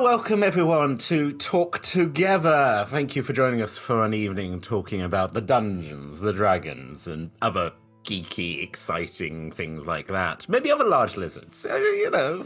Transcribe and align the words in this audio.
Welcome 0.00 0.42
everyone 0.42 0.98
to 0.98 1.32
Talk 1.32 1.80
Together. 1.80 2.84
Thank 2.88 3.14
you 3.14 3.22
for 3.22 3.32
joining 3.32 3.62
us 3.62 3.78
for 3.78 4.04
an 4.04 4.14
evening 4.14 4.60
talking 4.60 5.00
about 5.02 5.32
the 5.32 5.40
dungeons, 5.40 6.20
the 6.20 6.32
dragons, 6.32 7.06
and 7.06 7.30
other 7.40 7.72
geeky, 8.04 8.62
exciting 8.62 9.52
things 9.52 9.86
like 9.86 10.08
that. 10.08 10.48
Maybe 10.48 10.72
other 10.72 10.84
large 10.84 11.16
lizards. 11.16 11.64
Uh, 11.66 11.76
You 11.76 12.10
know, 12.10 12.42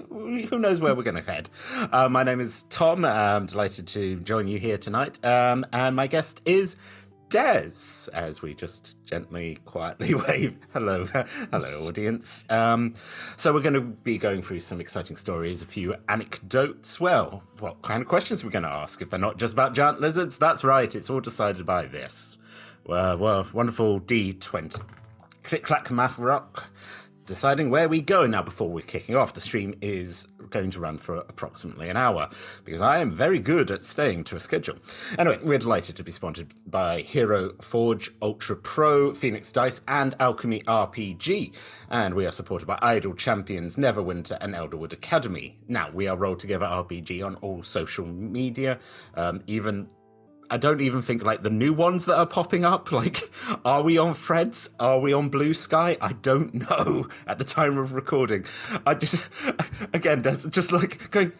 who 0.50 0.58
knows 0.58 0.80
where 0.80 0.94
we're 0.94 1.02
going 1.02 1.22
to 1.22 1.30
head. 1.30 1.48
Uh, 1.92 2.08
my 2.08 2.22
name 2.22 2.40
is 2.40 2.64
Tom. 2.64 3.04
I'm 3.04 3.46
delighted 3.46 3.86
to 3.88 4.20
join 4.20 4.48
you 4.48 4.58
here 4.58 4.78
tonight. 4.78 5.24
Um, 5.24 5.64
and 5.72 5.96
my 5.96 6.06
guest 6.08 6.42
is 6.44 6.76
Dez, 7.28 8.08
as 8.10 8.40
we 8.40 8.54
just 8.54 8.96
gently, 9.04 9.58
quietly 9.64 10.14
wave. 10.28 10.56
Hello, 10.72 11.04
hello, 11.04 11.88
audience. 11.88 12.44
Um, 12.48 12.94
so 13.36 13.52
we're 13.52 13.62
going 13.62 13.74
to 13.74 13.80
be 13.80 14.16
going 14.16 14.42
through 14.42 14.60
some 14.60 14.80
exciting 14.80 15.16
stories, 15.16 15.60
a 15.60 15.66
few 15.66 15.96
anecdotes. 16.08 17.00
Well, 17.00 17.42
what 17.58 17.82
kind 17.82 18.00
of 18.00 18.06
questions 18.06 18.44
we're 18.44 18.50
going 18.50 18.62
to 18.62 18.68
ask? 18.68 19.02
If 19.02 19.10
they're 19.10 19.18
not 19.18 19.38
just 19.38 19.54
about 19.54 19.74
giant 19.74 20.00
lizards, 20.00 20.38
that's 20.38 20.62
right. 20.62 20.94
It's 20.94 21.10
all 21.10 21.20
decided 21.20 21.66
by 21.66 21.86
this. 21.86 22.36
Well, 22.84 23.18
well 23.18 23.46
wonderful 23.52 24.00
D20. 24.00 24.80
Click 25.42 25.64
clack 25.64 25.90
math 25.90 26.20
rock. 26.20 26.70
Deciding 27.26 27.70
where 27.70 27.88
we 27.88 28.00
go 28.00 28.24
now 28.28 28.42
before 28.42 28.68
we're 28.68 28.82
kicking 28.82 29.16
off. 29.16 29.34
The 29.34 29.40
stream 29.40 29.74
is 29.80 30.28
going 30.50 30.70
to 30.70 30.80
run 30.80 30.98
for 30.98 31.16
approximately 31.16 31.88
an 31.88 31.96
hour 31.96 32.28
because 32.64 32.80
I 32.80 32.98
am 32.98 33.10
very 33.10 33.38
good 33.38 33.70
at 33.70 33.82
staying 33.82 34.24
to 34.24 34.36
a 34.36 34.40
schedule. 34.40 34.76
Anyway, 35.18 35.38
we're 35.42 35.58
delighted 35.58 35.96
to 35.96 36.04
be 36.04 36.10
sponsored 36.10 36.52
by 36.66 37.00
Hero 37.00 37.52
Forge, 37.60 38.10
Ultra 38.22 38.56
Pro, 38.56 39.14
Phoenix 39.14 39.52
Dice, 39.52 39.82
and 39.86 40.14
Alchemy 40.20 40.60
RPG. 40.60 41.54
And 41.90 42.14
we 42.14 42.26
are 42.26 42.30
supported 42.30 42.66
by 42.66 42.78
Idle 42.82 43.14
Champions, 43.14 43.76
Neverwinter, 43.76 44.38
and 44.40 44.54
Elderwood 44.54 44.92
Academy. 44.92 45.56
Now, 45.68 45.90
we 45.92 46.08
are 46.08 46.16
Roll 46.16 46.36
Together 46.36 46.66
RPG 46.66 47.24
on 47.24 47.36
all 47.36 47.62
social 47.62 48.06
media, 48.06 48.78
um, 49.14 49.42
even 49.46 49.88
I 50.50 50.56
don't 50.56 50.80
even 50.80 51.02
think 51.02 51.24
like 51.24 51.42
the 51.42 51.50
new 51.50 51.72
ones 51.72 52.04
that 52.06 52.16
are 52.16 52.26
popping 52.26 52.64
up. 52.64 52.90
Like, 52.96 53.30
are 53.64 53.82
we 53.82 53.98
on 53.98 54.14
Threads? 54.14 54.70
Are 54.80 54.98
we 55.00 55.12
on 55.12 55.28
Blue 55.28 55.52
Sky? 55.54 55.96
I 56.00 56.12
don't 56.14 56.54
know 56.54 57.08
at 57.26 57.38
the 57.38 57.44
time 57.44 57.76
of 57.78 57.92
recording. 57.92 58.44
I 58.86 58.94
just, 58.94 59.28
again, 59.92 60.22
that's 60.22 60.46
just 60.48 60.72
like 60.72 61.10
going. 61.10 61.32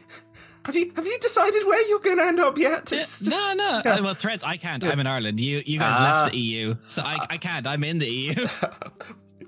Have 0.66 0.74
you 0.74 0.92
have 0.96 1.06
you 1.06 1.16
decided 1.20 1.64
where 1.64 1.88
you're 1.88 2.00
going 2.00 2.18
to 2.18 2.24
end 2.24 2.40
up 2.40 2.58
yet? 2.58 2.92
It's 2.92 3.20
just- 3.20 3.30
no, 3.30 3.54
no. 3.54 3.82
yeah. 3.84 3.92
Uh, 3.94 4.02
Well, 4.02 4.14
threads. 4.14 4.42
I 4.42 4.56
can't. 4.56 4.82
I'm 4.82 4.98
in 4.98 5.06
Ireland. 5.06 5.38
You, 5.40 5.62
you 5.64 5.78
guys 5.78 5.94
Ah. 5.96 6.20
left 6.22 6.32
the 6.32 6.38
EU, 6.38 6.74
so 6.88 7.02
I, 7.02 7.24
I 7.30 7.36
can't. 7.38 7.66
I'm 7.66 7.84
in 7.84 7.98
the 7.98 8.06
EU. 8.08 8.34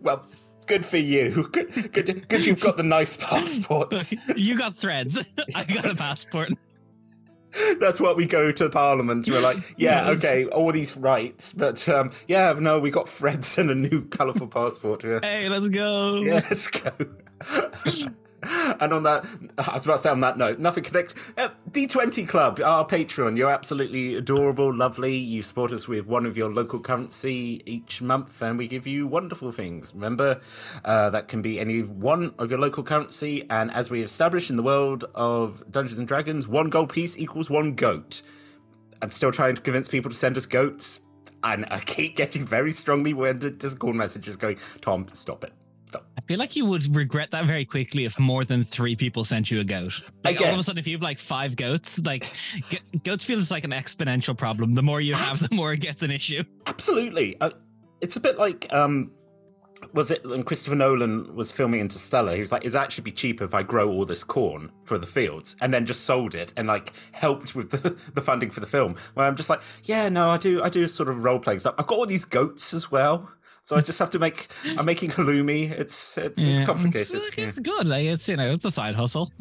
Well, 0.01 0.25
good 0.67 0.86
for 0.86 0.97
you. 0.98 1.48
Good, 1.51 1.92
good, 1.92 2.29
good. 2.29 2.47
You've 2.47 2.61
got 2.61 2.77
the 2.77 2.84
nice 2.84 3.17
passports. 3.17 4.14
you 4.36 4.56
got 4.56 4.77
threads. 4.77 5.19
I 5.56 5.64
got 5.64 5.84
a 5.86 5.95
passport. 5.97 6.53
That's 7.81 8.01
what 8.01 8.17
we 8.17 8.27
go 8.27 8.53
to 8.53 8.69
Parliament. 8.71 9.29
We're 9.29 9.41
like, 9.41 9.57
yeah, 9.77 10.11
Yes. 10.11 10.19
okay, 10.25 10.47
all 10.47 10.71
these 10.73 10.97
rights, 10.97 11.53
but 11.53 11.89
um, 11.89 12.11
yeah, 12.27 12.53
no, 12.59 12.79
we 12.79 12.91
got 12.91 13.07
Freds 13.07 13.57
and 13.59 13.71
a 13.71 13.75
new 13.75 14.05
colourful 14.07 14.49
passport. 14.49 15.05
Yeah. 15.05 15.21
Hey, 15.23 15.49
let's 15.49 15.69
go. 15.69 16.23
Yeah, 16.23 16.35
let's 16.49 16.69
go. 16.69 16.91
and 18.81 18.92
on 18.92 19.03
that, 19.03 19.27
I 19.58 19.75
was 19.75 19.84
about 19.84 19.97
to 19.97 20.03
say 20.03 20.11
on 20.11 20.20
that 20.20 20.39
note, 20.39 20.58
nothing 20.58 20.84
connect. 20.84 21.14
Uh, 21.36 21.48
D20 21.70 22.28
Club, 22.28 22.61
our 22.61 22.86
Patreon. 22.86 23.36
You're 23.36 23.50
absolutely 23.50 24.14
adorable, 24.14 24.72
lovely. 24.72 25.17
You 25.17 25.42
support 25.42 25.72
us 25.72 25.89
with 25.89 26.06
one 26.06 26.25
of 26.25 26.36
your 26.36 26.50
local 26.50 26.78
currency 26.78 27.62
each 27.67 28.00
month, 28.00 28.41
and 28.41 28.56
we 28.56 28.69
give 28.69 28.86
you 28.86 29.08
wonderful 29.08 29.50
things. 29.50 29.92
Remember, 29.92 30.41
uh, 30.84 31.11
that 31.11 31.27
can 31.27 31.42
be 31.42 31.58
any 31.58 31.83
one 31.83 32.33
of 32.39 32.50
your 32.50 32.61
local 32.61 32.84
currency. 32.84 33.45
And 33.50 33.72
as 33.72 33.91
we 33.91 34.03
established 34.03 34.50
in 34.50 34.56
the 34.56 34.62
world 34.62 35.05
of 35.14 35.64
Dungeons 35.70 35.98
and 35.98 36.06
Dragons, 36.06 36.47
one 36.47 36.70
gold 36.70 36.92
piece 36.92 37.19
equals 37.19 37.50
one 37.50 37.75
goat. 37.75 38.23
I'm 39.02 39.11
still 39.11 39.33
trying 39.33 39.56
to 39.56 39.61
convince 39.61 39.89
people 39.89 40.11
to 40.11 40.17
send 40.17 40.36
us 40.36 40.47
goats. 40.47 41.00
And 41.42 41.67
I 41.70 41.80
keep 41.80 42.17
getting 42.17 42.47
very 42.47 42.70
strongly 42.70 43.12
the 43.12 43.50
Discord 43.50 43.96
messages 43.96 44.36
going, 44.36 44.58
Tom, 44.80 45.08
stop 45.13 45.42
it. 45.42 45.52
I 45.95 46.21
feel 46.27 46.39
like 46.39 46.57
you 46.57 46.67
would 46.67 46.95
regret 46.95 47.31
that 47.31 47.45
very 47.47 47.65
quickly 47.65 48.05
if 48.05 48.19
more 48.19 48.45
than 48.45 48.65
three 48.65 48.97
people 48.97 49.25
sent 49.25 49.51
you 49.51 49.61
a 49.61 49.65
goat. 49.65 50.01
Like 50.25 50.41
all 50.41 50.49
of 50.49 50.59
a 50.59 50.63
sudden, 50.63 50.79
if 50.79 50.87
you 50.87 50.97
have 50.97 51.03
like 51.03 51.19
five 51.19 51.57
goats, 51.57 51.99
like 52.05 52.31
goats 53.05 53.25
feels 53.25 53.51
like 53.51 53.65
an 53.65 53.71
exponential 53.71 54.37
problem. 54.37 54.73
The 54.73 54.83
more 54.83 55.01
you 55.01 55.15
have, 55.15 55.39
the 55.41 55.55
more 55.55 55.73
it 55.73 55.81
gets 55.81 56.03
an 56.03 56.11
issue. 56.11 56.45
Absolutely. 56.67 57.41
Uh, 57.41 57.51
it's 58.01 58.17
a 58.17 58.21
bit 58.21 58.39
like, 58.39 58.73
um, 58.73 59.11
was 59.93 60.11
it 60.11 60.25
when 60.29 60.43
Christopher 60.43 60.77
Nolan 60.77 61.35
was 61.35 61.53
filming 61.53 61.81
Interstellar? 61.81 62.35
He 62.35 62.41
was 62.41 62.53
like, 62.53 62.65
"It's 62.65 62.75
actually 62.75 63.05
be 63.05 63.13
cheaper 63.13 63.45
if 63.45 63.55
I 63.55 63.63
grow 63.63 63.91
all 63.91 64.05
this 64.05 64.25
corn 64.25 64.73
for 64.83 64.99
the 64.99 65.07
fields 65.07 65.57
and 65.61 65.73
then 65.73 65.87
just 65.87 66.05
sold 66.05 66.35
it 66.35 66.53
and 66.57 66.67
like 66.67 66.93
helped 67.13 67.55
with 67.55 67.70
the, 67.70 67.91
the 68.15 68.20
funding 68.20 68.51
for 68.51 68.61
the 68.61 68.67
film." 68.67 68.97
Where 69.15 69.27
I'm 69.27 69.37
just 69.37 69.49
like, 69.49 69.63
"Yeah, 69.85 70.09
no, 70.09 70.31
I 70.31 70.39
do, 70.39 70.63
I 70.63 70.69
do 70.69 70.87
sort 70.89 71.09
of 71.09 71.25
role 71.25 71.39
playing 71.39 71.61
stuff. 71.61 71.75
I've 71.79 71.87
got 71.87 71.99
all 71.99 72.07
these 72.07 72.25
goats 72.25 72.75
as 72.75 72.91
well, 72.91 73.33
so 73.68 73.77
I 73.77 73.83
just 73.83 73.98
have 73.98 74.08
to 74.11 74.18
make. 74.18 74.46
I'm 74.79 74.86
making 74.86 75.11
halloumi. 75.11 75.70
It's 75.70 76.17
it's, 76.17 76.42
it's 76.42 76.64
complicated." 76.64 77.20
It's, 77.36 77.36
yeah. 77.36 77.51
good. 77.62 77.86
Like 77.86 78.06
it's 78.06 78.27
you 78.27 78.39
know, 78.39 78.51
it's 78.51 78.64
a 78.64 78.70
side 78.70 78.95
hustle. 78.95 79.30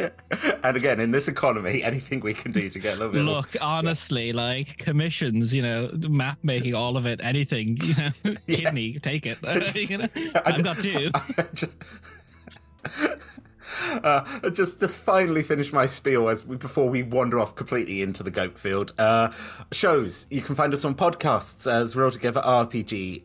and 0.64 0.76
again, 0.76 0.98
in 0.98 1.12
this 1.12 1.28
economy, 1.28 1.80
anything 1.90 2.18
we 2.18 2.34
can 2.34 2.50
do 2.50 2.68
to 2.68 2.78
get 2.80 2.94
a 2.94 2.96
little 2.96 3.12
bit. 3.12 3.22
Look, 3.22 3.54
honestly, 3.60 4.32
like 4.32 4.78
commissions, 4.78 5.54
you 5.54 5.62
know, 5.62 5.92
map 6.08 6.38
making, 6.42 6.74
all 6.74 6.96
of 6.96 7.06
it, 7.06 7.20
anything, 7.22 7.78
you 7.80 7.94
know, 7.94 8.34
kidney, 8.48 8.98
take 8.98 9.26
it. 9.26 9.38
Just- 9.44 9.90
You 9.90 9.98
know, 9.98 10.08
I 10.16 10.42
I've 10.46 10.56
d- 10.56 10.62
got 10.62 10.80
two. 10.80 11.10
just, 11.54 11.76
uh, 14.02 14.50
just 14.50 14.80
to 14.80 14.88
finally 14.88 15.42
finish 15.42 15.72
my 15.72 15.86
spiel 15.86 16.28
as 16.28 16.44
we, 16.44 16.56
before 16.56 16.88
we 16.88 17.02
wander 17.02 17.38
off 17.38 17.54
completely 17.54 18.02
into 18.02 18.22
the 18.22 18.30
goat 18.30 18.58
field. 18.58 18.92
Uh, 18.98 19.30
shows 19.72 20.26
you 20.30 20.42
can 20.42 20.54
find 20.54 20.72
us 20.72 20.84
on 20.84 20.94
podcasts 20.94 21.70
as 21.70 21.94
Roll 21.96 22.10
Together 22.10 22.40
RPG. 22.42 23.22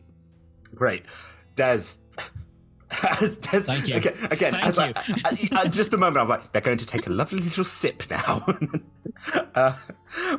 Great, 0.74 1.04
Dez. 1.54 1.98
As 3.20 3.38
Dez 3.40 3.66
Thank 3.66 3.88
you. 3.88 3.96
Again, 3.96 4.14
again 4.30 4.52
Thank 4.52 4.64
as 4.64 4.78
I, 4.78 4.86
you. 4.88 4.92
I- 5.24 5.62
I- 5.62 5.68
just 5.68 5.92
a 5.92 5.98
moment, 5.98 6.18
I'm 6.18 6.28
like, 6.28 6.52
they're 6.52 6.62
going 6.62 6.78
to 6.78 6.86
take 6.86 7.08
a 7.08 7.10
lovely 7.10 7.40
little 7.40 7.64
sip 7.64 8.04
now. 8.08 8.46
uh, 9.56 9.76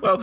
well, 0.02 0.18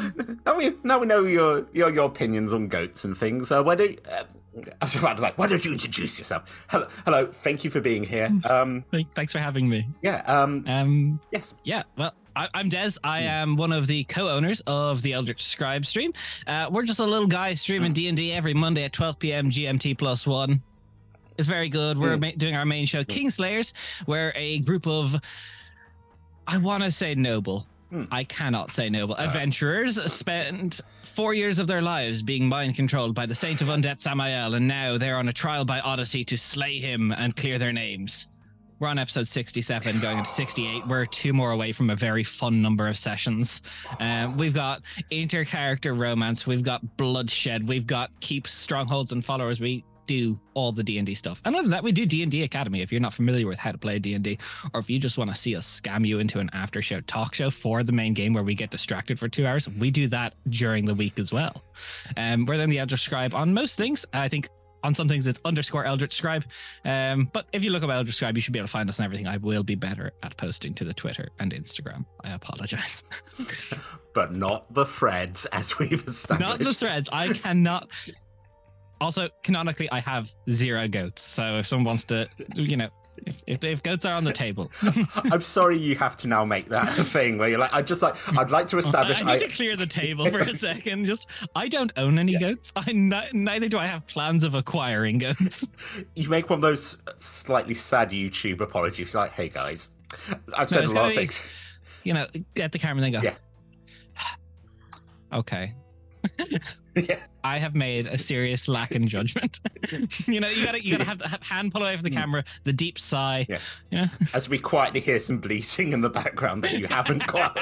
now 0.47 0.57
we 0.57 0.73
now 0.83 0.99
we 0.99 1.07
know 1.07 1.23
your 1.25 1.67
your, 1.73 1.91
your 1.91 2.07
opinions 2.07 2.55
on 2.55 2.69
goats 2.69 3.05
and 3.05 3.17
things. 3.17 3.53
Uh, 3.53 3.63
why 3.63 3.75
don't 3.75 3.99
uh, 4.09 4.25
I 4.81 4.85
was 4.85 4.97
about 4.97 5.17
to 5.17 5.23
like, 5.23 5.37
why 5.39 5.49
don't 5.49 5.65
you 5.65 5.73
introduce 5.73 6.19
yourself? 6.19 6.67
Hello, 6.71 6.87
hello. 7.05 7.27
Thank 7.27 7.65
you 7.65 7.71
for 7.71 7.81
being 7.81 8.05
here. 8.05 8.31
Um, 8.49 8.85
Thanks 9.15 9.33
for 9.33 9.39
having 9.39 9.69
me. 9.69 9.87
yeah. 10.03 10.23
Um, 10.27 10.65
Um, 10.67 11.21
yes. 11.33 11.55
yeah, 11.65 11.83
well, 11.97 12.15
I, 12.37 12.49
I'm 12.55 12.69
Dez. 12.69 12.99
I 13.05 13.21
am 13.21 13.57
one 13.57 13.73
of 13.73 13.87
the 13.87 14.05
co-owners 14.05 14.61
of 14.67 15.03
the 15.03 15.13
Eldritch 15.13 15.43
Scribe 15.45 15.87
stream. 15.87 16.13
Uh, 16.47 16.69
we're 16.71 16.83
just 16.85 17.01
a 17.01 17.05
little 17.05 17.29
guy 17.29 17.55
streaming 17.55 17.93
D 17.93 18.09
and 18.09 18.17
D 18.17 18.33
every 18.33 18.55
Monday 18.55 18.85
at 18.85 18.93
12 18.93 19.19
p.m. 19.19 19.51
GMT 19.51 19.97
plus 19.99 20.27
one. 20.27 20.61
It's 21.39 21.49
very 21.49 21.69
good. 21.69 21.99
We're 21.99 22.17
doing 22.17 22.55
our 22.55 22.65
main 22.65 22.87
show, 22.87 23.03
Kingslayers, 23.03 23.73
where 24.07 24.33
a 24.37 24.61
group 24.61 24.87
of, 24.87 25.17
I 26.47 26.59
want 26.59 26.85
to 26.85 26.91
say 26.93 27.15
noble. 27.17 27.67
Hmm. 27.95 28.05
I 28.11 28.25
cannot 28.25 28.73
say 28.73 28.91
noble. 28.91 29.17
Adventurers 29.17 30.03
spent 30.13 30.81
four 31.05 31.33
years 31.33 31.61
of 31.61 31.69
their 31.69 31.81
lives 31.81 32.25
being 32.25 32.49
mind 32.49 32.75
controlled 32.75 33.15
by 33.15 33.25
the 33.25 33.37
Saint 33.37 33.63
of 33.63 33.69
Undead 33.69 34.01
Samael, 34.01 34.55
and 34.55 34.67
now 34.67 34.99
they're 34.99 35.17
on 35.17 35.29
a 35.29 35.33
trial 35.33 35.65
by 35.65 35.79
Odyssey 35.79 36.25
to 36.25 36.37
slay 36.37 36.81
him 36.81 37.13
and 37.13 37.37
clear 37.37 37.57
their 37.57 37.73
names. 37.73 38.27
We're 38.81 38.89
on 38.89 38.99
episode 38.99 39.29
67, 39.29 40.01
going 40.01 40.19
into 40.19 40.29
68. 40.29 40.89
We're 40.89 41.07
two 41.07 41.33
more 41.33 41.53
away 41.53 41.71
from 41.71 41.89
a 41.89 41.95
very 41.95 42.25
fun 42.25 42.61
number 42.61 42.89
of 42.89 42.99
sessions. 42.99 43.63
Um, 44.01 44.37
we've 44.37 44.55
got 44.55 44.83
inter-character 45.11 45.95
romance. 45.95 46.49
We've 46.49 46.65
got 46.65 46.97
bloodshed. 46.97 47.69
We've 47.69 47.87
got 47.87 48.11
keep 48.19 48.49
strongholds 48.49 49.13
and 49.13 49.25
followers. 49.25 49.61
We 49.61 49.85
do 50.07 50.39
all 50.55 50.73
the 50.73 50.83
D&D 50.83 51.15
stuff. 51.15 51.41
And 51.45 51.55
other 51.55 51.63
than 51.63 51.71
that, 51.73 51.83
we 51.83 51.93
do 51.93 52.07
D&D 52.07 52.43
Academy. 52.43 52.81
If 52.81 52.93
you're 52.93 53.01
not 53.01 53.13
familiar 53.13 53.47
with 53.47 53.59
how 53.59 53.73
to 53.73 53.79
play 53.79 53.99
D&D, 53.99 54.39
or 54.73 54.81
if 54.81 54.91
you 54.91 54.99
just 54.99 55.19
want 55.19 55.31
to 55.31 55.37
see 55.37 55.57
us 55.57 55.81
scam 55.81 56.07
you 56.07 56.19
into 56.19 56.39
an 56.39 56.51
after 56.53 56.83
show 56.83 57.01
talk 57.03 57.35
show 57.35 57.51
for 57.51 57.83
the 57.83 57.93
main 57.93 58.15
game 58.15 58.33
where 58.33 58.43
we 58.43 58.55
get 58.55 58.71
distracted 58.71 59.19
for 59.19 59.29
two 59.29 59.47
hours, 59.47 59.69
we 59.69 59.91
do 59.91 60.07
that 60.09 60.35
during 60.49 60.85
the 60.85 60.95
week 60.95 61.19
as 61.19 61.33
well. 61.33 61.63
Um, 62.17 62.47
we're 62.47 62.57
then 62.57 62.71
the 62.71 62.79
Eldritch 62.79 63.01
Scribe 63.01 63.35
on 63.35 63.53
most 63.53 63.77
things. 63.77 64.07
I 64.13 64.29
think 64.29 64.49
on 64.85 64.95
some 64.95 65.09
things 65.09 65.27
it's 65.27 65.41
underscore 65.45 65.85
Eldritch 65.85 66.13
Scribe. 66.13 66.45
Um, 66.85 67.31
but 67.33 67.47
if 67.53 67.65
you 67.65 67.71
look 67.71 67.83
up 67.83 67.91
Eldritch 67.91 68.15
Scribe, 68.15 68.37
you 68.37 68.43
should 68.43 68.53
be 68.53 68.59
able 68.59 68.69
to 68.69 68.73
find 68.73 68.89
us 68.89 68.99
and 68.99 69.05
everything. 69.05 69.27
I 69.27 69.39
will 69.39 69.65
be 69.65 69.75
better 69.75 70.13
at 70.23 70.37
posting 70.37 70.75
to 70.75 70.85
the 70.85 70.95
Twitter 70.95 71.29
and 71.41 71.53
Instagram. 71.53 72.05
I 72.23 72.31
apologize. 72.33 73.03
But 74.15 74.33
not 74.33 74.73
the 74.73 74.85
threads, 74.85 75.45
as 75.47 75.77
we've 75.77 76.07
established. 76.07 76.41
Not 76.41 76.59
the 76.61 76.73
threads. 76.73 77.09
I 77.13 77.33
cannot. 77.33 77.91
Also, 79.05 79.29
canonically, 79.43 79.91
I 79.91 80.01
have 80.01 80.33
zero 80.51 80.89
goats. 80.89 81.21
So 81.21 81.59
if 81.59 81.67
someone 81.67 81.85
wants 81.85 82.05
to, 82.05 82.27
you 82.55 82.79
know, 82.79 82.89
if, 83.19 83.43
if, 83.47 83.63
if 83.63 83.83
goats 83.83 84.07
are 84.07 84.15
on 84.15 84.25
the 84.25 84.33
table, 84.33 84.73
I'm 85.25 85.43
sorry 85.43 85.77
you 85.77 85.95
have 85.97 86.17
to 86.19 86.27
now 86.27 86.47
make 86.47 86.71
that 86.71 86.89
thing 86.95 87.37
where 87.37 87.51
you're 87.51 87.59
like, 87.59 87.75
I 87.75 87.83
just 87.83 88.01
like, 88.01 88.17
I'd 88.35 88.49
like 88.49 88.67
to 88.69 88.79
establish. 88.85 89.23
I 89.23 89.33
need 89.33 89.41
to 89.41 89.55
clear 89.55 89.77
the 89.77 89.85
table 89.87 90.25
for 90.27 90.39
a 90.39 90.55
second. 90.55 91.05
Just, 91.05 91.29
I 91.55 91.69
don't 91.69 91.93
own 91.99 92.19
any 92.19 92.39
goats. 92.39 92.73
I 92.77 92.93
neither 92.93 93.69
do 93.69 93.77
I 93.77 93.87
have 93.87 94.07
plans 94.07 94.43
of 94.43 94.55
acquiring 94.55 95.19
goats. 95.19 95.69
you 96.17 96.31
make 96.31 96.49
one 96.49 96.61
of 96.61 96.63
those 96.63 96.97
slightly 97.19 97.75
sad 97.75 98.09
YouTube 98.09 98.61
apologies, 98.63 99.15
like, 99.15 99.33
hey 99.33 99.51
guys, 99.51 99.91
I've 100.57 100.71
said 100.71 100.85
it's 100.85 100.93
a 100.93 100.97
lot 100.97 101.05
of 101.05 101.11
be- 101.11 101.17
things. 101.17 101.47
you 102.05 102.15
know, 102.15 102.27
get 102.55 102.73
the 102.73 102.79
camera 102.79 103.05
and 103.05 103.15
then 103.15 103.23
go. 103.23 103.29
Yeah. 103.29 103.35
okay. 105.41 105.75
Yeah. 106.97 107.17
I 107.45 107.59
have 107.59 107.75
made 107.75 108.07
a 108.07 108.17
serious 108.17 108.69
lack 108.69 108.93
in 108.93 109.07
judgment. 109.07 109.61
you 110.27 110.41
know, 110.41 110.49
you 110.49 110.65
gotta 110.65 110.85
you 110.85 110.93
gotta 110.93 111.05
have 111.05 111.19
the 111.19 111.39
hand 111.43 111.73
pull 111.73 111.83
away 111.83 111.95
from 111.97 112.05
the 112.05 112.11
hmm. 112.11 112.17
camera, 112.17 112.45
the 112.65 112.73
deep 112.73 112.99
sigh. 112.99 113.47
Yeah. 113.49 113.59
You 113.91 113.99
know? 113.99 114.07
As 114.35 114.49
we 114.49 114.59
quietly 114.59 115.01
hear 115.01 115.19
some 115.19 115.39
bleating 115.39 115.93
in 115.93 116.01
the 116.01 116.11
background 116.11 116.65
that 116.65 116.73
you 116.73 116.87
haven't 116.87 117.27
got. 117.27 117.59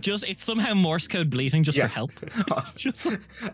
just 0.00 0.26
it's 0.26 0.42
somehow 0.42 0.72
Morse 0.74 1.06
code 1.06 1.30
bleating 1.30 1.62
just 1.62 1.76
Yeah. 1.76 1.86
for 1.86 1.94
help. 1.94 2.12
just 2.76 3.06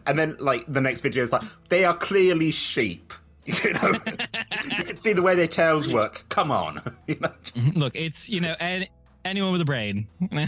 and 0.07 0.19
then 0.19 0.37
like 0.39 0.65
the 0.69 0.81
next 0.81 1.01
video 1.01 1.23
is 1.23 1.33
like 1.33 1.43
they 1.69 1.85
are 1.85 1.97
clearly 1.97 2.51
sheep. 2.51 3.13
You 3.47 3.75
know, 3.75 3.93
you 4.79 4.85
can 4.85 4.97
see 4.97 5.13
the 5.13 5.21
way 5.21 5.35
their 5.35 5.47
tails 5.47 5.87
work. 5.87 6.25
Come 6.31 6.51
on, 6.51 6.81
you 7.07 7.17
know. 7.21 7.29
Mm-hmm. 7.29 7.79
look, 7.79 7.95
it's 7.95 8.31
you 8.31 8.41
know, 8.41 8.55
any, 8.59 8.89
anyone 9.25 9.53
with 9.53 9.61
a 9.61 9.65
brain. 9.65 10.07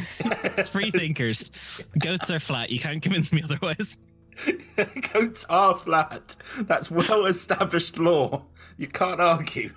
Free 0.66 0.90
thinkers. 0.90 1.50
Goats 1.98 2.30
are 2.30 2.40
flat. 2.40 2.70
You 2.70 2.78
can't 2.78 3.02
convince 3.02 3.32
me 3.32 3.42
otherwise. 3.42 3.98
Goats 5.12 5.46
are 5.48 5.74
flat. 5.76 6.36
That's 6.60 6.90
well 6.90 7.26
established 7.26 7.98
law. 7.98 8.44
You 8.76 8.86
can't 8.88 9.20
argue. 9.20 9.70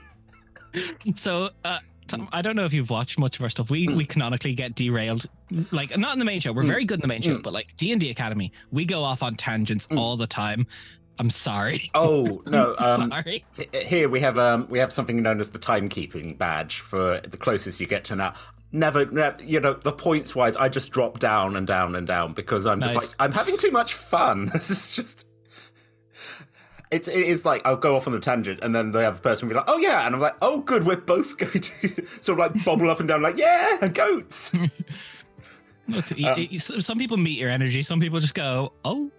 So 1.16 1.50
uh 1.66 1.80
Tom, 2.08 2.28
I 2.32 2.42
don't 2.42 2.56
know 2.56 2.66
if 2.66 2.74
you've 2.74 2.90
watched 2.90 3.20
much 3.20 3.38
of 3.38 3.44
our 3.44 3.50
stuff. 3.50 3.70
We 3.70 3.86
Hmm. 3.86 3.96
we 3.96 4.06
canonically 4.06 4.54
get 4.56 4.76
derailed, 4.76 5.28
like 5.72 5.96
not 5.98 6.14
in 6.14 6.20
the 6.20 6.26
main 6.26 6.40
show. 6.40 6.52
We're 6.52 6.64
very 6.64 6.84
good 6.86 6.96
in 6.98 7.02
the 7.02 7.08
main 7.08 7.22
show, 7.22 7.38
Mm. 7.38 7.44
but 7.44 7.54
like 7.54 7.76
D 7.78 7.92
and 7.92 8.02
D 8.02 8.10
Academy, 8.10 8.52
we 8.72 8.84
go 8.86 9.04
off 9.04 9.22
on 9.24 9.36
tangents 9.36 9.88
all 9.96 10.18
the 10.18 10.28
time. 10.28 10.66
I'm 11.20 11.30
sorry. 11.30 11.82
Oh 11.96 12.42
no! 12.48 12.74
Um, 12.80 13.10
sorry. 13.12 13.46
here 13.86 14.10
we 14.10 14.22
have 14.22 14.38
um, 14.40 14.68
we 14.70 14.80
have 14.80 14.92
something 14.92 15.22
known 15.22 15.40
as 15.40 15.52
the 15.52 15.60
timekeeping 15.60 16.38
badge 16.38 16.80
for 16.80 17.20
the 17.22 17.38
closest 17.38 17.80
you 17.80 17.86
get 17.88 18.04
to 18.06 18.16
now. 18.16 18.34
Never, 18.72 19.06
never, 19.08 19.44
you 19.44 19.60
know, 19.60 19.74
the 19.74 19.92
points 19.92 20.36
wise, 20.36 20.56
I 20.56 20.70
just 20.70 20.92
drop 20.92 21.18
down 21.20 21.56
and 21.56 21.66
down 21.66 21.96
and 21.96 22.06
down 22.06 22.34
because 22.34 22.68
I'm 22.68 22.82
just 22.82 22.94
like 22.96 23.06
I'm 23.20 23.32
having 23.32 23.58
too 23.58 23.72
much 23.72 23.94
fun. 23.94 24.50
This 24.54 24.70
is 24.70 24.96
just. 24.96 25.26
It's 26.92 27.08
it 27.08 27.18
is 27.18 27.46
like 27.46 27.62
I'll 27.66 27.76
go 27.78 27.96
off 27.96 28.08
on 28.08 28.14
the 28.14 28.20
tangent 28.20 28.60
and 28.64 28.74
then 28.76 28.92
the 28.92 29.08
other 29.08 29.20
person 29.20 29.48
will 29.48 29.54
be 29.54 29.58
like, 29.58 29.66
"Oh 29.68 29.78
yeah," 29.78 30.06
and 30.06 30.16
I'm 30.16 30.22
like, 30.22 30.36
"Oh 30.42 30.62
good, 30.62 30.86
we're 30.86 30.98
both 30.98 31.38
going 31.38 31.62
to 31.62 32.08
sort 32.22 32.40
of 32.40 32.56
like 32.56 32.66
bobble 32.66 32.90
up 32.90 33.00
and 33.00 33.08
down 33.08 33.22
like, 33.22 33.38
yeah, 33.38 33.88
goats." 33.94 34.52
Look, 35.88 36.12
s- 36.20 36.70
um, 36.72 36.82
some 36.82 36.98
people 37.00 37.18
meet 37.18 37.40
your 37.40 37.50
energy. 37.50 37.82
Some 37.82 38.00
people 38.00 38.20
just 38.20 38.36
go, 38.36 38.74
oh, 38.86 39.10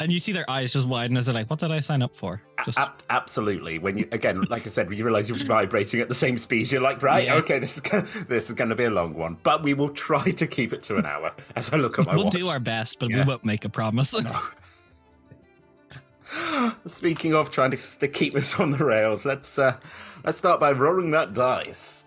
and 0.00 0.12
you 0.12 0.18
see 0.18 0.32
their 0.32 0.48
eyes 0.50 0.72
just 0.72 0.86
widen 0.86 1.16
as 1.16 1.26
they're 1.26 1.34
like, 1.34 1.48
what 1.48 1.58
did 1.58 1.70
I 1.70 1.80
sign 1.80 2.02
up 2.02 2.14
for? 2.14 2.42
Just 2.64 2.78
Ab- 2.78 3.02
absolutely. 3.10 3.78
When 3.78 3.96
you 3.98 4.08
again, 4.12 4.40
like 4.42 4.60
I 4.60 4.70
said, 4.70 4.88
when 4.88 4.98
you 4.98 5.04
realize 5.04 5.28
you're 5.28 5.38
vibrating 5.46 6.00
at 6.00 6.08
the 6.08 6.14
same 6.14 6.38
speed, 6.38 6.70
you're 6.70 6.80
like, 6.80 7.02
right, 7.02 7.24
Yeah. 7.26 7.34
okay, 7.36 7.58
this 7.58 7.76
is 7.76 7.80
gonna, 7.82 8.06
this 8.28 8.48
is 8.48 8.54
going 8.54 8.70
to 8.70 8.76
be 8.76 8.84
a 8.84 8.90
long 8.90 9.14
one, 9.14 9.38
but 9.42 9.62
we 9.62 9.74
will 9.74 9.90
try 9.90 10.30
to 10.32 10.46
keep 10.46 10.72
it 10.72 10.82
to 10.84 10.96
an 10.96 11.06
hour. 11.06 11.32
As 11.56 11.72
I 11.72 11.76
look 11.76 11.98
at 11.98 12.06
my 12.06 12.14
we'll 12.14 12.24
watch. 12.24 12.34
do 12.34 12.48
our 12.48 12.60
best, 12.60 13.00
but 13.00 13.10
Yeah. 13.10 13.22
we 13.24 13.28
won't 13.28 13.44
make 13.44 13.64
a 13.64 13.68
promise. 13.68 14.14
Speaking 16.86 17.34
of 17.34 17.50
trying 17.50 17.70
to, 17.70 17.98
to 18.00 18.08
keep 18.08 18.34
this 18.34 18.58
on 18.58 18.72
the 18.72 18.84
rails, 18.84 19.24
let's 19.24 19.58
uh, 19.58 19.76
let's 20.24 20.36
start 20.38 20.58
by 20.60 20.72
rolling 20.72 21.12
that 21.12 21.32
dice. 21.34 22.06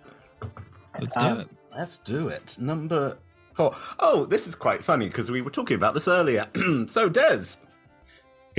Let's 0.99 1.15
do 1.15 1.25
Um, 1.25 1.39
it. 1.39 1.49
Let's 1.75 1.97
do 1.99 2.27
it. 2.27 2.57
Number 2.59 3.17
four. 3.53 3.75
Oh, 3.99 4.25
this 4.25 4.45
is 4.47 4.55
quite 4.55 4.83
funny 4.83 5.07
because 5.07 5.31
we 5.31 5.41
were 5.41 5.51
talking 5.51 5.75
about 5.75 5.93
this 5.93 6.07
earlier. 6.09 6.47
so, 6.87 7.09
Dez, 7.09 7.57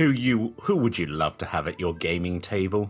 who 0.01 0.11
you 0.11 0.53
who 0.61 0.77
would 0.77 0.97
you 0.97 1.05
love 1.05 1.37
to 1.39 1.45
have 1.45 1.67
at 1.67 1.79
your 1.79 1.93
gaming 1.95 2.41
table? 2.41 2.89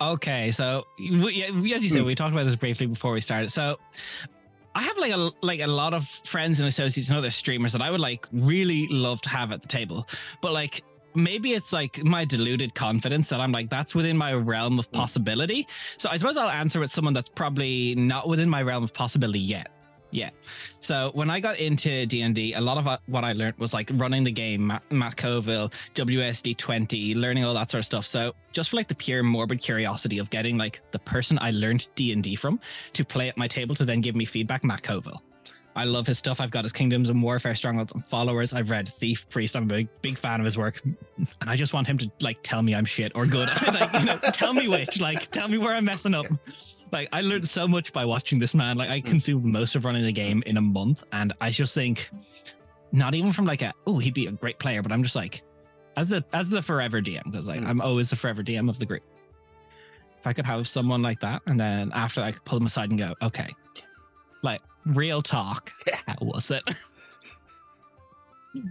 Okay, 0.00 0.52
so 0.52 0.84
as 0.98 1.04
you 1.04 1.88
said, 1.88 2.00
Hmm. 2.02 2.06
we 2.06 2.14
talked 2.14 2.32
about 2.32 2.44
this 2.44 2.54
briefly 2.56 2.86
before 2.86 3.12
we 3.12 3.20
started. 3.20 3.50
So 3.50 3.78
I 4.74 4.82
have 4.82 4.96
like 4.98 5.12
a 5.12 5.30
like 5.42 5.60
a 5.60 5.66
lot 5.66 5.92
of 5.94 6.06
friends 6.06 6.60
and 6.60 6.68
associates 6.68 7.08
and 7.10 7.18
other 7.18 7.30
streamers 7.30 7.72
that 7.72 7.82
I 7.82 7.90
would 7.90 8.00
like 8.00 8.26
really 8.32 8.86
love 8.88 9.20
to 9.22 9.28
have 9.30 9.50
at 9.50 9.62
the 9.62 9.68
table, 9.68 10.06
but 10.40 10.52
like 10.52 10.84
maybe 11.14 11.52
it's 11.54 11.72
like 11.72 12.04
my 12.04 12.24
deluded 12.24 12.74
confidence 12.76 13.28
that 13.30 13.40
I'm 13.40 13.50
like 13.50 13.70
that's 13.70 13.92
within 13.94 14.16
my 14.16 14.32
realm 14.34 14.78
of 14.78 14.92
possibility. 14.92 15.66
So 15.98 16.08
I 16.10 16.16
suppose 16.16 16.36
I'll 16.36 16.50
answer 16.50 16.78
with 16.78 16.92
someone 16.92 17.14
that's 17.14 17.28
probably 17.30 17.96
not 17.96 18.28
within 18.28 18.48
my 18.48 18.62
realm 18.62 18.84
of 18.84 18.94
possibility 18.94 19.40
yet. 19.40 19.68
Yeah. 20.10 20.30
So 20.80 21.10
when 21.14 21.28
I 21.28 21.38
got 21.38 21.58
into 21.58 22.06
D 22.06 22.22
and 22.22 22.34
D, 22.34 22.54
a 22.54 22.60
lot 22.60 22.78
of 22.78 22.86
what- 23.06 23.24
I 23.24 23.32
learned 23.32 23.58
was 23.58 23.74
like 23.74 23.90
running 23.94 24.24
the 24.24 24.30
game, 24.32 24.66
Ma- 24.66 24.78
Matt 24.90 25.16
Colville, 25.16 25.68
WSD 25.94 26.56
twenty, 26.56 27.14
learning 27.14 27.44
all 27.44 27.52
that 27.54 27.70
sort 27.70 27.80
of 27.80 27.84
stuff. 27.86 28.06
So 28.06 28.34
just 28.52 28.70
for 28.70 28.76
like 28.76 28.88
the 28.88 28.94
pure 28.94 29.22
morbid 29.22 29.60
curiosity 29.60 30.18
of 30.18 30.30
getting 30.30 30.56
like 30.56 30.80
the 30.92 30.98
person 31.00 31.38
I 31.42 31.50
learned 31.50 31.88
D 31.94 32.12
and 32.12 32.22
D 32.22 32.36
from 32.36 32.58
to 32.94 33.04
play 33.04 33.28
at 33.28 33.36
my 33.36 33.46
table 33.48 33.74
to 33.74 33.84
then 33.84 34.00
give 34.00 34.16
me 34.16 34.24
feedback, 34.24 34.64
Matt 34.64 34.82
Colville. 34.82 35.22
I 35.76 35.84
love 35.84 36.08
his 36.08 36.18
stuff. 36.18 36.40
I've 36.40 36.50
got 36.50 36.64
his 36.64 36.72
Kingdoms 36.72 37.08
and 37.08 37.22
Warfare 37.22 37.54
Strongholds 37.54 37.92
and 37.92 38.04
followers. 38.04 38.52
I've 38.52 38.68
read 38.70 38.88
Thief 38.88 39.28
Priest. 39.28 39.54
I'm 39.54 39.62
a 39.64 39.66
big, 39.66 39.88
big 40.02 40.18
fan 40.18 40.40
of 40.40 40.44
his 40.44 40.58
work, 40.58 40.80
and 40.84 41.48
I 41.48 41.54
just 41.54 41.72
want 41.72 41.86
him 41.86 41.98
to 41.98 42.10
like 42.20 42.38
tell 42.42 42.62
me 42.62 42.74
I'm 42.74 42.84
shit 42.84 43.12
or 43.14 43.26
good. 43.26 43.48
like, 43.66 43.92
you 43.92 44.04
know, 44.06 44.16
tell 44.32 44.52
me 44.54 44.66
which. 44.66 45.00
Like, 45.00 45.30
tell 45.30 45.46
me 45.46 45.56
where 45.58 45.74
I'm 45.74 45.84
messing 45.84 46.14
up. 46.14 46.26
Like, 46.90 47.08
I 47.12 47.20
learned 47.20 47.48
so 47.48 47.68
much 47.68 47.92
by 47.92 48.04
watching 48.04 48.38
this 48.38 48.54
man. 48.54 48.76
Like, 48.76 48.90
I 48.90 49.00
consumed 49.00 49.44
most 49.44 49.76
of 49.76 49.84
running 49.84 50.04
the 50.04 50.12
game 50.12 50.42
in 50.46 50.56
a 50.56 50.60
month, 50.60 51.04
and 51.12 51.32
I 51.40 51.50
just 51.50 51.74
think, 51.74 52.10
not 52.92 53.14
even 53.14 53.32
from 53.32 53.44
like 53.44 53.62
a 53.62 53.72
oh 53.86 53.98
he'd 53.98 54.14
be 54.14 54.26
a 54.26 54.32
great 54.32 54.58
player, 54.58 54.82
but 54.82 54.92
I'm 54.92 55.02
just 55.02 55.16
like, 55.16 55.42
as 55.96 56.10
the 56.10 56.24
as 56.32 56.48
the 56.48 56.62
forever 56.62 57.00
DM 57.02 57.24
because 57.24 57.48
like 57.48 57.60
Mm. 57.60 57.68
I'm 57.68 57.80
always 57.80 58.10
the 58.10 58.16
forever 58.16 58.42
DM 58.42 58.70
of 58.70 58.78
the 58.78 58.86
group. 58.86 59.02
If 60.18 60.26
I 60.26 60.32
could 60.32 60.46
have 60.46 60.66
someone 60.66 61.02
like 61.02 61.20
that, 61.20 61.42
and 61.46 61.60
then 61.60 61.92
after 61.94 62.20
I 62.22 62.32
could 62.32 62.44
pull 62.44 62.58
them 62.58 62.66
aside 62.66 62.90
and 62.90 62.98
go, 62.98 63.14
okay, 63.22 63.54
like 64.42 64.62
real 64.86 65.22
talk, 65.22 65.70
how 66.06 66.16
was 66.22 66.50
it? 66.50 66.62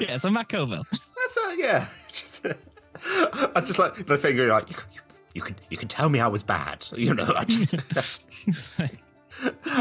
yeah, 0.00 0.16
so 0.16 0.30
Matt 0.30 0.48
Colville. 0.48 0.84
That's 0.90 1.38
uh, 1.38 1.54
yeah. 1.56 1.86
Just, 2.12 2.46
I 2.46 3.60
just 3.60 3.78
like 3.78 3.94
the. 4.06 4.32
You're 4.32 4.52
like, 4.52 4.70
you, 4.70 4.76
you, 4.92 5.00
you 5.34 5.42
can 5.42 5.56
you 5.70 5.76
can 5.76 5.88
tell 5.88 6.08
me 6.08 6.20
I 6.20 6.28
was 6.28 6.42
bad. 6.42 6.86
You 6.96 7.14
know, 7.14 7.32
I 7.36 7.44
just 7.44 7.74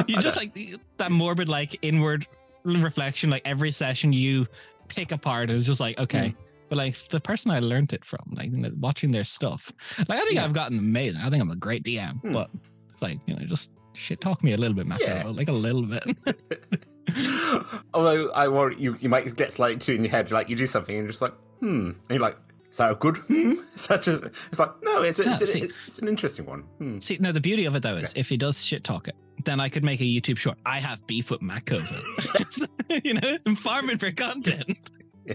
you 0.07 0.17
just 0.17 0.35
like 0.37 0.57
that 0.97 1.11
morbid, 1.11 1.47
like 1.47 1.77
inward 1.81 2.25
reflection. 2.63 3.29
Like 3.29 3.43
every 3.45 3.71
session 3.71 4.11
you 4.13 4.47
pick 4.87 5.11
apart 5.11 5.49
is 5.49 5.65
just 5.65 5.79
like 5.79 5.99
okay, 5.99 6.29
Mm. 6.29 6.35
but 6.69 6.77
like 6.77 6.95
the 7.09 7.19
person 7.19 7.51
I 7.51 7.59
learned 7.59 7.93
it 7.93 8.03
from, 8.03 8.33
like 8.33 8.49
watching 8.79 9.11
their 9.11 9.23
stuff. 9.23 9.71
Like 10.09 10.19
I 10.19 10.23
think 10.23 10.35
Yeah. 10.35 10.45
I've 10.45 10.53
gotten 10.53 10.79
amazing. 10.79 11.21
I 11.21 11.29
think 11.29 11.41
I'm 11.41 11.51
a 11.51 11.55
great 11.55 11.83
DM, 11.83 12.21
Mm. 12.23 12.33
but 12.33 12.49
it's 12.91 13.01
like 13.01 13.19
you 13.27 13.35
know, 13.35 13.45
just 13.45 13.71
shit 13.93 14.19
talk 14.21 14.43
me 14.43 14.53
a 14.53 14.57
little 14.57 14.75
bit, 14.75 14.87
Matt. 14.87 15.01
Yeah. 15.01 15.23
Like 15.27 15.49
a 15.49 15.53
little 15.53 15.83
bit. 15.85 16.03
Although 17.93 18.31
I 18.31 18.47
worry 18.47 18.75
you, 18.79 18.95
you 18.99 19.09
might 19.09 19.35
get 19.35 19.59
like 19.59 19.79
two 19.79 19.93
in 19.93 20.03
your 20.03 20.11
head, 20.11 20.31
like 20.31 20.49
you 20.49 20.55
do 20.55 20.65
something 20.65 20.95
and 20.95 21.03
you're 21.03 21.11
just 21.11 21.21
like, 21.21 21.33
hmm. 21.59 21.89
And 21.89 21.95
you're 22.09 22.19
like, 22.19 22.37
is 22.73 22.77
that 22.79 22.91
a 22.91 22.95
good 22.95 23.17
hmm? 23.17 23.53
Such 23.75 24.07
as 24.07 24.23
it's 24.23 24.57
like, 24.57 24.71
no, 24.81 25.03
it's 25.03 25.19
a, 25.19 25.25
Yeah, 25.25 25.33
it's, 25.33 25.41
a, 25.43 25.45
see- 25.45 25.69
it's 25.85 25.99
an 25.99 26.07
interesting 26.07 26.47
one. 26.47 26.61
Hmm. 26.79 26.97
See, 26.97 27.17
no, 27.19 27.31
the 27.31 27.39
beauty 27.39 27.65
of 27.65 27.75
it 27.75 27.83
though 27.83 27.97
is 27.97 28.13
if 28.15 28.27
he 28.29 28.35
does 28.35 28.65
shit 28.65 28.83
talk 28.83 29.07
it, 29.07 29.15
then 29.45 29.59
I 29.59 29.69
could 29.69 29.83
make 29.83 30.01
a 30.01 30.03
YouTube 30.05 30.39
short. 30.39 30.57
I 30.65 30.79
have 30.79 31.05
beef 31.05 31.29
with 31.29 31.43
Matt 31.43 31.69
you 33.03 33.13
know, 33.13 33.37
I'm 33.45 33.55
farming 33.55 33.99
for 33.99 34.09
content. 34.11 34.89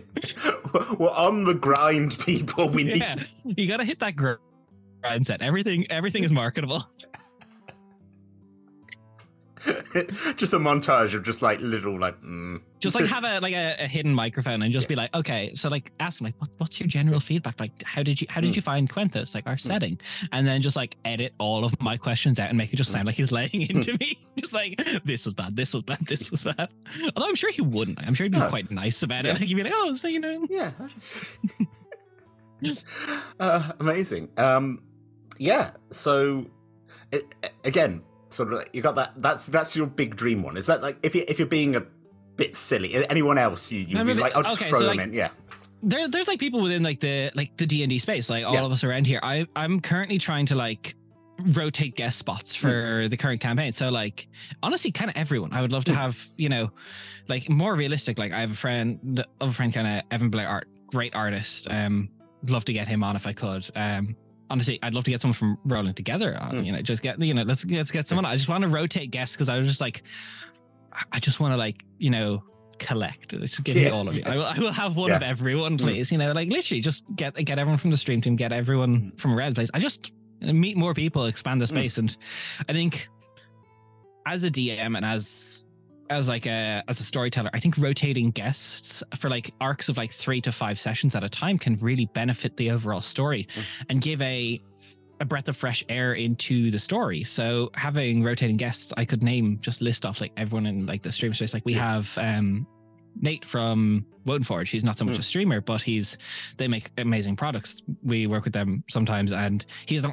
We're 0.99 1.11
on 1.11 1.45
the 1.45 1.55
grind, 1.55 2.19
people. 2.19 2.71
We 2.71 2.83
need 2.83 2.97
Yeah, 3.03 3.15
you 3.45 3.69
gotta 3.69 3.85
hit 3.85 4.01
that 4.01 4.17
gr- 4.17 4.35
grind 5.01 5.25
set. 5.25 5.41
Everything, 5.41 5.89
everything 5.93 6.25
is 6.25 6.33
marketable. 6.33 6.83
just 10.37 10.53
a 10.53 10.59
montage 10.59 11.15
of 11.15 11.23
just 11.23 11.43
like 11.43 11.61
little 11.61 11.99
like 11.99 12.21
mm. 12.23 12.61
Just 12.81 12.95
like 12.95 13.07
have 13.07 13.25
a 13.25 13.41
like 13.41 13.55
a, 13.55 13.77
a 13.81 13.87
hidden 13.89 14.15
microphone 14.15 14.63
and 14.63 14.73
just 14.73 14.87
be 14.87 14.95
like, 14.95 15.13
okay, 15.15 15.53
so 15.55 15.69
like 15.69 15.93
ask 15.99 16.21
him 16.21 16.27
like, 16.27 16.35
what, 16.39 16.51
what's 16.59 16.79
your 16.79 16.87
general 16.87 17.19
feedback? 17.19 17.59
Like, 17.59 17.83
how 17.83 18.03
did 18.03 18.21
you 18.21 18.27
how 18.31 18.41
did 18.41 18.55
you 18.55 18.63
find 18.63 18.89
Quenthus? 18.89 19.35
Like 19.35 19.47
our 19.47 19.57
setting, 19.57 19.99
and 20.33 20.47
then 20.47 20.63
just 20.63 20.77
like 20.77 20.97
edit 21.05 21.35
all 21.39 21.65
of 21.65 21.81
my 21.83 21.97
questions 21.97 22.39
out 22.39 22.49
and 22.49 22.57
make 22.57 22.73
it 22.73 22.77
just 22.77 22.93
sound 22.93 23.07
like 23.07 23.17
he's 23.17 23.33
laying 23.33 23.51
into 23.69 23.97
me. 23.99 24.19
Just 24.39 24.55
like 24.55 24.81
this 25.05 25.25
was 25.25 25.35
bad, 25.35 25.57
this 25.57 25.75
was 25.75 25.83
bad, 25.83 25.99
this 26.03 26.31
was 26.31 26.45
bad. 26.45 26.73
Although 27.17 27.29
I'm 27.29 27.35
sure 27.35 27.51
he 27.51 27.61
wouldn't. 27.61 27.99
I'm 28.07 28.15
sure 28.15 28.25
he'd 28.25 28.35
be 28.35 28.41
quite 28.41 28.71
nice 28.71 29.03
about 29.03 29.25
it. 29.25 29.31
Yeah. 29.31 29.33
Like 29.33 29.43
he'd 29.43 29.55
be 29.57 29.65
like, 29.65 29.73
oh, 29.75 29.95
so 29.95 30.07
you 30.07 30.21
know, 30.21 30.47
yeah 30.49 30.71
uh, 33.41 33.73
amazing 33.81 34.29
um 34.37 34.83
yeah 35.39 35.71
so 35.91 36.47
it, 37.13 37.25
again 37.65 38.03
sort 38.29 38.53
of 38.53 38.59
like, 38.59 38.71
you 38.73 38.83
got 38.83 38.95
that 38.97 39.13
that's 39.17 39.47
that's 39.47 39.77
your 39.77 39.87
big 39.87 40.17
dream 40.17 40.43
one 40.43 40.57
is 40.57 40.67
that 40.67 40.83
like 40.83 40.99
if 41.03 41.15
you 41.15 41.25
if 41.29 41.39
you're 41.39 41.49
being 41.49 41.77
a 41.77 41.83
bit 42.37 42.55
silly 42.55 42.95
anyone 43.11 43.39
else 43.39 43.73
you 43.73 43.81
you'd 43.81 44.07
be 44.07 44.15
like 44.15 44.37
i'll 44.37 44.43
just 44.43 44.61
okay, 44.61 44.71
throw 44.71 44.79
so, 44.81 44.87
them 44.87 44.97
like- 44.99 45.07
in 45.09 45.13
yeah 45.13 45.29
there, 45.81 46.09
there's 46.09 46.27
like 46.27 46.41
people 46.41 46.61
within 46.61 46.83
like 46.83 46.99
the 46.99 47.31
like 47.37 47.57
the 47.57 47.65
D 47.65 47.85
and 47.85 47.91
D 47.91 48.01
space, 48.01 48.29
like 48.29 48.45
all 48.45 48.55
Yeah. 48.55 48.65
of 48.65 48.73
us 48.73 48.83
around 48.83 49.07
here. 49.07 49.21
I 49.23 49.47
I'm 49.55 49.79
currently 49.79 50.19
trying 50.19 50.47
to 50.47 50.57
like 50.57 50.97
rotate 51.55 51.95
guest 51.95 52.19
spots 52.19 52.57
for 52.57 53.07
the 53.09 53.17
current 53.17 53.41
campaign. 53.41 53.71
So 53.71 53.89
like 53.91 54.27
honestly, 54.61 54.91
kind 54.91 55.09
of 55.09 55.17
everyone. 55.17 55.53
I 55.53 55.63
would 55.63 55.71
love 55.71 55.85
to 55.85 55.95
have 55.95 56.27
you 56.37 56.49
know, 56.49 56.73
like 57.29 57.49
more 57.49 57.77
realistic. 57.77 58.19
Like 58.19 58.33
I 58.33 58.41
have 58.41 58.51
a 58.51 58.57
friend, 58.57 59.25
of 59.41 59.51
a 59.51 59.53
friend, 59.53 59.73
kind 59.73 59.87
of 59.87 60.03
Evan 60.11 60.31
Blair, 60.31 60.49
art 60.49 60.69
great 60.89 61.15
artist. 61.15 61.69
Um, 61.71 62.09
love 62.49 62.65
to 62.65 62.73
get 62.73 62.89
him 62.89 63.05
on 63.05 63.15
if 63.15 63.25
I 63.27 63.33
could. 63.33 63.71
Um, 63.77 64.17
honestly, 64.51 64.79
I'd 64.83 64.95
love 64.95 65.05
to 65.05 65.11
get 65.11 65.21
someone 65.21 65.35
from 65.35 65.59
rolling 65.65 65.95
together. 65.95 66.37
Mm. 66.41 66.65
You 66.67 66.73
know, 66.73 66.83
just 66.83 67.03
get 67.03 67.21
you 67.21 67.35
know, 67.35 67.43
let's 67.43 67.65
let's 67.67 67.91
get 67.91 68.09
someone. 68.09 68.25
I 68.25 68.35
just 68.37 68.49
want 68.49 68.63
to 68.63 68.69
rotate 68.69 69.11
guests 69.11 69.37
because 69.37 69.49
I 69.49 69.59
was 69.59 69.67
just 69.69 69.81
like, 69.81 70.03
I- 71.13 71.19
just 71.21 71.41
want 71.41 71.53
to 71.53 71.57
like 71.57 71.85
you 71.99 72.11
know 72.11 72.43
collect. 72.79 73.31
Just 73.31 73.65
give 73.65 73.77
me 73.77 73.89
all 73.89 74.07
of 74.09 74.17
you. 74.17 74.23
I 74.25 74.37
will. 74.37 74.45
I 74.45 74.59
will 74.59 74.73
have 74.73 74.97
one 74.97 75.11
Yeah. 75.11 75.17
of 75.17 75.23
everyone, 75.23 75.77
Mm. 75.77 75.81
please. 75.81 76.13
You 76.13 76.19
know, 76.19 76.33
like 76.33 76.49
literally 76.49 76.81
just 76.81 77.15
get 77.17 77.35
get 77.45 77.59
everyone 77.59 77.79
from 77.79 77.91
the 77.91 77.97
stream 77.97 78.21
team, 78.21 78.37
get 78.37 78.53
everyone 78.53 79.13
Mm. 79.13 79.21
from 79.21 79.35
Red 79.35 79.55
Place. 79.55 79.71
I 79.75 79.79
just 79.81 80.13
meet 80.41 80.77
more 80.77 80.95
people, 80.95 81.27
expand 81.27 81.61
the 81.61 81.65
Mm. 81.67 81.69
space, 81.71 81.99
and 81.99 82.17
I 82.69 82.73
think 82.73 83.09
as 84.27 84.45
a 84.45 84.51
DM 84.51 84.95
and 84.97 85.05
as 85.05 85.67
as 86.11 86.29
like 86.29 86.47
a 86.47 86.83
as 86.89 87.01
a 87.01 87.05
storyteller, 87.05 87.51
I 87.53 87.61
think 87.61 87.77
rotating 87.79 88.31
guests 88.31 89.03
for 89.19 89.29
like 89.31 89.51
arcs 89.61 89.89
of 89.89 89.97
like 89.97 90.11
three 90.11 90.41
to 90.43 90.53
five 90.53 90.79
sessions 90.79 91.15
at 91.15 91.25
a 91.25 91.29
time 91.29 91.59
can 91.59 91.77
really 91.77 92.07
benefit 92.07 92.57
the 92.57 92.71
overall 92.71 93.01
story 93.01 93.47
Mm. 93.55 93.85
and 93.91 94.01
give 94.03 94.21
a 94.23 94.61
a 95.21 95.25
breath 95.25 95.49
of 95.49 95.57
fresh 95.57 95.85
air 95.89 96.13
into 96.15 96.71
the 96.71 96.79
story. 96.79 97.25
So 97.25 97.71
having 97.75 98.23
rotating 98.23 98.57
guests, 98.57 98.93
I 98.97 99.05
could 99.05 99.21
name 99.23 99.59
just 99.61 99.83
list 99.83 100.07
off 100.07 100.21
like 100.21 100.33
everyone 100.37 100.67
in 100.67 100.87
like 100.87 101.03
the 101.03 101.11
stream 101.11 101.35
space. 101.35 101.53
Like 101.55 101.65
we 101.67 101.75
Yeah. 101.75 101.95
have 101.95 102.17
um 102.19 102.67
Nate 103.21 103.45
from 103.45 104.07
Wodenforge. 104.27 104.71
He's 104.71 104.85
not 104.85 104.97
so 104.97 105.05
much 105.05 105.17
Mm. 105.17 105.21
a 105.21 105.23
streamer, 105.25 105.61
but 105.61 105.83
he's 105.83 106.19
they 106.57 106.69
make 106.69 106.91
amazing 106.99 107.35
products. 107.37 107.83
We 108.03 108.27
work 108.29 108.45
with 108.45 108.53
them 108.53 108.85
sometimes, 108.89 109.33
and 109.33 109.65
he's 109.87 110.05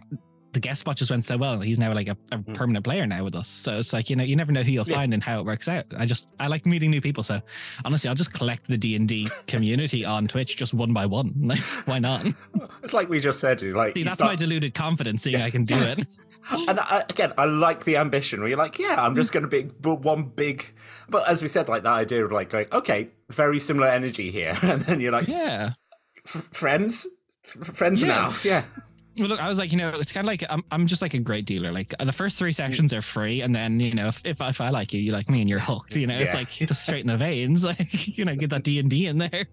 the, 0.56 0.60
guest 0.60 0.82
spot 0.82 0.98
just 0.98 1.12
went 1.12 1.24
so 1.26 1.38
well. 1.38 1.60
He's 1.60 1.78
now 1.80 1.94
like 1.94 2.08
a, 2.08 2.18
a 2.32 2.38
Mm. 2.40 2.54
permanent 2.56 2.84
player 2.84 3.06
now 3.06 3.24
with 3.24 3.36
us. 3.36 3.50
So 3.50 3.78
it's 3.78 3.94
like 3.94 4.10
you 4.10 4.16
know 4.16 4.24
you 4.24 4.36
never 4.36 4.52
know 4.52 4.62
who 4.64 4.72
you'll 4.72 4.88
Yeah. 4.88 4.96
find 4.96 5.14
and 5.14 5.22
how 5.24 5.40
it 5.40 5.46
works 5.46 5.68
out. 5.68 5.86
I 5.98 6.06
just 6.06 6.34
I 6.40 6.48
like 6.48 6.66
meeting 6.66 6.90
new 6.92 7.02
people. 7.02 7.24
So 7.24 7.42
honestly, 7.86 8.10
I'll 8.10 8.16
just 8.16 8.34
collect 8.34 8.68
the 8.68 8.78
D 8.78 8.96
and 8.96 9.08
D 9.08 9.30
community 9.48 10.04
on 10.06 10.28
Twitch 10.28 10.58
just 10.58 10.74
one 10.74 10.94
by 10.94 11.06
one. 11.06 11.34
Like 11.46 11.60
why 11.86 12.00
not? 12.00 12.26
It's 12.84 12.94
like 12.94 13.10
we 13.10 13.20
just 13.20 13.40
said. 13.40 13.62
Like 13.62 13.94
See, 13.96 14.04
that's 14.04 14.16
start- 14.16 14.32
my 14.32 14.36
deluded 14.36 14.74
confidence 14.74 15.24
seeing 15.24 15.38
Yeah. 15.40 15.46
I 15.46 15.50
can 15.52 15.66
do 15.66 15.76
it. 15.78 16.12
and 16.68 16.80
I, 16.80 17.04
again, 17.10 17.34
I 17.38 17.46
like 17.46 17.86
the 17.86 17.98
ambition 17.98 18.40
where 18.40 18.50
you're 18.50 18.58
like, 18.58 18.78
yeah, 18.80 18.96
I'm 19.00 19.16
just 19.16 19.34
going 19.34 19.48
to 19.48 19.50
be 19.50 19.64
one 19.82 20.24
big. 20.26 20.74
But 21.10 21.28
as 21.28 21.42
we 21.42 21.48
said, 21.48 21.68
like 21.70 21.84
that 21.84 21.94
idea 21.94 22.24
of 22.24 22.32
like 22.32 22.50
going, 22.50 22.68
okay, 22.72 23.10
very 23.32 23.58
similar 23.60 23.88
energy 23.88 24.30
here, 24.32 24.56
and 24.62 24.82
then 24.82 25.00
you're 25.00 25.12
like, 25.12 25.28
yeah. 25.28 25.72
"F- 26.26 26.50
friends, 26.52 27.08
friends 27.44 28.02
Yeah. 28.04 28.08
now, 28.08 28.34
yeah, 28.44 28.64
Well, 29.18 29.30
look, 29.30 29.40
I 29.42 29.48
was 29.48 29.58
like, 29.60 29.72
you 29.72 29.78
know, 29.78 29.90
it's 29.90 30.12
kind 30.12 30.26
of 30.26 30.28
like 30.28 30.44
I'm, 30.50 30.64
I'm 30.72 30.88
just 30.88 31.02
like 31.02 31.14
a 31.14 31.20
great 31.20 31.46
dealer. 31.46 31.72
Like 31.72 31.94
the 31.98 32.12
first 32.12 32.38
three 32.38 32.52
sessions 32.52 32.94
are 32.94 33.02
free, 33.02 33.42
and 33.42 33.56
then 33.56 33.80
you 33.80 33.94
know, 33.94 34.08
if, 34.08 34.22
if 34.26 34.42
if 34.42 34.60
I 34.60 34.70
like 34.70 34.92
you, 34.94 35.00
you 35.00 35.12
like 35.14 35.30
me, 35.30 35.40
and 35.42 35.50
you're 35.50 35.60
hooked. 35.60 35.96
You 35.96 36.06
know, 36.08 36.18
it's 36.18 36.34
like 36.36 36.50
just 36.50 36.84
straight 36.84 37.02
in 37.02 37.08
the 37.08 37.18
veins. 37.18 37.64
Like 37.66 38.18
you 38.18 38.26
know, 38.26 38.36
get 38.36 38.50
that 38.50 38.64
D 38.64 38.80
and 38.80 38.90
D 38.90 39.08
in 39.08 39.18
there. 39.20 39.46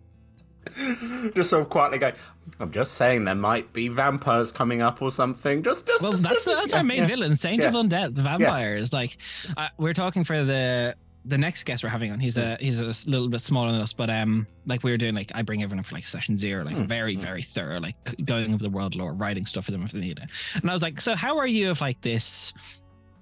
just 1.35 1.51
sort 1.51 1.63
of 1.63 1.69
quietly 1.69 1.99
go. 1.99 2.13
I'm 2.61 2.71
just 2.71 2.93
saying 2.95 3.25
there 3.25 3.35
might 3.35 3.73
be 3.73 3.89
vampires 3.89 4.53
coming 4.53 4.81
up 4.83 5.01
or 5.03 5.11
something. 5.11 5.63
Just, 5.63 5.87
just 5.87 6.03
Well, 6.03 6.13
just- 6.13 6.23
that's 6.25 6.45
just- 6.45 6.57
that's 6.57 6.73
yeah, 6.73 6.79
our 6.79 6.85
main 6.85 6.99
yeah. 6.99 7.07
villain, 7.07 7.35
Saint 7.37 7.63
Yeah. 7.63 7.69
of 7.69 7.75
Undead, 7.75 8.15
the 8.15 8.23
vampires. 8.23 8.93
Like 8.93 9.17
uh, 9.57 9.69
we're 9.79 9.93
talking 9.95 10.25
for 10.25 10.45
the 10.45 10.95
the 11.25 11.39
next 11.39 11.65
guest 11.65 11.85
we're 11.85 11.91
having 11.91 12.11
on. 12.11 12.21
He's 12.21 12.37
a 12.37 12.57
he's 12.61 12.81
a 12.81 13.11
little 13.11 13.29
bit 13.29 13.41
smaller 13.41 13.71
than 13.73 13.81
us, 13.81 13.93
but 13.93 14.11
um, 14.11 14.47
like 14.67 14.83
we 14.83 14.91
were 14.91 14.97
doing, 14.97 15.15
like 15.15 15.31
I 15.35 15.43
bring 15.43 15.63
everyone 15.63 15.83
for 15.85 15.95
like 15.95 16.05
session 16.05 16.37
zero, 16.37 16.65
like 16.65 16.77
Mm, 16.77 16.87
very 16.87 17.17
mm. 17.17 17.21
very 17.21 17.43
thorough, 17.43 17.81
like 17.81 17.97
going 18.25 18.53
over 18.55 18.63
the 18.63 18.71
world 18.71 18.95
lore, 18.97 19.13
writing 19.13 19.47
stuff 19.47 19.67
for 19.67 19.71
them 19.71 19.83
if 19.83 19.93
they 19.93 20.01
need 20.01 20.19
it. 20.19 20.31
And 20.55 20.69
I 20.69 20.73
was 20.73 20.83
like, 20.83 21.01
so 21.01 21.15
how 21.15 21.39
are 21.39 21.47
you 21.47 21.71
if 21.71 21.81
like 21.81 22.01
this? 22.01 22.53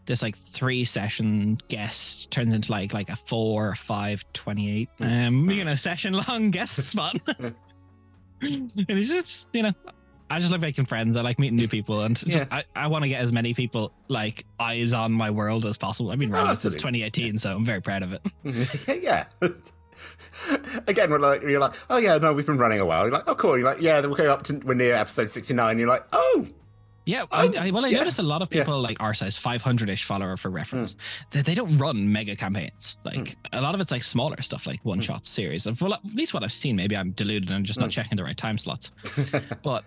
This 0.07 0.23
like 0.23 0.37
three 0.37 0.85
session 0.85 1.59
guest 1.69 2.30
turns 2.30 2.54
into 2.54 2.73
like 2.73 2.95
like 2.95 3.11
a 3.11 3.16
four, 3.16 3.75
five, 3.75 4.25
28, 4.33 4.88
um, 5.00 5.50
you 5.50 5.64
know, 5.64 5.75
session 5.75 6.14
long 6.28 6.50
guest 6.50 6.76
spot. 6.76 7.16
and 8.42 8.73
he's 8.88 9.12
just, 9.12 9.49
you 9.52 9.62
know, 9.62 9.73
I 10.31 10.39
just 10.39 10.53
like 10.53 10.61
making 10.61 10.85
friends. 10.87 11.17
I 11.17 11.23
like 11.23 11.39
meeting 11.39 11.57
new 11.57 11.67
people, 11.69 12.03
and 12.03 12.17
just 12.17 12.47
I, 12.53 12.65
I 12.75 12.87
want 12.87 13.03
to 13.03 13.09
get 13.09 13.21
as 13.21 13.33
many 13.33 13.53
people 13.53 13.93
like 14.09 14.45
eyes 14.61 14.93
on 14.93 15.11
my 15.13 15.31
world 15.31 15.67
as 15.67 15.77
possible. 15.77 16.11
I've 16.13 16.19
been 16.19 16.31
Oh, 16.33 16.39
running 16.39 16.55
since 16.57 16.77
absolutely. 16.77 17.01
2018, 17.11 17.39
so 17.39 17.57
I'm 17.57 17.65
very 17.65 17.83
proud 17.83 18.03
of 18.05 18.13
it. 18.13 19.03
yeah. 19.03 19.25
Again, 20.87 21.11
we're 21.11 21.19
like, 21.19 21.43
you're 21.43 21.61
like, 21.61 21.75
oh 21.91 21.99
yeah, 21.99 22.17
no, 22.19 22.33
we've 22.33 22.47
been 22.47 22.59
running 22.59 22.81
a 22.81 22.87
while. 22.87 23.03
You're 23.03 23.13
like, 23.13 23.25
oh 23.27 23.35
cool. 23.35 23.59
You're 23.59 23.67
like, 23.67 23.83
yeah, 23.83 24.01
we'll 24.01 24.15
go 24.15 24.33
up 24.33 24.45
to 24.45 24.59
we're 24.65 24.75
near 24.75 24.95
episode 24.95 25.31
69. 25.31 25.79
You're 25.79 25.89
like, 25.89 26.05
oh, 26.13 26.47
Yeah, 27.05 27.23
Oh, 27.25 27.27
I, 27.33 27.67
I, 27.67 27.71
well, 27.71 27.85
I 27.85 27.89
yeah, 27.89 27.99
notice 27.99 28.19
a 28.19 28.23
lot 28.23 28.41
of 28.41 28.49
yeah. 28.55 28.63
people 28.63 28.81
like 28.81 28.99
our 29.01 29.13
size, 29.13 29.37
500-ish 29.39 30.05
follower 30.05 30.37
for 30.39 30.49
reference. 30.51 30.93
Hmm. 30.95 30.99
They, 31.33 31.43
they 31.43 31.55
don't 31.55 31.77
run 31.77 32.11
mega 32.13 32.35
campaigns. 32.37 32.97
Like 33.05 33.37
a 33.53 33.61
lot 33.61 33.75
of 33.75 33.81
it's 33.81 33.91
like 33.93 34.03
smaller 34.03 34.41
stuff, 34.41 34.67
like 34.67 34.81
one 34.85 35.01
shot 35.01 35.27
series. 35.27 35.67
Of 35.67 35.83
well, 35.83 35.93
at 35.95 36.05
least 36.15 36.33
what 36.33 36.43
I've 36.43 36.53
seen. 36.53 36.77
Maybe 36.77 36.97
I'm 36.97 37.11
deluded 37.11 37.51
and 37.51 37.57
I'm 37.57 37.65
just 37.65 37.79
not 37.81 37.87
Hmm. 37.87 37.91
checking 37.91 38.17
the 38.17 38.25
right 38.25 38.37
time 38.37 38.57
slots. 38.59 38.93
but 39.63 39.85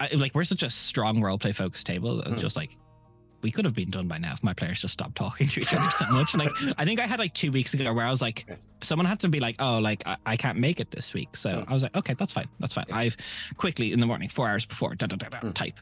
I, 0.00 0.08
like 0.14 0.34
we're 0.34 0.44
such 0.44 0.62
a 0.62 0.70
strong 0.70 1.20
roleplay 1.20 1.54
focused 1.54 1.86
table. 1.86 2.20
It's 2.20 2.36
Mm. 2.36 2.40
just 2.40 2.56
like 2.56 2.76
we 3.42 3.50
could 3.50 3.64
have 3.64 3.74
been 3.74 3.90
done 3.90 4.08
by 4.08 4.18
now 4.18 4.32
if 4.32 4.42
my 4.42 4.52
players 4.54 4.80
just 4.80 4.94
stopped 4.94 5.14
talking 5.16 5.46
to 5.46 5.60
each 5.60 5.72
other 5.74 5.90
so 5.90 6.06
much. 6.10 6.34
Like 6.34 6.50
I 6.78 6.84
think 6.84 7.00
I 7.00 7.06
had 7.06 7.18
like 7.18 7.32
two 7.34 7.52
weeks 7.52 7.74
ago 7.74 7.92
where 7.92 8.04
I 8.06 8.10
was 8.10 8.20
like, 8.22 8.46
someone 8.82 9.06
had 9.06 9.20
to 9.20 9.28
be 9.28 9.40
like, 9.40 9.56
oh, 9.58 9.78
like 9.78 10.02
I, 10.06 10.16
I 10.26 10.36
can't 10.36 10.58
make 10.58 10.80
it 10.80 10.90
this 10.90 11.14
week. 11.14 11.36
So 11.36 11.50
Mm. 11.50 11.64
I 11.68 11.72
was 11.74 11.82
like, 11.82 11.94
okay, 11.96 12.14
that's 12.14 12.32
fine, 12.32 12.48
that's 12.60 12.72
fine. 12.72 12.86
Yeah. 12.88 12.96
I've 12.96 13.16
quickly 13.56 13.92
in 13.92 14.00
the 14.00 14.06
morning, 14.06 14.28
four 14.28 14.48
hours 14.48 14.64
before, 14.66 14.94
da, 14.94 15.06
da, 15.06 15.16
da, 15.16 15.28
da, 15.28 15.38
Mm. 15.40 15.54
type. 15.54 15.78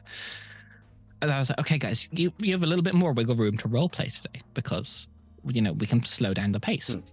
And 1.21 1.31
I 1.31 1.39
was 1.39 1.49
like, 1.49 1.59
okay, 1.61 1.77
guys, 1.77 2.07
you, 2.11 2.31
you 2.39 2.51
have 2.51 2.61
a 2.63 2.67
little 2.67 2.83
bit 2.83 2.93
more 2.93 3.13
wiggle 3.13 3.35
room 3.35 3.57
to 3.57 3.67
roleplay 3.69 4.13
today 4.13 4.41
because 4.53 5.07
you 5.47 5.61
know 5.61 5.73
we 5.73 5.87
can 5.87 6.03
slow 6.03 6.33
down 6.33 6.51
the 6.51 6.59
pace. 6.59 6.91
Mm. 6.95 7.03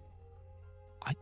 I 1.07 1.13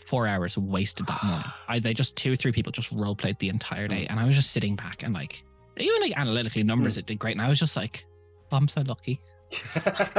four 0.00 0.26
hours 0.26 0.56
wasted 0.56 1.06
that 1.06 1.22
morning. 1.22 1.44
I 1.68 1.78
they 1.78 1.94
just 1.94 2.16
two 2.16 2.32
or 2.32 2.36
three 2.36 2.52
people 2.52 2.72
just 2.72 2.90
role 2.92 3.14
played 3.14 3.38
the 3.38 3.48
entire 3.48 3.88
day, 3.88 4.06
oh. 4.08 4.10
and 4.10 4.20
I 4.20 4.24
was 4.24 4.36
just 4.36 4.52
sitting 4.52 4.76
back 4.76 5.02
and 5.02 5.14
like 5.14 5.44
even 5.76 6.00
like 6.00 6.18
analytically 6.18 6.62
numbers 6.62 6.94
hmm. 6.94 7.00
it 7.00 7.06
did 7.06 7.18
great, 7.18 7.32
and 7.32 7.42
I 7.42 7.48
was 7.48 7.58
just 7.58 7.76
like, 7.76 8.04
oh, 8.52 8.56
I'm 8.56 8.68
so 8.68 8.82
lucky. 8.82 9.20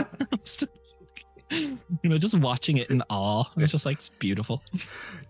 you 2.03 2.09
know, 2.09 2.17
just 2.17 2.37
watching 2.37 2.77
it 2.77 2.89
in 2.89 3.03
awe. 3.09 3.43
It's 3.57 3.71
just 3.71 3.85
like 3.85 3.97
it's 3.97 4.09
beautiful. 4.09 4.63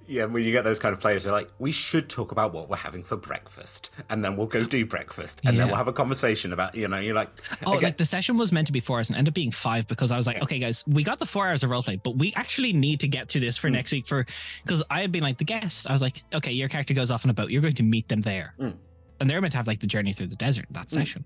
yeah, 0.07 0.25
when 0.25 0.43
you 0.43 0.51
get 0.51 0.63
those 0.63 0.79
kind 0.79 0.93
of 0.93 0.99
players, 1.01 1.23
they're 1.23 1.33
like, 1.33 1.49
we 1.59 1.71
should 1.71 2.09
talk 2.09 2.31
about 2.31 2.53
what 2.53 2.69
we're 2.69 2.75
having 2.77 3.03
for 3.03 3.17
breakfast, 3.17 3.89
and 4.09 4.23
then 4.23 4.37
we'll 4.37 4.47
go 4.47 4.63
do 4.63 4.85
breakfast, 4.85 5.41
and 5.43 5.57
then 5.59 5.67
we'll 5.67 5.75
have 5.77 5.87
a 5.87 5.93
conversation 5.93 6.53
about, 6.53 6.75
you 6.75 6.87
know, 6.87 6.99
you're 6.99 7.15
like, 7.15 7.29
Oh, 7.65 7.73
like 7.73 7.97
the 7.97 8.05
session 8.05 8.37
was 8.37 8.51
meant 8.51 8.67
to 8.67 8.73
be 8.73 8.79
four 8.79 8.97
hours 8.97 9.09
and 9.09 9.17
ended 9.17 9.31
up 9.31 9.35
being 9.35 9.51
five 9.51 9.87
because 9.87 10.11
I 10.11 10.17
was 10.17 10.27
like, 10.27 10.41
okay, 10.43 10.59
guys, 10.59 10.83
we 10.87 11.03
got 11.03 11.19
the 11.19 11.25
four 11.25 11.47
hours 11.47 11.63
of 11.63 11.69
roleplay, 11.69 12.01
but 12.01 12.15
we 12.17 12.33
actually 12.35 12.73
need 12.73 12.99
to 13.01 13.07
get 13.07 13.29
to 13.29 13.39
this 13.39 13.57
for 13.57 13.69
Mm. 13.69 13.73
next 13.73 13.91
week 13.91 14.05
for 14.05 14.25
because 14.63 14.83
I 14.89 15.01
had 15.01 15.11
been 15.11 15.23
like 15.23 15.37
the 15.37 15.45
guest. 15.45 15.89
I 15.89 15.93
was 15.93 16.01
like, 16.01 16.21
okay, 16.33 16.51
your 16.51 16.69
character 16.69 16.93
goes 16.93 17.09
off 17.11 17.25
on 17.25 17.29
a 17.29 17.33
boat. 17.33 17.49
You're 17.49 17.61
going 17.61 17.73
to 17.75 17.83
meet 17.83 18.07
them 18.09 18.21
there, 18.21 18.53
Mm. 18.59 18.75
and 19.19 19.29
they're 19.29 19.41
meant 19.41 19.51
to 19.53 19.57
have 19.57 19.67
like 19.67 19.79
the 19.79 19.87
journey 19.87 20.13
through 20.13 20.27
the 20.27 20.35
desert 20.35 20.65
that 20.71 20.87
Mm. 20.87 20.91
session. 20.91 21.25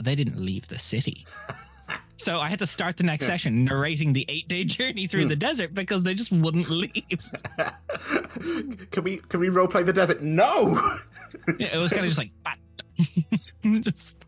They 0.00 0.14
didn't 0.14 0.38
leave 0.38 0.68
the 0.68 0.78
city. 0.78 1.26
So 2.18 2.40
I 2.40 2.48
had 2.48 2.58
to 2.58 2.66
start 2.66 2.96
the 2.96 3.04
next 3.04 3.26
session 3.26 3.64
narrating 3.64 4.12
the 4.12 4.24
eight 4.28 4.48
day 4.48 4.64
journey 4.64 5.06
through 5.06 5.26
Mm. 5.26 5.28
the 5.28 5.36
desert 5.36 5.72
because 5.72 6.02
they 6.02 6.14
just 6.14 6.32
wouldn't 6.32 6.68
leave. 6.82 6.92
can 8.90 9.04
we 9.04 9.18
can 9.18 9.40
we 9.40 9.48
role 9.48 9.68
play 9.68 9.82
the 9.84 9.92
desert? 9.92 10.20
No, 10.20 10.78
it 11.60 11.78
was 11.78 11.92
kind 11.92 12.04
of 12.04 12.10
just 12.12 12.18
like, 12.18 12.32
just, 13.82 14.26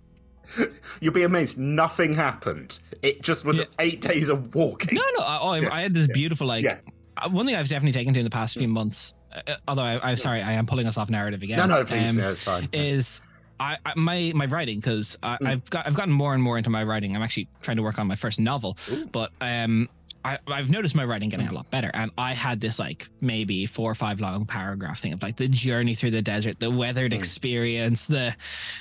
you'll 1.00 1.12
be 1.12 1.25
amazed. 1.25 1.59
Nothing 1.59 2.14
happened. 2.14 2.78
It 3.02 3.23
just 3.23 3.44
was 3.44 3.59
Yeah. 3.59 3.64
eight 3.80 4.00
days 4.00 4.28
of 4.28 4.54
walking. 4.54 4.94
No, 4.97 5.02
no. 5.18 5.25
I, 5.25 5.38
oh, 5.40 5.49
I- 5.49 5.59
Yeah. 5.61 5.75
I 5.75 5.80
had 5.80 5.94
this 5.94 6.06
beautiful 6.09 6.47
like. 6.47 6.64
Yeah. 6.64 6.78
uh, 7.16 7.28
One 7.28 7.44
thing 7.47 7.56
I've 7.56 7.68
definitely 7.68 7.92
taken 7.99 8.14
to 8.14 8.20
in 8.20 8.25
the 8.25 8.30
past 8.30 8.56
few 8.56 8.68
months, 8.68 9.14
uh, 9.35 9.54
although 9.66 9.82
I, 9.82 10.11
I'm 10.11 10.16
sorry, 10.16 10.42
I 10.42 10.52
am 10.52 10.66
pulling 10.66 10.87
us 10.87 10.97
off 10.97 11.11
narrative 11.11 11.42
again. 11.42 11.59
no, 11.59 11.66
no, 11.66 11.85
please, 11.85 12.11
um, 12.16 12.23
no, 12.23 12.28
it's 12.30 12.42
fine. 12.42 12.68
Is 12.73 13.20
I, 13.61 13.76
I 13.87 13.93
my 13.97 14.33
my 14.35 14.47
writing 14.47 14.79
because 14.81 15.17
Mm. 15.23 15.47
I've 15.47 15.71
got 15.71 15.87
I've 15.87 15.95
gotten 15.95 16.12
more 16.12 16.35
and 16.35 16.43
more 16.43 16.57
into 16.59 16.71
my 16.71 16.83
writing. 16.83 17.14
I'm 17.14 17.23
actually 17.23 17.47
trying 17.62 17.76
to 17.76 17.83
work 17.85 17.99
on 18.00 18.07
my 18.09 18.17
first 18.17 18.40
novel, 18.40 18.76
Ooh. 18.90 19.07
but 19.07 19.31
um. 19.40 19.88
I, 20.23 20.37
I've 20.49 20.69
noticed 20.71 20.95
my 20.95 21.07
writing 21.07 21.31
getting 21.31 21.49
a 21.49 21.52
lot 21.52 21.71
better, 21.71 21.90
and 21.95 22.11
I 22.19 22.35
had 22.35 22.61
this 22.61 22.79
like 22.79 23.09
maybe 23.23 23.64
four 23.64 23.90
or 23.90 23.95
five 23.95 24.21
long 24.21 24.45
paragraph 24.45 24.99
thing 25.00 25.14
of 25.14 25.23
like 25.23 25.37
the 25.37 25.49
journey 25.49 25.95
through 25.95 26.11
the 26.11 26.21
desert, 26.21 26.61
the 26.61 26.71
weathered 26.71 27.12
Mm. 27.12 27.17
experience, 27.17 28.07
the 28.07 28.37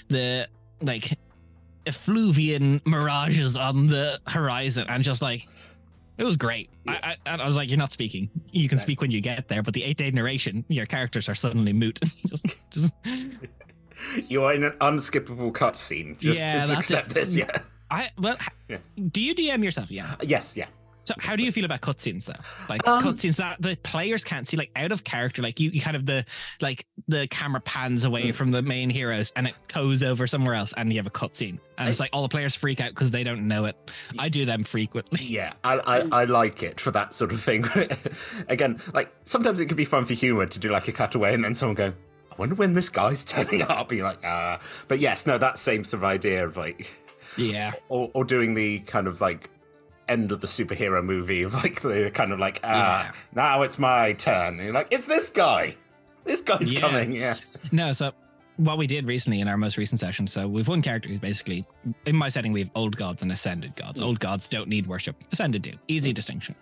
the 0.09 0.49
like 0.81 1.17
effluvian 1.85 2.81
mirages 2.85 3.55
on 3.55 3.87
the 3.87 4.19
horizon, 4.27 4.85
and 4.89 5.01
just 5.03 5.21
like 5.21 5.47
it 6.17 6.25
was 6.25 6.35
great. 6.35 6.69
I, 6.85 6.95
I, 7.03 7.15
and 7.25 7.41
I 7.41 7.45
was 7.45 7.55
like, 7.55 7.69
"You're 7.69 7.77
not 7.77 7.93
speaking. 7.93 8.29
You 8.51 8.67
can 8.67 8.77
Right. 8.77 8.81
speak 8.81 8.99
when 8.99 9.09
you 9.11 9.21
get 9.21 9.47
there." 9.47 9.63
But 9.63 9.73
the 9.73 9.83
eight 9.85 9.95
day 9.95 10.11
narration, 10.11 10.65
your 10.67 10.85
characters 10.85 11.29
are 11.29 11.35
suddenly 11.35 11.71
moot. 11.71 11.99
just, 12.27 12.45
just 12.69 12.93
You 14.27 14.43
are 14.43 14.53
in 14.53 14.63
an 14.63 14.73
unskippable 14.81 15.51
cutscene. 15.51 16.17
Just, 16.19 16.39
Yeah, 16.39 16.61
just 16.65 16.73
accept 16.73 17.11
it. 17.11 17.13
this. 17.15 17.37
Yeah. 17.37 17.49
I 17.91 18.09
well, 18.19 18.37
Yeah. 18.67 18.77
do 19.11 19.21
you 19.21 19.33
DM 19.35 19.63
yourself? 19.63 19.89
Yeah. 19.91 20.15
Yes. 20.21 20.55
Yeah. 20.57 20.67
So 21.05 21.15
how 21.17 21.35
do 21.35 21.41
you 21.43 21.51
feel 21.51 21.65
about 21.65 21.81
cutscenes 21.81 22.25
though? 22.25 22.39
Like 22.69 22.87
Um, 22.87 23.01
cutscenes 23.01 23.37
that 23.37 23.59
the 23.59 23.75
players 23.81 24.23
can't 24.23 24.47
see, 24.47 24.57
like 24.57 24.69
out 24.75 24.91
of 24.91 25.03
character, 25.03 25.41
like 25.41 25.59
you, 25.59 25.71
you 25.71 25.81
kind 25.81 25.95
of 25.95 26.05
the 26.05 26.23
like 26.61 26.85
the 27.07 27.27
camera 27.29 27.61
pans 27.61 28.03
away 28.05 28.27
Mm. 28.27 28.35
from 28.35 28.51
the 28.51 28.61
main 28.61 28.91
heroes 28.91 29.33
and 29.35 29.47
it 29.47 29.55
goes 29.73 30.03
over 30.03 30.27
somewhere 30.27 30.53
else, 30.53 30.71
and 30.77 30.93
you 30.93 30.99
have 30.99 31.07
a 31.07 31.09
cutscene, 31.09 31.57
and 31.79 31.89
it's 31.89 31.99
like 31.99 32.11
all 32.13 32.21
the 32.21 32.29
players 32.29 32.53
freak 32.53 32.79
out 32.79 32.89
because 32.89 33.09
they 33.09 33.23
don't 33.23 33.47
know 33.47 33.65
it. 33.65 33.75
I 34.19 34.29
do 34.29 34.45
them 34.45 34.63
frequently. 34.63 35.21
Yeah, 35.23 35.53
I, 35.63 35.79
I, 36.11 36.21
I 36.21 36.23
like 36.25 36.61
it 36.61 36.79
for 36.79 36.91
that 36.91 37.15
sort 37.15 37.31
of 37.31 37.41
thing. 37.41 37.65
Again, 38.47 38.79
like 38.93 39.11
sometimes 39.25 39.59
it 39.59 39.65
could 39.65 39.77
be 39.77 39.85
fun 39.85 40.05
for 40.05 40.13
humor 40.13 40.45
to 40.45 40.59
do 40.59 40.69
like 40.69 40.87
a 40.87 40.91
cutaway 40.91 41.33
and 41.33 41.43
then 41.43 41.55
someone 41.55 41.73
go, 41.75 41.87
"Oh 41.87 42.08
wonder 42.39 42.55
when 42.55 42.73
this 42.73 42.89
guy's 42.89 43.23
turning 43.25 43.61
up. 43.61 43.91
You're 43.91 44.05
like, 44.07 44.23
ah. 44.23 44.59
But 44.87 44.99
yes, 44.99 45.27
no, 45.27 45.37
that 45.37 45.57
same 45.57 45.83
sort 45.83 45.99
of 46.01 46.05
idea 46.05 46.45
of 46.45 46.57
like, 46.57 46.91
Yeah. 47.37 47.73
or, 47.89 48.09
or 48.13 48.23
doing 48.25 48.53
the 48.55 48.79
kind 48.79 49.07
of 49.07 49.21
like 49.21 49.49
end 50.07 50.31
of 50.31 50.41
the 50.41 50.47
superhero 50.47 51.03
movie 51.03 51.43
of 51.43 51.53
like 51.53 51.81
the 51.81 52.09
kind 52.13 52.31
of 52.31 52.39
like, 52.39 52.59
ah, 52.63 53.05
Yeah. 53.05 53.11
now 53.33 53.61
it's 53.61 53.77
my 53.77 54.13
turn. 54.13 54.55
And 54.55 54.63
you're 54.63 54.73
like, 54.73 54.87
it's 54.91 55.05
this 55.05 55.29
guy. 55.29 55.75
This 56.25 56.41
guy's 56.41 56.71
Yeah. 56.73 56.79
coming. 56.79 57.11
Yeah. 57.13 57.35
No, 57.71 57.91
so 57.91 58.11
what 58.57 58.77
we 58.77 58.87
did 58.87 59.05
recently 59.07 59.39
in 59.39 59.47
our 59.47 59.55
most 59.57 59.77
recent 59.77 59.99
session, 59.99 60.27
so 60.27 60.47
we've 60.47 60.67
one 60.67 60.81
character 60.81 61.07
who's 61.09 61.17
basically 61.19 61.65
in 62.05 62.15
my 62.15 62.27
setting 62.29 62.51
we 62.51 62.59
have 62.61 62.71
old 62.75 62.95
gods 62.97 63.21
and 63.21 63.31
ascended 63.31 63.75
gods. 63.75 64.01
Old 64.01 64.19
gods 64.19 64.47
don't 64.49 64.67
need 64.67 64.85
worship. 64.87 65.15
Ascended 65.31 65.61
do. 65.61 65.71
Easy 65.87 66.11
distinction. 66.11 66.55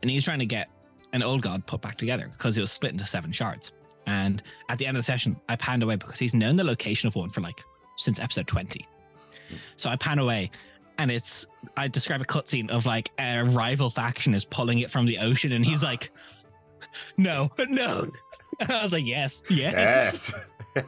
And 0.00 0.10
he's 0.10 0.24
trying 0.24 0.38
to 0.38 0.46
get 0.46 0.68
an 1.12 1.22
old 1.22 1.42
god 1.42 1.66
put 1.66 1.82
back 1.82 1.96
together 1.96 2.28
because 2.32 2.56
it 2.56 2.62
was 2.62 2.72
split 2.72 2.92
into 2.92 3.04
seven 3.04 3.32
shards. 3.32 3.72
And 4.06 4.42
at 4.68 4.78
the 4.78 4.86
end 4.86 4.96
of 4.96 5.00
the 5.02 5.04
session, 5.04 5.36
I 5.48 5.56
panned 5.56 5.82
away 5.82 5.96
because 5.96 6.18
he's 6.18 6.34
known 6.34 6.56
the 6.56 6.64
location 6.64 7.06
of 7.06 7.14
one 7.14 7.30
for 7.30 7.40
like 7.40 7.62
since 7.96 8.18
episode 8.20 8.46
20. 8.48 8.86
So 9.76 9.90
I 9.90 9.96
pan 9.96 10.18
away 10.18 10.50
and 10.98 11.10
it's 11.10 11.46
I 11.76 11.88
describe 11.88 12.20
a 12.20 12.24
cutscene 12.24 12.70
of 12.70 12.84
like 12.86 13.10
a 13.18 13.42
rival 13.44 13.90
faction 13.90 14.34
is 14.34 14.44
pulling 14.44 14.80
it 14.80 14.90
from 14.90 15.06
the 15.06 15.18
ocean 15.18 15.52
and 15.52 15.64
he's 15.64 15.82
like, 15.82 16.10
No, 17.16 17.50
no. 17.68 18.10
And 18.60 18.70
I 18.70 18.82
was 18.82 18.92
like, 18.92 19.06
Yes, 19.06 19.42
yes. 19.50 20.34
Yes. 20.74 20.86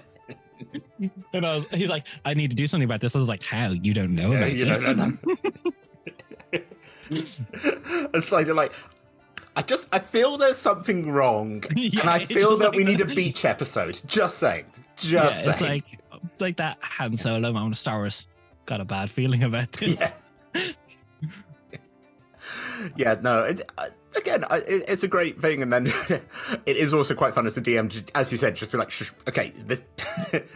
And 1.34 1.44
I 1.44 1.56
was, 1.56 1.68
he's 1.68 1.90
like, 1.90 2.06
I 2.24 2.32
need 2.32 2.50
to 2.50 2.56
do 2.56 2.66
something 2.66 2.84
about 2.86 3.00
this. 3.02 3.14
I 3.14 3.18
was 3.18 3.28
like, 3.28 3.42
how? 3.42 3.68
You 3.70 3.92
don't 3.92 4.14
know 4.14 4.32
Yeah, 4.32 4.38
about 4.38 4.52
you 4.52 4.64
this? 4.64 4.84
don't 4.86 4.98
know. 4.98 5.18
it's 7.02 8.32
like 8.32 8.46
you're 8.46 8.54
like 8.54 8.72
I 9.56 9.62
just 9.62 9.88
I 9.92 9.98
feel 10.00 10.36
there's 10.36 10.58
something 10.58 11.10
wrong, 11.10 11.64
Yeah, 11.76 12.02
and 12.02 12.10
I 12.10 12.24
feel 12.26 12.56
that 12.58 12.66
like 12.68 12.76
we 12.76 12.84
need 12.84 13.00
a 13.00 13.06
beach 13.06 13.44
episode. 13.44 13.98
Just 14.06 14.38
saying, 14.38 14.66
yeah, 15.00 15.24
just 15.24 15.46
it's 15.46 15.58
saying. 15.58 15.72
like 15.72 16.20
it's 16.24 16.40
like 16.42 16.56
that 16.58 16.76
Han 16.82 17.16
Solo 17.16 17.52
moment 17.52 17.74
of 17.74 17.78
Star 17.78 17.96
Wars. 17.98 18.28
Got 18.66 18.80
a 18.80 18.84
bad 18.84 19.10
feeling 19.10 19.42
about 19.44 19.72
this. 19.72 20.12
yeah, 22.96 23.16
no. 23.20 23.44
It, 23.44 23.62
uh, 23.78 23.86
again, 24.16 24.44
I, 24.50 24.58
it, 24.58 24.84
it's 24.88 25.02
a 25.04 25.08
great 25.08 25.40
thing, 25.40 25.62
and 25.62 25.72
then 25.72 25.86
it 26.66 26.76
is 26.76 26.92
also 26.92 27.14
quite 27.14 27.34
fun 27.34 27.46
as 27.46 27.56
a 27.56 27.62
DM, 27.62 27.90
to, 27.90 28.16
as 28.16 28.30
you 28.32 28.38
said, 28.38 28.56
just 28.56 28.72
be 28.72 28.78
like, 28.78 28.90
Shh, 28.90 29.10
okay, 29.28 29.50
this. 29.56 29.82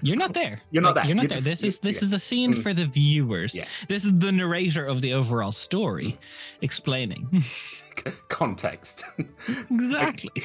You're 0.02 0.16
not 0.16 0.34
there. 0.34 0.60
You're 0.70 0.82
not 0.82 0.96
Like, 0.96 1.04
there. 1.04 1.08
You're 1.08 1.16
not 1.16 1.22
You're 1.22 1.28
there. 1.28 1.36
just- 1.36 1.44
this 1.44 1.62
is 1.62 1.78
this 1.78 2.02
yeah. 2.02 2.06
is 2.06 2.12
a 2.12 2.18
scene 2.18 2.54
Mm. 2.54 2.62
for 2.62 2.74
the 2.74 2.86
viewers. 2.86 3.54
Yes. 3.54 3.86
This 3.88 4.04
is 4.04 4.18
the 4.18 4.32
narrator 4.32 4.84
of 4.84 5.00
the 5.00 5.14
overall 5.14 5.52
story, 5.52 6.18
explaining 6.60 7.42
context, 8.28 9.04
exactly. 9.70 10.42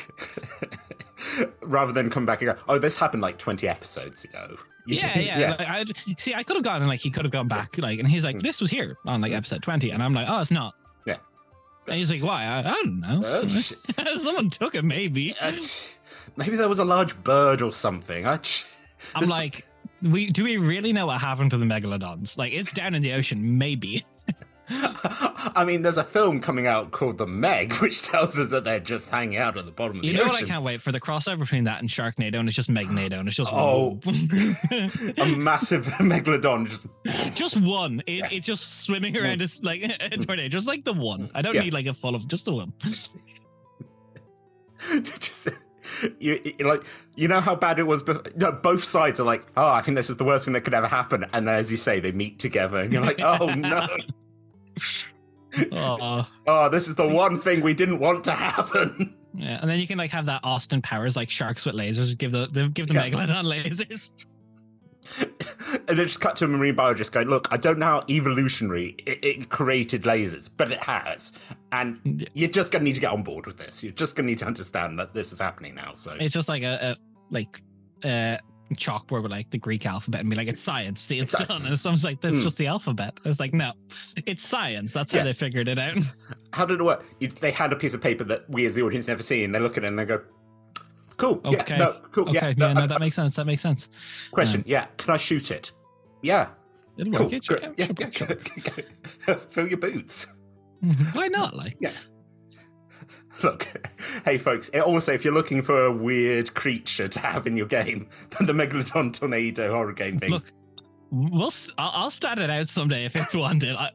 rather 1.61 1.91
than 1.91 2.09
come 2.09 2.25
back 2.25 2.41
and 2.41 2.53
go, 2.53 2.61
oh, 2.67 2.77
this 2.77 2.97
happened 2.97 3.21
like 3.21 3.37
twenty 3.37 3.67
episodes 3.67 4.23
ago. 4.23 4.57
You 4.87 4.97
yeah, 4.97 5.13
do- 5.15 5.23
yeah. 5.23 5.55
Like, 5.57 5.67
I 5.67 5.85
see. 6.19 6.35
I 6.35 6.43
could 6.43 6.57
have 6.57 6.63
gone 6.63 6.79
and 6.83 6.87
like 6.87 6.99
he 6.99 7.09
could 7.09 7.25
have 7.25 7.31
gone 7.31 7.47
back, 7.47 7.75
like, 7.79 7.97
and 7.97 8.07
he's 8.07 8.23
like, 8.23 8.37
"This 8.39 8.61
was 8.61 8.69
here 8.69 8.97
on 9.03 9.19
like 9.19 9.31
episode 9.31 9.63
20. 9.63 9.89
and 9.89 10.03
I'm 10.03 10.13
like, 10.13 10.27
"Oh, 10.29 10.41
it's 10.41 10.51
not." 10.51 10.75
Yeah. 11.07 11.17
And 11.87 11.95
he's 11.95 12.11
like, 12.11 12.21
"Why? 12.21 12.43
I, 12.43 12.59
I 12.59 12.81
don't 12.83 12.99
know. 12.99 13.21
Oh. 13.25 13.47
Someone 13.47 14.51
took 14.51 14.75
it, 14.75 14.85
maybe." 14.85 15.35
Uh, 15.41 15.53
maybe 16.35 16.55
there 16.55 16.69
was 16.69 16.77
a 16.77 16.85
large 16.85 17.17
bird 17.23 17.63
or 17.63 17.73
something. 17.73 18.27
I, 18.27 18.37
I'm 19.15 19.27
like, 19.27 19.67
we 20.03 20.29
do 20.29 20.43
we 20.43 20.57
really 20.57 20.93
know 20.93 21.07
what 21.07 21.19
happened 21.19 21.49
to 21.49 21.57
the 21.57 21.65
megalodons? 21.65 22.37
Like, 22.37 22.53
it's 22.53 22.71
down 22.71 22.93
in 22.93 23.01
the 23.01 23.13
ocean, 23.13 23.57
maybe. 23.57 24.03
I 24.69 25.63
mean, 25.65 25.83
there's 25.83 25.97
a 25.97 26.03
film 26.03 26.41
coming 26.41 26.65
out 26.67 26.91
called 26.91 27.17
The 27.19 27.27
Meg, 27.27 27.73
which 27.81 28.01
tells 28.03 28.39
us 28.39 28.49
that 28.49 28.63
they're 28.63 28.79
just 28.79 29.09
hanging 29.09 29.37
out 29.37 29.57
at 29.57 29.65
the 29.65 29.71
bottom 29.71 29.99
of 29.99 30.03
You 30.05 30.13
the 30.13 30.17
ocean. 30.19 30.21
You 30.21 30.25
know 30.25 30.31
what? 30.33 30.43
I 30.43 30.47
can't 30.47 30.63
wait 30.63 30.81
for 30.81 30.91
the 30.91 30.99
crossover 30.99 31.39
between 31.39 31.65
that 31.65 31.79
and 31.81 31.89
Sharknado, 31.89 32.35
and 32.39 32.47
it's 32.49 32.55
just 32.55 32.69
Megnado, 32.69 33.19
and 33.19 33.27
it's 33.27 33.37
just 33.37 33.51
Oh. 33.53 33.99
a 35.17 35.35
massive 35.35 35.85
megalodon 35.85 36.67
just 36.67 36.87
just 37.37 37.61
one. 37.61 38.01
It, 38.07 38.13
Yeah. 38.13 38.27
It's 38.31 38.47
just 38.47 38.83
swimming 38.85 39.15
around 39.17 39.41
us 39.41 39.61
like 39.63 39.83
a 39.83 40.17
tornado, 40.17 40.49
just 40.49 40.67
like 40.67 40.83
the 40.83 40.93
one. 40.93 41.29
I 41.35 41.41
don't 41.41 41.53
Yeah. 41.55 41.61
need 41.61 41.73
like 41.73 41.85
a 41.85 41.93
full 41.93 42.15
of 42.15 42.27
just 42.27 42.45
the 42.45 42.53
one. 42.53 42.73
just 45.19 45.49
you, 46.19 46.39
like 46.61 46.83
you 47.15 47.27
know 47.27 47.39
how 47.39 47.55
bad 47.55 47.77
it 47.79 47.83
was 47.87 48.01
bef- 48.03 48.35
no, 48.35 48.51
both 48.51 48.83
sides 48.83 49.19
are 49.19 49.23
like 49.23 49.45
oh 49.55 49.69
i 49.71 49.81
think 49.81 49.95
this 49.95 50.09
is 50.09 50.17
the 50.17 50.23
worst 50.23 50.45
thing 50.45 50.53
that 50.55 50.61
could 50.61 50.73
ever 50.73 50.87
happen 50.87 51.23
and 51.31 51.47
then 51.47 51.55
as 51.55 51.69
you 51.71 51.77
say 51.77 51.99
they 51.99 52.11
meet 52.11 52.39
together 52.39 52.77
and 52.77 52.91
you're 52.91 53.03
like 53.03 53.21
oh 53.21 53.47
no 53.53 53.87
Oh, 55.71 56.27
oh 56.47 56.67
this 56.69 56.89
is 56.89 56.95
the 56.95 57.07
one 57.07 57.39
thing 57.39 57.61
we 57.61 57.73
didn't 57.73 57.99
want 57.99 58.25
to 58.25 58.31
happen 58.31 59.15
yeah. 59.37 59.59
And 59.59 59.69
then 59.69 59.79
you 59.79 59.87
can 59.87 59.97
like 59.97 60.11
have 60.11 60.27
that 60.27 60.39
Austin 60.45 60.81
Powers 60.81 61.17
like 61.17 61.29
sharks 61.29 61.65
with 61.65 61.75
lasers. 61.75 62.17
Give 62.17 62.31
the, 62.31 62.47
the 62.47 62.69
give 62.69 62.87
the 62.87 62.93
Yeah. 62.93 63.09
megalodon 63.09 63.43
lasers. 63.53 64.13
and 65.87 65.97
then 65.99 66.07
just 66.07 66.19
cut 66.21 66.35
to 66.37 66.45
a 66.45 66.47
marine 66.47 66.73
biologist 66.73 67.11
going 67.11 67.27
look 67.27 67.47
i 67.51 67.57
don't 67.57 67.77
know 67.77 67.85
how 67.85 68.03
evolutionary 68.09 68.95
it, 69.05 69.23
it 69.23 69.49
created 69.49 70.01
lasers 70.01 70.49
but 70.57 70.71
it 70.71 70.79
has 70.79 71.31
and 71.71 72.27
you're 72.33 72.49
just 72.49 72.71
gonna 72.71 72.83
need 72.83 72.95
to 72.95 73.01
get 73.01 73.11
on 73.11 73.21
board 73.21 73.45
with 73.45 73.55
this 73.55 73.83
you're 73.83 73.93
just 73.93 74.15
gonna 74.15 74.25
need 74.25 74.39
to 74.39 74.45
understand 74.47 74.97
that 74.97 75.13
this 75.13 75.31
is 75.31 75.39
happening 75.39 75.75
now 75.75 75.91
so 75.93 76.11
It's 76.19 76.33
just 76.33 76.49
like 76.49 76.63
a, 76.63 76.79
a 76.81 76.97
like 77.29 77.61
uh 78.03 78.37
chalkboard 78.73 79.23
with 79.23 79.31
like 79.31 79.49
the 79.51 79.57
Greek 79.57 79.85
alphabet 79.85 80.21
and 80.21 80.29
be 80.29 80.35
like, 80.35 80.47
it's 80.47 80.61
science. 80.61 81.01
See, 81.01 81.19
it's, 81.19 81.33
It's 81.33 81.41
done. 81.45 81.47
science. 81.59 81.67
And 81.69 81.79
someone's 81.79 82.03
like, 82.05 82.21
this 82.21 82.33
is 82.35 82.41
Mm. 82.41 82.43
just 82.43 82.57
the 82.57 82.67
alphabet. 82.67 83.19
It's 83.25 83.39
like, 83.39 83.53
no, 83.53 83.73
it's 84.25 84.43
science. 84.43 84.93
That's 84.93 85.13
how 85.13 85.23
they 85.23 85.33
figured 85.33 85.67
it 85.67 85.77
out. 85.79 85.97
how 86.53 86.65
did 86.65 86.79
it 86.79 86.83
work 86.83 87.05
they 87.41 87.51
had 87.51 87.71
a 87.73 87.75
piece 87.75 87.93
of 87.93 88.01
paper 88.01 88.23
that 88.23 88.49
we 88.49 88.65
as 88.65 88.75
the 88.75 88.81
audience 88.81 89.07
never 89.07 89.21
see 89.23 89.43
and 89.43 89.53
they 89.53 89.59
look 89.59 89.77
at 89.77 89.83
it 89.83 89.87
and 89.87 89.99
they 89.99 90.05
go 90.05 90.21
cool 91.17 91.41
Okay. 91.45 91.63
yeah 91.69 91.77
no 91.77 91.93
cool 92.11 92.29
Okay, 92.29 92.33
yeah, 92.33 92.47
yeah, 92.47 92.53
no, 92.57 92.73
no, 92.73 92.81
uh, 92.81 92.87
that 92.87 92.99
makes 92.99 93.15
sense. 93.15 93.35
That 93.35 93.45
makes 93.45 93.61
sense. 93.61 93.89
Question, 94.31 94.63
yeah. 94.65 94.85
Can 94.97 95.13
I 95.13 95.17
shoot 95.17 95.51
it? 95.51 95.71
Yeah. 96.21 96.49
It'll 96.97 97.11
Cool. 97.13 97.25
work. 97.25 97.31
Yeah, 97.31 97.39
Good. 97.39 97.45
sure, 97.45 97.59
Yeah, 97.77 98.09
sure, 98.11 98.27
yeah, 98.29 98.83
yeah. 99.27 99.35
Fill 99.49 99.67
your 99.67 99.77
boots. 99.77 100.27
Why 101.13 101.27
not? 101.27 101.55
Like, 101.55 101.75
Yeah. 101.79 101.91
Look, 103.43 103.67
hey 104.23 104.37
folks, 104.37 104.69
also, 104.69 105.11
if 105.13 105.25
you're 105.25 105.33
looking 105.33 105.61
for 105.61 105.85
a 105.85 105.91
weird 105.91 106.53
creature 106.53 107.07
to 107.07 107.19
have 107.19 107.45
in 107.47 107.57
your 107.57 107.67
game, 107.67 108.07
the 108.39 108.53
Megalodon 108.53 109.13
Tornado 109.17 109.73
horror 109.73 109.93
game 109.93 110.19
thing. 110.19 110.31
look, 110.31 110.45
we'll. 111.11 111.51
I'll, 111.77 111.91
I'll 112.03 112.11
start 112.11 112.39
it 112.39 112.49
out 112.49 112.69
someday 112.69 113.05
if 113.05 113.15
it's 113.15 113.35
wanted. 113.35 113.75
I, 113.75 113.91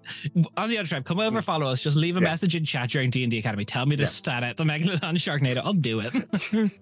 on 0.56 0.68
the 0.68 0.78
other 0.78 0.88
tribe, 0.88 1.04
come 1.04 1.20
over, 1.20 1.40
mm. 1.40 1.44
follow 1.44 1.66
us. 1.66 1.82
Just 1.82 1.96
leave 1.96 2.16
a 2.16 2.20
Yeah. 2.20 2.24
message 2.28 2.54
in 2.54 2.64
chat 2.64 2.90
during 2.90 3.08
D 3.10 3.22
and 3.24 3.30
D 3.30 3.38
Academy. 3.38 3.64
Tell 3.64 3.86
me 3.86 3.96
to 3.96 4.02
Yeah. 4.02 4.08
stat 4.08 4.44
out 4.44 4.56
the 4.58 4.64
Megalodon 4.64 5.14
Sharknado. 5.14 5.62
I'll 5.64 5.72
do 5.72 6.00
it. 6.00 6.12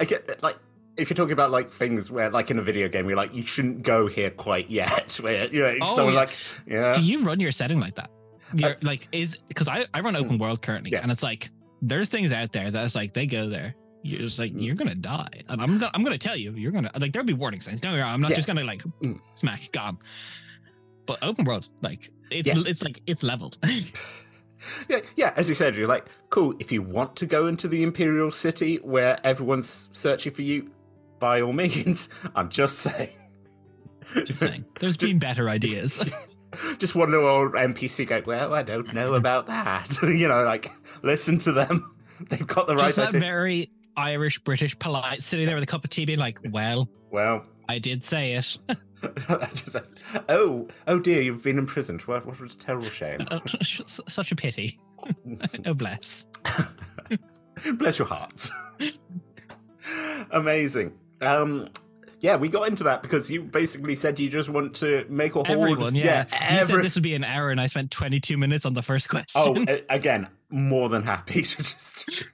I 0.00 0.04
get, 0.04 0.42
like, 0.42 0.56
if 0.96 1.08
you're 1.10 1.16
talking 1.16 1.32
about 1.32 1.50
like 1.50 1.70
things 1.70 2.10
where, 2.10 2.30
like 2.30 2.50
in 2.50 2.58
a 2.58 2.62
video 2.62 2.88
game, 2.88 3.08
you're 3.08 3.16
like, 3.16 3.34
you 3.34 3.44
shouldn't 3.44 3.82
go 3.82 4.06
here 4.06 4.30
quite 4.30 4.70
yet. 4.70 5.18
Where 5.22 5.46
you 5.52 5.62
know, 5.62 5.76
Oh, 5.82 5.94
someone 5.96 6.14
yeah. 6.14 6.20
like, 6.20 6.36
yeah, 6.66 6.92
do 6.92 7.00
you 7.02 7.20
run 7.24 7.40
your 7.40 7.52
setting 7.52 7.80
like 7.80 7.94
that? 7.96 8.10
You're, 8.60 8.76
like, 8.82 9.08
is 9.12 9.38
because 9.48 9.68
I 9.68 9.86
I 9.94 10.00
run 10.00 10.16
open 10.16 10.38
world 10.38 10.62
currently, 10.62 10.90
Yeah. 10.92 11.00
and 11.02 11.10
it's 11.12 11.22
like 11.22 11.50
there's 11.82 12.08
things 12.08 12.32
out 12.32 12.52
there 12.52 12.70
that's 12.70 12.94
like 12.94 13.12
they 13.14 13.26
go 13.26 13.48
there. 13.48 13.74
You're 14.02 14.20
just 14.20 14.38
like 14.38 14.52
Mm. 14.52 14.62
you're 14.62 14.74
gonna 14.74 14.94
die, 14.94 15.42
and 15.48 15.60
I'm 15.62 15.78
gonna 15.78 15.90
I'm 15.94 16.02
gonna 16.04 16.18
tell 16.18 16.36
you 16.36 16.52
you're 16.52 16.72
gonna 16.72 16.90
like 16.98 17.12
there'll 17.12 17.26
be 17.26 17.32
warning 17.32 17.60
signs. 17.60 17.80
Don't 17.80 17.94
me 17.94 18.00
I'm 18.02 18.20
not 18.20 18.30
Yeah. 18.30 18.36
just 18.36 18.46
gonna 18.48 18.64
like 18.64 18.82
Mm. 19.02 19.18
smack 19.34 19.70
gone. 19.72 19.98
But 21.06 21.18
open 21.22 21.44
world, 21.44 21.68
like 21.82 22.10
it's 22.30 22.48
Yeah. 22.54 22.62
it's 22.66 22.82
like 22.82 23.00
it's 23.06 23.22
leveled. 23.22 23.58
yeah, 24.88 25.00
yeah. 25.16 25.32
As 25.36 25.48
you 25.48 25.54
said, 25.54 25.76
you're 25.76 25.88
like, 25.88 26.06
cool. 26.30 26.54
If 26.58 26.72
you 26.72 26.82
want 26.82 27.16
to 27.16 27.26
go 27.26 27.46
into 27.46 27.68
the 27.68 27.82
Imperial 27.82 28.30
City 28.32 28.76
where 28.76 29.18
everyone's 29.24 29.88
searching 29.92 30.32
for 30.32 30.42
you, 30.42 30.70
by 31.18 31.40
all 31.40 31.52
means. 31.52 32.08
I'm 32.34 32.48
just 32.48 32.78
saying. 32.78 33.10
just 34.14 34.36
saying, 34.40 34.64
there's 34.80 34.96
been 35.06 35.18
better 35.18 35.48
ideas. 35.48 35.98
just 36.78 36.94
one 36.94 37.10
little 37.10 37.26
old 37.26 37.52
NPC 37.52 38.06
go, 38.06 38.22
well, 38.26 38.54
I 38.54 38.62
don't 38.62 38.92
know 38.94 39.14
about 39.14 39.46
that. 39.46 39.96
you 40.02 40.28
know, 40.28 40.44
like, 40.44 40.70
listen 41.02 41.38
to 41.38 41.52
them. 41.52 41.94
They've 42.28 42.46
got 42.46 42.66
the 42.66 42.76
right 42.76 42.86
just 42.86 42.96
that 42.96 43.08
idea. 43.08 43.20
very 43.20 43.70
Irish 43.96 44.38
British 44.40 44.78
polite 44.78 45.22
sitting 45.22 45.46
there 45.46 45.56
with 45.56 45.64
a 45.64 45.68
cup 45.68 45.84
of 45.84 45.90
tea, 45.90 46.04
being 46.04 46.18
like, 46.18 46.38
"Well, 46.50 46.88
well, 47.10 47.44
I 47.68 47.78
did 47.78 48.04
say 48.04 48.34
it. 48.34 48.56
just, 49.54 49.76
oh, 50.28 50.68
oh 50.86 51.00
dear, 51.00 51.22
you've 51.22 51.42
been 51.42 51.58
imprisoned. 51.58 52.02
What, 52.02 52.24
what 52.24 52.40
a 52.40 52.56
terrible 52.56 52.86
shame. 52.86 53.18
Oh, 53.30 53.40
Such 53.46 54.32
a 54.32 54.36
pity. 54.36 54.78
oh 55.66 55.74
bless." 55.74 56.28
Bless 57.76 57.98
your 57.98 58.08
hearts. 58.08 58.50
Amazing. 60.30 60.92
Um, 61.20 61.68
yeah, 62.24 62.36
we 62.36 62.48
got 62.48 62.68
into 62.68 62.84
that 62.84 63.02
because 63.02 63.30
you 63.30 63.42
basically 63.42 63.94
said 63.94 64.18
you 64.18 64.30
just 64.30 64.48
want 64.48 64.74
to 64.76 65.04
make 65.10 65.32
a 65.36 65.44
horde. 65.44 65.50
Everyone, 65.50 65.94
yeah. 65.94 66.24
you 66.30 66.36
every- 66.40 66.64
said 66.76 66.82
this 66.82 66.94
would 66.94 67.02
be 67.04 67.14
an 67.14 67.22
hour, 67.22 67.50
and 67.50 67.60
I 67.60 67.66
spent 67.66 67.90
22 67.90 68.38
minutes 68.38 68.64
on 68.64 68.72
the 68.72 68.80
first 68.80 69.08
Oh, 69.10 69.20
question. 69.20 69.66
a- 69.68 69.82
again, 69.94 70.28
more 70.48 70.88
than 70.88 71.02
happy 71.02 71.42
to 71.42 71.56
just. 71.58 72.30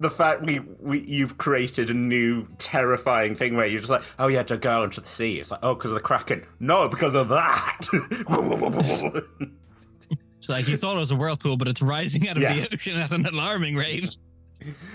the 0.00 0.08
fact 0.08 0.46
we, 0.46 0.60
we 0.80 1.00
you've 1.00 1.36
created 1.36 1.90
a 1.90 1.94
new 1.94 2.46
terrifying 2.56 3.34
thing 3.36 3.56
where 3.56 3.66
you're 3.66 3.80
just 3.80 3.90
like, 3.90 4.02
oh 4.18 4.28
yeah, 4.28 4.42
to 4.44 4.56
go 4.56 4.84
into 4.84 5.02
the 5.02 5.06
sea. 5.06 5.38
It's 5.38 5.50
like, 5.50 5.60
oh, 5.62 5.74
because 5.74 5.90
of 5.90 5.96
the 5.96 6.00
kraken. 6.00 6.46
No, 6.58 6.88
because 6.88 7.14
of 7.14 7.28
that. 7.28 7.78
so 10.40 10.52
like 10.52 10.66
you 10.66 10.76
thought 10.78 10.96
it 10.96 11.00
was 11.00 11.10
a 11.10 11.16
whirlpool, 11.16 11.58
but 11.58 11.68
it's 11.68 11.82
rising 11.82 12.26
out 12.28 12.36
of 12.38 12.42
Yeah. 12.42 12.54
the 12.54 12.68
ocean 12.72 12.96
at 12.96 13.10
an 13.10 13.26
alarming 13.26 13.76
rate. 13.76 14.16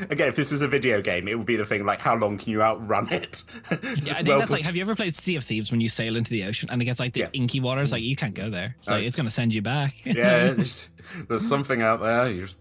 Again, 0.09 0.27
if 0.29 0.35
this 0.35 0.51
was 0.51 0.61
a 0.61 0.67
video 0.67 1.01
game, 1.01 1.27
it 1.27 1.37
would 1.37 1.45
be 1.45 1.55
the 1.55 1.65
thing 1.65 1.85
like, 1.85 1.99
how 2.01 2.15
long 2.15 2.37
can 2.37 2.51
you 2.51 2.61
outrun 2.61 3.07
it? 3.11 3.43
Yeah, 3.71 3.77
I 3.77 4.23
think 4.23 4.27
that's 4.39 4.51
like. 4.51 4.63
Have 4.63 4.75
you 4.75 4.81
ever 4.81 4.95
played 4.95 5.15
Sea 5.15 5.35
of 5.35 5.43
Thieves 5.43 5.71
when 5.71 5.79
you 5.81 5.89
sail 5.89 6.15
into 6.15 6.31
the 6.31 6.45
ocean 6.45 6.69
and 6.71 6.81
it 6.81 6.85
gets 6.85 6.99
like 6.99 7.13
the 7.13 7.21
Yeah. 7.21 7.29
inky 7.33 7.59
waters? 7.59 7.91
Like 7.91 8.01
you 8.01 8.15
can't 8.15 8.33
go 8.33 8.49
there. 8.49 8.75
It's 8.79 8.89
like 8.89 9.03
Uh, 9.03 9.07
it's 9.07 9.15
gonna 9.15 9.29
send 9.31 9.53
you 9.53 9.61
back. 9.61 9.93
yeah, 10.05 10.13
there's, 10.53 10.89
there's 11.27 11.47
something 11.47 11.81
out 11.81 12.01
there. 12.01 12.29
You 12.31 12.41
just, 12.43 12.57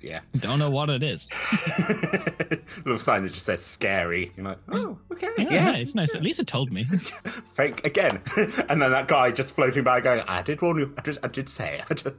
yeah, 0.00 0.20
Don't 0.38 0.58
know 0.58 0.70
what 0.70 0.90
it 0.90 1.02
is. 1.02 1.28
little 2.84 2.98
sign 2.98 3.22
that 3.22 3.32
just 3.32 3.46
says 3.46 3.64
"scary." 3.64 4.32
You're 4.36 4.46
like, 4.46 4.58
oh, 4.72 4.98
okay, 5.12 5.28
Yeah, 5.38 5.46
yeah. 5.50 5.76
it's 5.76 5.94
nice. 5.94 6.14
At 6.14 6.22
least 6.22 6.40
it 6.40 6.46
told 6.46 6.72
me. 6.72 6.84
Thank 6.90 7.84
again, 7.84 8.20
and 8.68 8.80
then 8.82 8.90
that 8.90 9.08
guy 9.08 9.30
just 9.30 9.54
floating 9.54 9.84
by, 9.84 10.00
going, 10.00 10.22
"I 10.28 10.42
did 10.42 10.60
warn 10.62 10.78
you. 10.78 10.94
I 10.96 11.00
just, 11.02 11.18
I 11.22 11.28
did 11.28 11.48
say, 11.48 11.80
I 11.90 11.94
just, 11.94 12.14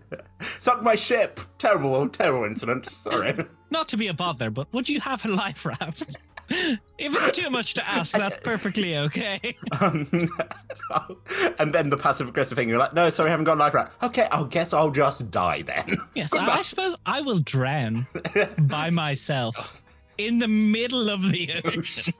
sunk 0.62 0.84
my 0.84 0.96
ship. 0.96 1.40
Terrible, 1.58 2.08
terrible 2.10 2.46
incident. 2.46 2.88
Sorry." 2.88 3.36
Not 3.70 3.90
to 3.90 3.98
be 3.98 4.08
a 4.08 4.14
bother, 4.14 4.50
but 4.50 4.72
would 4.74 4.88
you 4.88 5.02
have 5.02 5.26
a 5.26 5.28
life 5.30 5.66
raft? 5.66 6.18
if 6.50 6.80
it's 7.00 7.32
too 7.34 7.50
much 7.50 7.74
to 7.76 7.88
ask, 7.88 8.16
that's 8.18 8.38
perfectly 8.40 8.98
okay. 8.98 9.40
Um, 9.82 10.08
and 11.60 11.74
then 11.74 11.90
the 11.90 11.98
passive 11.98 12.30
aggressive 12.30 12.58
thing, 12.58 12.70
you're 12.70 12.80
like, 12.80 12.94
no, 12.94 13.10
sorry, 13.10 13.28
I 13.30 13.32
haven't 13.32 13.46
got 13.46 13.58
life 13.58 13.74
raft. 13.74 14.02
Okay, 14.02 14.28
I 14.32 14.44
guess 14.44 14.74
I'll 14.74 14.92
just 14.92 15.30
die 15.32 15.62
then. 15.62 15.98
Yes, 16.16 16.34
I, 16.34 16.46
I 16.48 16.62
suppose 16.62 16.96
I 17.06 17.22
will 17.22 17.40
drown 17.40 18.08
by 18.58 18.90
myself 18.90 19.84
in 20.18 20.40
the 20.40 20.48
middle 20.48 21.10
of 21.10 21.22
the 21.32 21.52
ocean. 21.66 22.14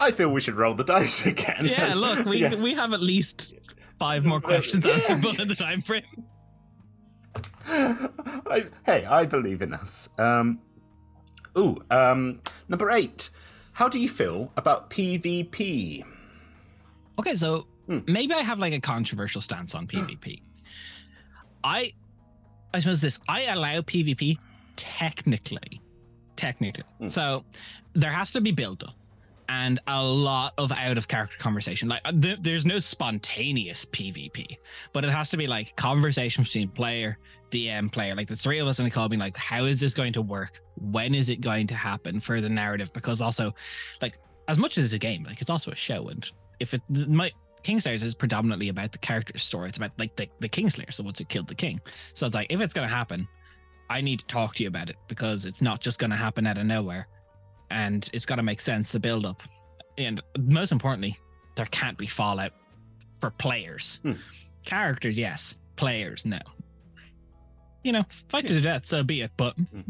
I 0.00 0.12
feel 0.12 0.30
we 0.30 0.40
should 0.40 0.54
roll 0.54 0.74
the 0.74 0.84
dice 0.84 1.26
again. 1.26 1.66
Yeah, 1.66 1.94
look, 1.94 2.24
we 2.24 2.38
Yeah. 2.38 2.54
we 2.54 2.74
have 2.74 2.92
at 2.92 3.00
least 3.00 3.54
five 3.98 4.24
more 4.24 4.40
questions 4.40 4.86
answerable 4.86 5.40
in 5.40 5.48
the 5.48 5.54
time 5.56 5.80
frame. 5.80 6.02
I, 7.66 8.66
hey, 8.86 9.04
I 9.04 9.24
believe 9.24 9.62
in 9.62 9.74
us. 9.74 10.08
Um, 10.18 10.60
ooh, 11.56 11.82
um, 11.90 12.40
number 12.68 12.90
eight. 12.90 13.30
How 13.72 13.88
do 13.88 13.98
you 14.00 14.08
feel 14.08 14.52
about 14.56 14.90
PvP? 14.90 16.02
Okay, 17.18 17.34
so 17.34 17.66
Hmm. 17.86 18.00
maybe 18.06 18.34
I 18.34 18.40
have 18.40 18.58
like 18.58 18.74
a 18.74 18.80
controversial 18.80 19.40
stance 19.40 19.74
on 19.74 19.86
PvP. 19.86 20.42
I 21.64 21.92
I 22.74 22.80
suppose 22.80 23.00
this 23.00 23.18
I 23.28 23.42
allow 23.44 23.80
PvP 23.80 24.38
technically. 24.76 25.80
Technically. 26.36 26.84
Hmm. 26.98 27.06
So 27.06 27.44
there 27.94 28.10
has 28.10 28.30
to 28.32 28.40
be 28.40 28.52
build 28.52 28.84
up 28.84 28.94
and 29.48 29.80
a 29.86 30.04
lot 30.04 30.52
of 30.58 30.72
out 30.72 30.98
of 30.98 31.08
character 31.08 31.36
conversation. 31.38 31.88
Like 31.88 32.02
uh, 32.04 32.12
th- 32.12 32.38
there's 32.42 32.66
no 32.66 32.78
spontaneous 32.78 33.84
PvP, 33.86 34.56
but 34.92 35.04
it 35.04 35.10
has 35.10 35.30
to 35.30 35.36
be 35.36 35.46
like 35.46 35.74
conversation 35.76 36.44
between 36.44 36.68
player, 36.68 37.18
DM, 37.50 37.90
player, 37.90 38.14
like 38.14 38.28
the 38.28 38.36
three 38.36 38.58
of 38.58 38.66
us 38.66 38.80
in 38.80 38.86
a 38.86 38.90
call 38.90 39.08
being 39.08 39.20
like, 39.20 39.36
how 39.36 39.64
is 39.64 39.80
this 39.80 39.94
going 39.94 40.12
to 40.14 40.22
work? 40.22 40.60
When 40.76 41.14
is 41.14 41.30
it 41.30 41.40
going 41.40 41.66
to 41.68 41.74
happen 41.74 42.20
for 42.20 42.40
the 42.40 42.48
narrative? 42.48 42.92
Because 42.92 43.20
also, 43.20 43.54
like, 44.02 44.16
as 44.48 44.58
much 44.58 44.78
as 44.78 44.84
it's 44.84 44.94
a 44.94 44.98
game, 44.98 45.24
like 45.24 45.40
it's 45.40 45.50
also 45.50 45.70
a 45.70 45.76
show, 45.76 46.08
and 46.08 46.30
if 46.60 46.74
it 46.74 46.82
my 47.08 47.30
Kingslayers 47.62 48.04
is 48.04 48.14
predominantly 48.14 48.68
about 48.68 48.92
the 48.92 48.98
character's 48.98 49.42
story. 49.42 49.68
It's 49.68 49.78
about 49.78 49.90
like 49.98 50.14
the, 50.16 50.28
the 50.40 50.48
Kingslayers, 50.48 50.96
the 50.96 51.02
ones 51.02 51.18
who 51.18 51.24
killed 51.24 51.48
the 51.48 51.54
king. 51.54 51.80
So 52.14 52.24
it's 52.26 52.34
like 52.34 52.46
if 52.50 52.60
it's 52.60 52.72
gonna 52.72 52.88
happen, 52.88 53.26
I 53.90 54.00
need 54.00 54.20
to 54.20 54.26
talk 54.26 54.54
to 54.56 54.62
you 54.62 54.68
about 54.68 54.90
it 54.90 54.96
because 55.08 55.44
it's 55.44 55.62
not 55.62 55.80
just 55.80 55.98
gonna 55.98 56.16
happen 56.16 56.46
out 56.46 56.58
of 56.58 56.66
nowhere. 56.66 57.08
And 57.70 58.08
it's 58.12 58.26
gotta 58.26 58.42
make 58.42 58.60
sense 58.60 58.92
to 58.92 59.00
build 59.00 59.26
up. 59.26 59.42
And 59.98 60.20
most 60.38 60.72
importantly, 60.72 61.16
there 61.56 61.66
can't 61.66 61.98
be 61.98 62.06
fallout 62.06 62.52
for 63.20 63.30
players. 63.30 64.00
Hmm. 64.02 64.12
Characters, 64.64 65.18
yes. 65.18 65.56
Players, 65.76 66.24
no. 66.24 66.38
You 67.84 67.92
know, 67.92 68.04
fight 68.28 68.46
to 68.46 68.54
the 68.54 68.60
death, 68.60 68.84
so 68.86 69.02
be 69.02 69.22
it, 69.22 69.32
but 69.36 69.56
Hmm. 69.56 69.80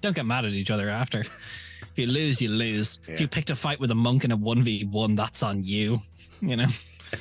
don't 0.00 0.14
get 0.16 0.26
mad 0.26 0.44
at 0.44 0.52
each 0.52 0.70
other 0.70 0.88
after. 0.88 1.20
If 1.20 1.98
you 1.98 2.06
lose, 2.06 2.42
you 2.42 2.48
lose. 2.48 2.98
If 3.06 3.20
you 3.20 3.28
picked 3.28 3.50
a 3.50 3.54
fight 3.56 3.78
with 3.78 3.90
a 3.90 3.94
monk 3.94 4.24
in 4.24 4.32
a 4.32 4.36
1v1, 4.36 5.16
that's 5.16 5.42
on 5.44 5.62
you, 5.62 6.02
you 6.40 6.56
know? 6.56 6.66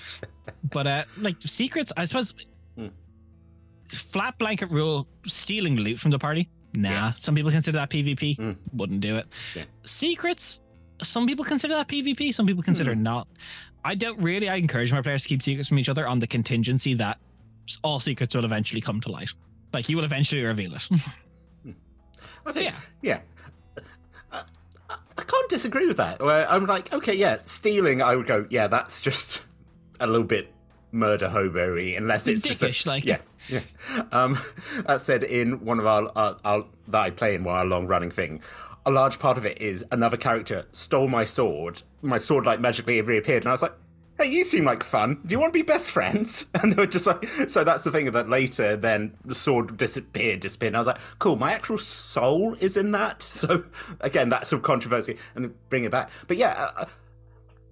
but, 0.72 0.88
uh, 0.88 1.04
like, 1.20 1.36
secrets, 1.42 1.94
I 1.96 2.06
suppose, 2.06 2.34
Hmm. 2.76 2.88
flat 3.88 4.38
blanket 4.40 4.72
rule 4.72 5.08
stealing 5.28 5.76
loot 5.78 6.00
from 6.00 6.10
the 6.12 6.18
party, 6.20 6.50
nah. 6.74 6.90
Yeah. 6.90 7.14
Some 7.14 7.36
people 7.36 7.52
consider 7.52 7.78
that 7.80 7.90
PvP, 7.90 8.36
Hmm. 8.38 8.52
wouldn't 8.74 9.02
do 9.02 9.18
it. 9.18 9.28
Yeah. 9.56 9.64
Secrets, 9.84 10.62
some 11.02 11.28
people 11.28 11.46
consider 11.46 11.76
that 11.76 11.88
PvP, 11.88 12.34
some 12.34 12.46
people 12.46 12.64
consider 12.64 12.94
Hmm. 12.94 13.04
not. 13.04 13.28
I 13.86 13.96
don't 13.96 14.20
really, 14.22 14.48
I 14.50 14.56
encourage 14.56 14.92
my 14.94 15.02
players 15.02 15.24
to 15.24 15.30
keep 15.30 15.44
secrets 15.44 15.68
from 15.70 15.80
each 15.80 15.90
other 15.90 16.08
on 16.08 16.20
the 16.20 16.28
contingency 16.28 16.94
that 16.96 17.20
all 17.84 18.00
secrets 18.00 18.34
will 18.36 18.46
eventually 18.46 18.80
come 18.82 19.02
to 19.02 19.10
light. 19.12 19.30
Like, 19.74 19.90
you 19.90 19.98
will 19.98 20.06
eventually 20.06 20.44
reveal 20.44 20.74
it. 20.76 20.88
I 22.46 22.52
think, 22.52 22.66
Yeah. 22.66 22.76
yeah. 23.02 23.20
I, 24.32 24.44
I, 24.90 24.96
I 25.18 25.24
can't 25.24 25.50
disagree 25.50 25.86
with 25.88 25.98
that. 25.98 26.22
Where 26.22 26.50
I'm 26.50 26.66
like, 26.66 26.94
okay, 26.94 27.14
yeah, 27.14 27.38
stealing, 27.42 28.02
I 28.02 28.16
would 28.16 28.28
go, 28.28 28.46
yeah, 28.50 28.68
that's 28.68 29.02
just 29.02 29.44
a 30.00 30.08
little 30.08 30.26
bit 30.28 30.53
murder 30.94 31.28
hobo 31.30 31.76
unless 31.76 32.28
it's, 32.28 32.42
just 32.42 32.62
a, 32.64 32.90
like- 32.90 33.04
yeah, 33.04 33.18
yeah. 33.50 33.60
Um, 34.12 34.38
that 34.86 35.02
said, 35.02 35.24
in 35.24 35.66
one 35.66 35.80
of 35.80 35.86
our, 35.86 36.12
our, 36.16 36.38
our 36.46 36.66
that 36.88 37.02
I 37.02 37.10
play 37.10 37.36
in 37.36 37.44
while 37.44 37.58
our 37.58 37.66
long 37.66 37.88
running 37.88 38.12
thing, 38.12 38.42
a 38.86 38.92
large 38.92 39.18
part 39.20 39.38
of 39.38 39.46
it 39.46 39.62
is 39.62 39.84
another 39.92 40.18
character 40.18 40.66
stole 40.72 41.08
my 41.08 41.26
sword. 41.26 41.82
My 42.02 42.18
sword 42.18 42.46
like 42.46 42.60
magically 42.60 43.02
reappeared, 43.02 43.44
and 43.44 43.50
I 43.50 43.52
was 43.52 43.62
like. 43.62 43.74
Hey, 44.16 44.30
you 44.30 44.44
seem 44.44 44.64
like 44.64 44.84
fun. 44.84 45.20
Do 45.26 45.34
you 45.34 45.40
want 45.40 45.54
to 45.54 45.60
be 45.60 45.64
best 45.64 45.90
friends? 45.90 46.46
And 46.62 46.72
they 46.72 46.76
were 46.80 46.86
just 46.86 47.08
like, 47.08 47.26
so 47.48 47.64
that's 47.64 47.84
the 47.84 47.90
thing 47.90 48.12
that 48.12 48.30
later, 48.30 48.76
then 48.76 49.18
the 49.26 49.34
sword 49.34 49.76
disappeared, 49.76 50.42
disappeared. 50.42 50.70
And 50.70 50.76
I 50.78 50.80
was 50.82 50.88
like, 50.88 51.00
cool, 51.18 51.36
my 51.36 51.52
actual 51.52 51.80
soul 51.80 52.54
is 52.62 52.78
in 52.78 52.92
that. 52.92 53.24
So 53.44 53.66
again, 54.02 54.30
that's 54.30 54.52
some 54.52 54.62
controversy, 54.62 55.18
and 55.34 55.56
bring 55.70 55.84
it 55.84 55.90
back. 55.92 56.12
But 56.28 56.38
yeah, 56.38 56.70
uh, 56.78 56.86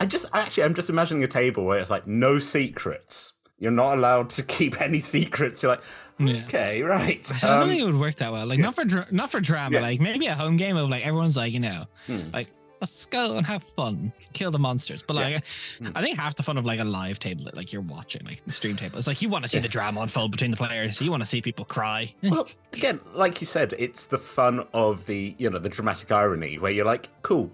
I 0.02 0.06
just 0.06 0.26
actually, 0.34 0.64
I'm 0.64 0.74
just 0.74 0.90
imagining 0.90 1.24
a 1.24 1.28
table 1.28 1.64
where 1.66 1.80
it's 1.80 1.90
like 1.90 2.08
no 2.08 2.40
secrets. 2.40 3.34
You're 3.60 3.72
not 3.72 3.98
allowed 3.98 4.30
to 4.32 4.44
keep 4.44 4.82
any 4.82 5.00
secrets. 5.00 5.62
You're 5.62 5.74
like, 5.74 5.84
Yeah. 6.18 6.44
okay, 6.46 6.82
right. 6.82 7.32
I 7.44 7.48
don't 7.48 7.62
Um, 7.64 7.70
think 7.70 7.82
it 7.82 7.86
would 7.86 7.98
work 7.98 8.16
that 8.16 8.32
well. 8.32 8.46
Like 8.48 8.60
not 8.60 8.76
for 8.76 8.84
dra- 8.86 9.08
not 9.12 9.30
for 9.32 9.40
drama. 9.40 9.76
Yeah. 9.76 9.82
Like 9.82 10.00
maybe 10.02 10.26
a 10.28 10.34
home 10.36 10.58
game 10.58 10.76
of 10.78 10.90
like 10.90 11.06
everyone's 11.06 11.38
like 11.38 11.54
you 11.54 11.60
know, 11.60 11.86
Hmm. 12.08 12.22
like 12.34 12.48
let's 12.82 13.06
go 13.06 13.38
and 13.38 13.46
have 13.46 13.64
fun, 13.76 14.12
kill 14.34 14.50
the 14.50 14.58
monsters. 14.58 15.04
But 15.04 15.16
like, 15.16 15.44
Hmm. 15.78 15.90
I 15.94 16.02
think 16.02 16.18
half 16.18 16.34
the 16.36 16.42
fun 16.42 16.58
of 16.58 16.66
like 16.66 16.80
a 16.80 16.84
live 16.84 17.20
table 17.20 17.44
that 17.46 17.56
like 17.56 17.72
you're 17.72 17.84
watching, 17.84 18.26
like 18.26 18.44
the 18.44 18.52
stream 18.52 18.76
table, 18.76 18.98
it's 18.98 19.06
like 19.06 19.22
you 19.22 19.30
want 19.30 19.44
to 19.46 19.48
see 19.48 19.60
the 19.60 19.70
drama 19.70 20.02
unfold 20.02 20.32
between 20.32 20.50
the 20.50 20.58
players. 20.58 21.00
You 21.00 21.12
want 21.12 21.22
to 21.22 21.28
see 21.28 21.44
people 21.44 21.66
cry. 21.66 22.12
well, 22.24 22.48
again, 22.74 23.00
like 23.14 23.40
you 23.42 23.46
said, 23.46 23.76
it's 23.78 24.08
the 24.08 24.18
fun 24.18 24.66
of 24.74 25.06
the 25.06 25.36
you 25.38 25.52
know 25.52 25.60
the 25.60 25.70
dramatic 25.70 26.12
irony 26.12 26.58
where 26.58 26.72
you're 26.72 26.86
like, 26.86 27.10
cool, 27.22 27.52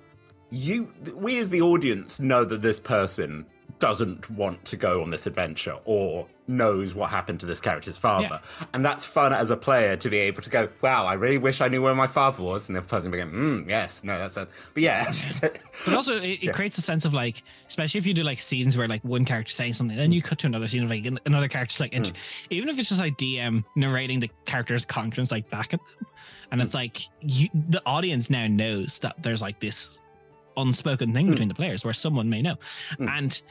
you 0.50 0.94
we 1.16 1.40
as 1.40 1.50
the 1.50 1.62
audience 1.62 2.20
know 2.20 2.46
that 2.46 2.62
this 2.62 2.80
person 2.80 3.46
doesn't 3.80 4.30
want 4.32 4.66
to 4.66 4.78
go 4.78 5.02
on 5.04 5.10
this 5.10 5.28
adventure 5.28 5.76
or 5.86 6.28
knows 6.48 6.96
what 6.96 7.10
happened 7.10 7.40
to 7.42 7.46
this 7.46 7.60
character's 7.60 7.98
father. 7.98 8.40
And 8.74 8.84
that's 8.84 9.06
fun 9.06 9.34
as 9.34 9.52
a 9.52 9.58
player 9.58 9.96
to 9.98 10.10
be 10.10 10.18
able 10.18 10.42
to 10.42 10.50
go, 10.50 10.70
wow, 10.82 11.06
I 11.06 11.14
really 11.14 11.38
wish 11.38 11.62
I 11.62 11.68
knew 11.68 11.82
where 11.82 11.94
my 11.94 12.08
father 12.08 12.42
was. 12.42 12.70
And 12.70 12.76
the 12.76 12.82
person 12.82 13.12
being, 13.12 13.30
mm, 13.30 13.70
yes, 13.70 14.04
no, 14.04 14.18
that's 14.18 14.38
it. 14.38 14.50
But 14.74 14.84
yeah, 14.84 15.12
But 15.86 15.94
also, 15.94 16.18
it, 16.18 16.44
it 16.44 16.54
creates 16.54 16.78
a 16.78 16.82
sense 16.82 17.06
of 17.06 17.14
like, 17.14 17.44
especially 17.68 18.00
if 18.00 18.08
you 18.08 18.14
do 18.14 18.24
like 18.24 18.40
scenes 18.40 18.78
where 18.78 18.88
like 18.88 19.04
one 19.04 19.26
character 19.26 19.52
saying 19.52 19.74
something, 19.74 19.98
then 19.98 20.12
you 20.12 20.22
cut 20.22 20.40
to 20.40 20.48
another 20.48 20.68
scene 20.68 20.84
of 20.84 20.90
like 20.90 21.06
another 21.26 21.48
character's 21.48 21.80
like, 21.80 21.94
int- 21.94 22.14
even 22.50 22.70
if 22.70 22.80
it's 22.80 22.90
just 22.90 23.02
like 23.02 23.18
DM 23.18 23.64
narrating 23.76 24.20
the 24.20 24.30
character's 24.46 24.86
conscience 24.86 25.32
like 25.32 25.50
back 25.50 25.74
at 25.74 25.80
them, 25.86 26.08
and 26.52 26.62
it's 26.62 26.74
like 26.74 27.00
you, 27.22 27.50
the 27.54 27.82
audience 27.86 28.30
now 28.30 28.48
knows 28.48 29.00
that 29.00 29.22
there's 29.22 29.42
like 29.42 29.60
this 29.60 30.02
unspoken 30.58 31.14
thing 31.14 31.30
between 31.30 31.48
the 31.48 31.54
players 31.54 31.86
where 31.86 31.94
someone 31.94 32.30
may 32.30 32.42
know, 32.42 32.56
and 33.00 33.42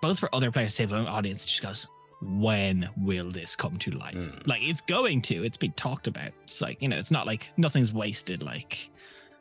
both 0.00 0.20
for 0.20 0.28
other 0.34 0.50
players, 0.50 0.76
table 0.76 0.96
and 0.96 1.08
audience, 1.08 1.44
just 1.44 1.62
goes. 1.62 1.86
When 2.22 2.88
will 2.96 3.28
this 3.28 3.54
come 3.54 3.76
to 3.80 3.90
light? 3.90 4.16
Like 4.46 4.66
it's 4.66 4.80
going 4.80 5.20
to. 5.22 5.44
It's 5.44 5.58
been 5.58 5.72
talked 5.72 6.06
about. 6.06 6.30
It's 6.44 6.62
like 6.62 6.80
you 6.80 6.88
know. 6.88 6.96
It's 6.96 7.10
not 7.10 7.26
like 7.26 7.52
nothing's 7.58 7.92
wasted. 7.92 8.42
Like 8.42 8.88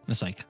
it's 0.10 0.22
like 0.22 0.46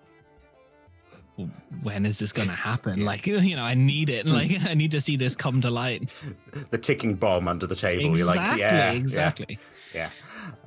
when 1.81 2.05
is 2.05 2.19
this 2.19 2.31
going 2.31 2.47
to 2.47 2.53
happen? 2.53 3.05
Like, 3.05 3.25
you 3.27 3.55
know, 3.55 3.63
I 3.63 3.73
need 3.73 4.09
it. 4.09 4.25
Like, 4.25 4.51
I 4.65 4.73
need 4.73 4.91
to 4.91 5.01
see 5.01 5.15
this 5.15 5.35
come 5.35 5.61
to 5.61 5.69
light. 5.69 6.11
the 6.69 6.77
ticking 6.77 7.15
bomb 7.15 7.47
under 7.47 7.67
the 7.67 7.75
table. 7.75 8.05
Exactly, 8.11 8.19
You're 8.19 8.51
like, 8.51 8.59
yeah, 8.59 8.91
yeah. 8.91 8.97
exactly. 8.97 9.59
Yeah. 9.93 10.09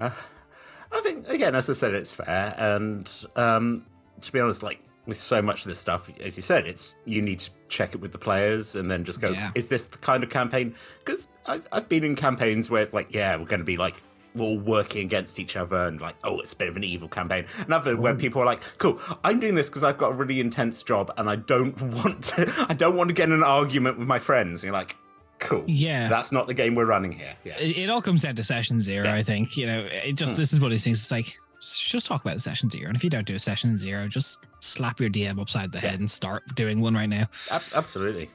Uh, 0.01 0.11
I 0.93 1.01
think, 1.01 1.29
again, 1.29 1.55
as 1.55 1.69
I 1.69 1.73
said, 1.73 1.95
it's 1.95 2.13
fair. 2.13 2.55
And 2.57 3.11
um, 3.37 3.87
to 4.21 4.33
be 4.33 4.41
honest, 4.41 4.63
like 4.63 4.81
with 5.07 5.17
so 5.17 5.41
much 5.41 5.63
of 5.63 5.69
this 5.69 5.79
stuff, 5.79 6.11
as 6.21 6.37
you 6.37 6.43
said, 6.43 6.67
it's 6.67 6.97
you 7.05 7.23
need 7.23 7.39
to 7.41 7.51
check 7.69 7.95
it 7.95 8.01
with 8.01 8.13
the 8.13 8.19
players 8.19 8.77
and 8.77 8.91
then 8.91 9.05
just 9.05 9.21
go, 9.21 9.31
Yeah. 9.31 9.51
is 9.55 9.69
this 9.69 9.87
the 9.87 9.99
kind 9.99 10.23
of 10.23 10.31
campaign? 10.31 10.75
Because 11.05 11.29
I've, 11.47 11.67
I've 11.73 11.89
been 11.89 12.05
in 12.05 12.17
campaigns 12.17 12.71
where 12.71 12.83
it's 12.83 12.93
like, 12.93 13.15
yeah, 13.15 13.37
we're 13.37 13.47
going 13.47 13.61
to 13.61 13.65
be 13.65 13.77
like, 13.77 13.97
we're 14.35 14.45
all 14.45 14.59
working 14.59 15.05
against 15.05 15.39
each 15.39 15.57
other 15.57 15.87
and 15.87 16.01
like, 16.01 16.17
oh, 16.23 16.41
it's 16.41 16.53
a 16.53 16.57
bit 16.57 16.69
of 16.69 16.77
an 16.77 16.85
evil 16.85 17.09
campaign. 17.09 17.47
Another 17.67 17.97
where 17.97 18.15
mm. 18.15 18.19
people 18.19 18.43
are 18.43 18.47
like, 18.47 18.63
cool, 18.79 19.01
I'm 19.25 19.41
doing 19.41 19.55
this 19.55 19.69
because 19.69 19.83
I've 19.83 19.97
got 19.97 20.13
a 20.13 20.15
really 20.15 20.41
intense 20.41 20.83
job 20.83 21.11
and 21.17 21.31
I 21.31 21.37
don't 21.37 21.81
want 22.05 22.25
to, 22.25 22.67
I 22.69 22.75
don't 22.75 22.97
want 22.97 23.09
to 23.09 23.15
get 23.15 23.29
in 23.29 23.33
an 23.35 23.43
argument 23.43 23.99
with 23.99 24.09
my 24.09 24.19
friends. 24.19 24.63
And 24.63 24.69
you're 24.69 24.75
like, 24.75 24.97
cool. 25.39 25.65
Yeah. 25.67 26.09
That's 26.09 26.33
not 26.33 26.47
the 26.47 26.55
game 26.55 26.75
we're 26.75 26.87
running 26.87 27.13
here. 27.13 27.35
Yeah. 27.45 27.57
it, 27.59 27.79
it 27.79 27.91
all 27.91 28.03
comes 28.03 28.23
down 28.23 28.37
to 28.37 28.45
session 28.45 28.81
zero. 28.81 29.07
Yeah. 29.07 29.15
I 29.15 29.23
think 29.23 29.57
you 29.57 29.67
know. 29.67 29.81
It 29.91 30.15
just 30.15 30.37
hmm. 30.37 30.43
this 30.43 30.53
is 30.53 30.61
one 30.61 30.67
of 30.67 30.73
these 30.73 30.85
things. 30.85 31.01
It's 31.01 31.11
like 31.11 31.39
just, 31.67 31.91
just 31.91 32.07
talk 32.07 32.25
about 32.25 32.41
session 32.41 32.71
zero, 32.71 32.89
and 32.89 32.97
if 32.97 33.05
you 33.05 33.11
don't 33.11 33.27
do 33.27 33.35
a 33.35 33.39
session 33.39 33.77
zero, 33.77 34.09
just 34.09 34.41
slap 34.61 35.01
your 35.01 35.11
DM 35.11 35.41
upside 35.41 35.73
the 35.73 35.79
Yeah. 35.79 35.91
head 35.91 36.01
and 36.01 36.11
start 36.11 36.43
doing 36.55 36.81
one 36.81 36.95
right 36.95 37.09
now. 37.09 37.27
Ab- 37.51 37.63
absolutely. 37.75 38.31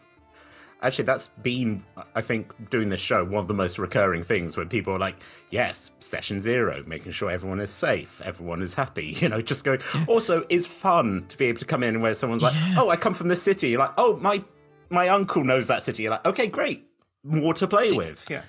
Actually, 0.83 1.05
that's 1.05 1.27
been, 1.27 1.83
I 2.15 2.21
think, 2.21 2.71
doing 2.71 2.89
this 2.89 2.99
show, 2.99 3.23
one 3.23 3.35
of 3.41 3.47
the 3.47 3.53
most 3.53 3.77
recurring 3.77 4.23
things 4.23 4.57
when 4.57 4.67
people 4.67 4.93
are 4.93 4.99
like, 4.99 5.21
yes, 5.51 5.91
session 5.99 6.41
zero, 6.41 6.83
making 6.87 7.11
sure 7.11 7.29
everyone 7.29 7.59
is 7.59 7.69
safe, 7.69 8.19
everyone 8.25 8.63
is 8.63 8.73
happy. 8.73 9.15
You 9.21 9.29
know, 9.29 9.41
just 9.43 9.63
go. 9.63 9.77
Also, 10.07 10.43
is 10.49 10.65
fun 10.65 11.25
to 11.29 11.37
be 11.37 11.45
able 11.45 11.59
to 11.59 11.65
come 11.65 11.83
in 11.83 12.01
where 12.01 12.15
someone's 12.15 12.41
like, 12.41 12.55
Yeah. 12.55 12.75
oh, 12.79 12.89
I 12.89 12.95
come 12.95 13.13
from 13.13 13.27
this 13.27 13.43
city. 13.43 13.69
You're 13.69 13.79
like, 13.79 13.93
oh, 13.97 14.17
my 14.17 14.43
my 14.89 15.07
uncle 15.07 15.43
knows 15.43 15.67
that 15.67 15.83
city. 15.83 16.01
You're 16.03 16.11
like, 16.13 16.25
okay, 16.25 16.47
great. 16.47 16.87
More 17.23 17.53
to 17.53 17.67
play 17.67 17.89
See, 17.89 17.97
with. 17.97 18.25
Yeah. 18.27 18.41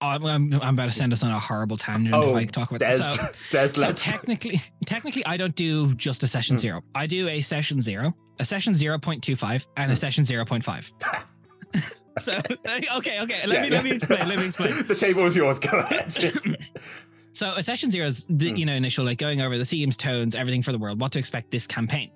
I'm, 0.00 0.24
I'm, 0.26 0.52
I'm 0.60 0.74
about 0.74 0.86
to 0.86 0.92
send 0.92 1.12
us 1.12 1.22
on 1.22 1.30
a 1.30 1.38
horrible 1.38 1.76
tangent 1.76 2.14
Oh, 2.14 2.30
if 2.30 2.36
I 2.36 2.44
talk 2.44 2.70
about 2.70 2.80
Dez, 2.80 2.98
this. 2.98 3.14
So, 3.14 3.22
Dez, 3.58 3.76
so 3.76 3.92
technically, 3.92 4.60
technically, 4.86 5.24
I 5.24 5.36
don't 5.36 5.54
do 5.54 5.94
just 5.94 6.22
a 6.22 6.28
session 6.28 6.56
Mm. 6.56 6.60
zero. 6.60 6.82
I 6.94 7.06
do 7.06 7.28
a 7.28 7.40
session 7.40 7.80
zero, 7.80 8.14
a 8.38 8.44
session 8.44 8.74
zero 8.74 8.98
point 8.98 9.22
two 9.22 9.36
five, 9.36 9.66
and 9.76 9.90
a 9.90 9.94
Mm. 9.94 9.98
session 9.98 10.24
zero 10.24 10.44
point 10.44 10.62
five. 10.64 10.92
so 12.18 12.32
okay, 12.96 13.20
okay. 13.22 13.46
Let 13.46 13.48
Yeah, 13.48 13.62
me 13.62 13.68
yeah. 13.68 13.74
let 13.74 13.84
me 13.84 13.90
explain. 13.92 14.28
Let 14.28 14.38
me 14.38 14.46
explain. 14.46 14.86
the 14.86 14.94
table 14.94 15.24
is 15.26 15.36
yours. 15.36 15.58
Go 15.58 15.78
ahead. 15.78 16.14
So 17.34 17.52
a 17.56 17.62
session 17.64 17.90
zero 17.90 18.06
is 18.06 18.26
the 18.28 18.52
Mm. 18.52 18.58
you 18.58 18.64
know 18.66 18.74
initial 18.74 19.04
like 19.04 19.18
going 19.18 19.40
over 19.42 19.58
the 19.58 19.64
themes, 19.64 19.96
tones, 19.96 20.34
everything 20.36 20.62
for 20.62 20.70
the 20.72 20.78
world, 20.78 21.00
what 21.00 21.10
to 21.12 21.18
expect 21.18 21.50
this 21.50 21.66
campaign, 21.66 22.10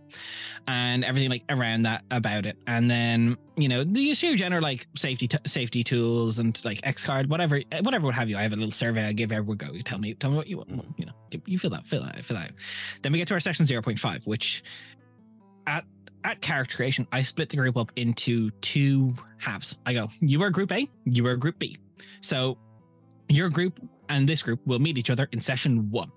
and 0.69 1.05
everything 1.05 1.29
like 1.29 1.43
around 1.51 1.83
that 1.83 2.05
about 2.13 2.47
it, 2.47 2.57
and 2.69 2.89
then 2.89 3.37
you 3.57 3.69
know 3.69 3.83
the 3.83 4.11
issue 4.11 4.37
general 4.37 4.63
like 4.63 4.87
safety 4.97 5.27
t- 5.27 5.39
safety 5.45 5.83
tools 5.83 6.39
and 6.39 6.65
like 6.65 6.79
X 6.85 7.03
card, 7.03 7.29
whatever 7.29 7.61
whatever 7.83 8.07
would 8.07 8.15
have 8.15 8.31
you. 8.31 8.37
I 8.37 8.43
have 8.43 8.53
a 8.53 8.57
little 8.57 8.71
survey 8.71 9.05
I 9.07 9.13
give 9.13 9.33
everyone 9.33 9.57
go. 9.57 9.73
You 9.73 9.83
tell 9.83 9.99
me 9.99 10.15
tell 10.15 10.31
me 10.31 10.37
what 10.37 10.47
you 10.47 10.59
want. 10.59 10.71
Mm. 10.71 10.85
You 10.97 11.07
know 11.07 11.13
you 11.47 11.59
fill 11.59 11.71
that 11.71 11.85
fill 11.85 12.05
that 12.05 12.25
fill 12.25 12.37
that. 12.37 12.53
Then 13.03 13.11
we 13.13 13.19
get 13.19 13.27
to 13.29 13.35
our 13.35 13.41
section 13.41 13.67
zero 13.67 13.83
point 13.83 13.99
five, 13.99 14.25
which 14.27 14.63
at 15.67 15.85
at 16.25 16.41
character 16.41 16.77
creation, 16.77 17.07
I 17.11 17.23
split 17.23 17.49
the 17.49 17.57
group 17.57 17.77
up 17.77 17.91
into 17.97 18.51
two 18.61 19.15
halves. 19.39 19.77
I 19.85 19.95
go, 19.95 20.11
you 20.21 20.43
are 20.43 20.51
group 20.51 20.71
A, 20.73 20.89
you 21.05 21.27
are 21.27 21.37
group 21.37 21.59
B. 21.59 21.77
So 22.21 22.57
your 23.29 23.49
group 23.51 23.79
and 24.09 24.29
this 24.29 24.43
group 24.43 24.61
will 24.67 24.79
meet 24.79 24.99
each 24.99 25.11
other 25.11 25.29
in 25.33 25.41
session 25.41 25.91
one. 25.91 26.11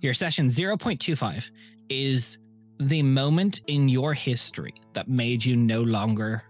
Your 0.00 0.14
session 0.14 0.48
0.25 0.48 1.50
is 1.88 2.38
the 2.78 3.02
moment 3.02 3.62
in 3.66 3.88
your 3.88 4.12
history 4.14 4.74
that 4.92 5.08
made 5.08 5.44
you 5.44 5.56
no 5.56 5.82
longer 5.82 6.42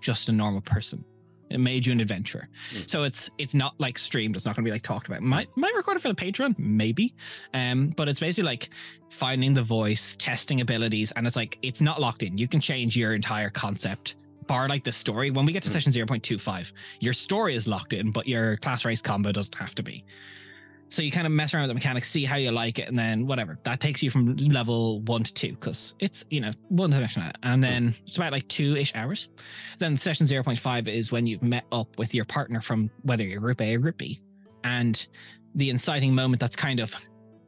just 0.00 0.28
a 0.28 0.32
normal 0.32 0.60
person. 0.62 1.04
It 1.50 1.58
made 1.58 1.86
you 1.86 1.92
an 1.92 2.00
adventurer. 2.00 2.48
Mm. 2.74 2.90
So 2.90 3.04
it's 3.04 3.30
it's 3.38 3.54
not 3.54 3.74
like 3.78 3.98
streamed. 3.98 4.34
It's 4.34 4.46
not 4.46 4.56
going 4.56 4.64
to 4.64 4.68
be 4.68 4.72
like 4.72 4.82
talked 4.82 5.06
about. 5.06 5.22
Might 5.22 5.48
might 5.56 5.74
record 5.76 5.96
it 5.96 6.00
for 6.00 6.08
the 6.08 6.14
Patreon, 6.14 6.58
maybe. 6.58 7.14
Um, 7.54 7.90
but 7.96 8.08
it's 8.08 8.18
basically 8.18 8.46
like 8.46 8.70
finding 9.10 9.54
the 9.54 9.62
voice, 9.62 10.16
testing 10.16 10.60
abilities, 10.60 11.12
and 11.12 11.26
it's 11.26 11.36
like 11.36 11.58
it's 11.62 11.80
not 11.80 12.00
locked 12.00 12.24
in. 12.24 12.36
You 12.36 12.48
can 12.48 12.60
change 12.60 12.96
your 12.96 13.14
entire 13.14 13.50
concept. 13.50 14.16
Bar 14.46 14.68
like 14.68 14.84
the 14.84 14.92
story. 14.92 15.30
When 15.30 15.44
we 15.44 15.52
get 15.52 15.62
to 15.64 15.68
Mm. 15.68 15.72
session 15.72 15.92
0.25, 15.92 16.72
your 17.00 17.12
story 17.12 17.54
is 17.54 17.66
locked 17.66 17.92
in, 17.92 18.10
but 18.10 18.26
your 18.28 18.56
class 18.58 18.84
race 18.84 19.02
combo 19.02 19.32
doesn't 19.32 19.54
have 19.56 19.74
to 19.76 19.82
be. 19.82 20.04
So 20.88 21.02
you 21.02 21.10
kind 21.10 21.26
of 21.26 21.32
mess 21.32 21.52
around 21.52 21.64
with 21.64 21.70
the 21.70 21.74
mechanics, 21.74 22.08
see 22.08 22.24
how 22.24 22.36
you 22.36 22.52
like 22.52 22.78
it, 22.78 22.86
and 22.88 22.96
then 22.96 23.26
whatever. 23.26 23.58
That 23.64 23.80
takes 23.80 24.04
you 24.04 24.10
from 24.10 24.36
level 24.36 25.00
one 25.02 25.24
to 25.24 25.34
two 25.34 25.50
because 25.50 25.96
it's 25.98 26.24
you 26.30 26.40
know 26.40 26.52
one 26.68 26.90
dimension, 26.90 27.28
and 27.42 27.62
then 27.62 27.92
it's 28.06 28.16
about 28.16 28.30
like 28.30 28.46
two 28.46 28.76
ish 28.76 28.94
hours. 28.94 29.28
Then 29.78 29.96
session 29.96 30.26
zero 30.26 30.44
point 30.44 30.60
five 30.60 30.86
is 30.86 31.10
when 31.10 31.26
you've 31.26 31.42
met 31.42 31.64
up 31.72 31.98
with 31.98 32.14
your 32.14 32.24
partner 32.24 32.60
from 32.60 32.88
whether 33.02 33.24
you're 33.24 33.40
group 33.40 33.60
A 33.60 33.74
or 33.74 33.78
group 33.78 33.98
B, 33.98 34.20
and 34.62 35.04
the 35.56 35.70
inciting 35.70 36.14
moment 36.14 36.38
that's 36.38 36.54
kind 36.54 36.78
of 36.78 36.94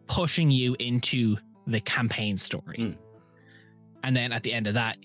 pushing 0.09 0.51
you 0.51 0.75
into 0.81 1.37
the 1.69 1.81
campaign 1.81 2.37
story. 2.37 2.77
Mm. 2.79 2.99
And 4.03 4.17
then 4.17 4.33
at 4.33 4.43
the 4.43 4.53
end 4.53 4.67
of 4.67 4.75
that, 4.75 4.97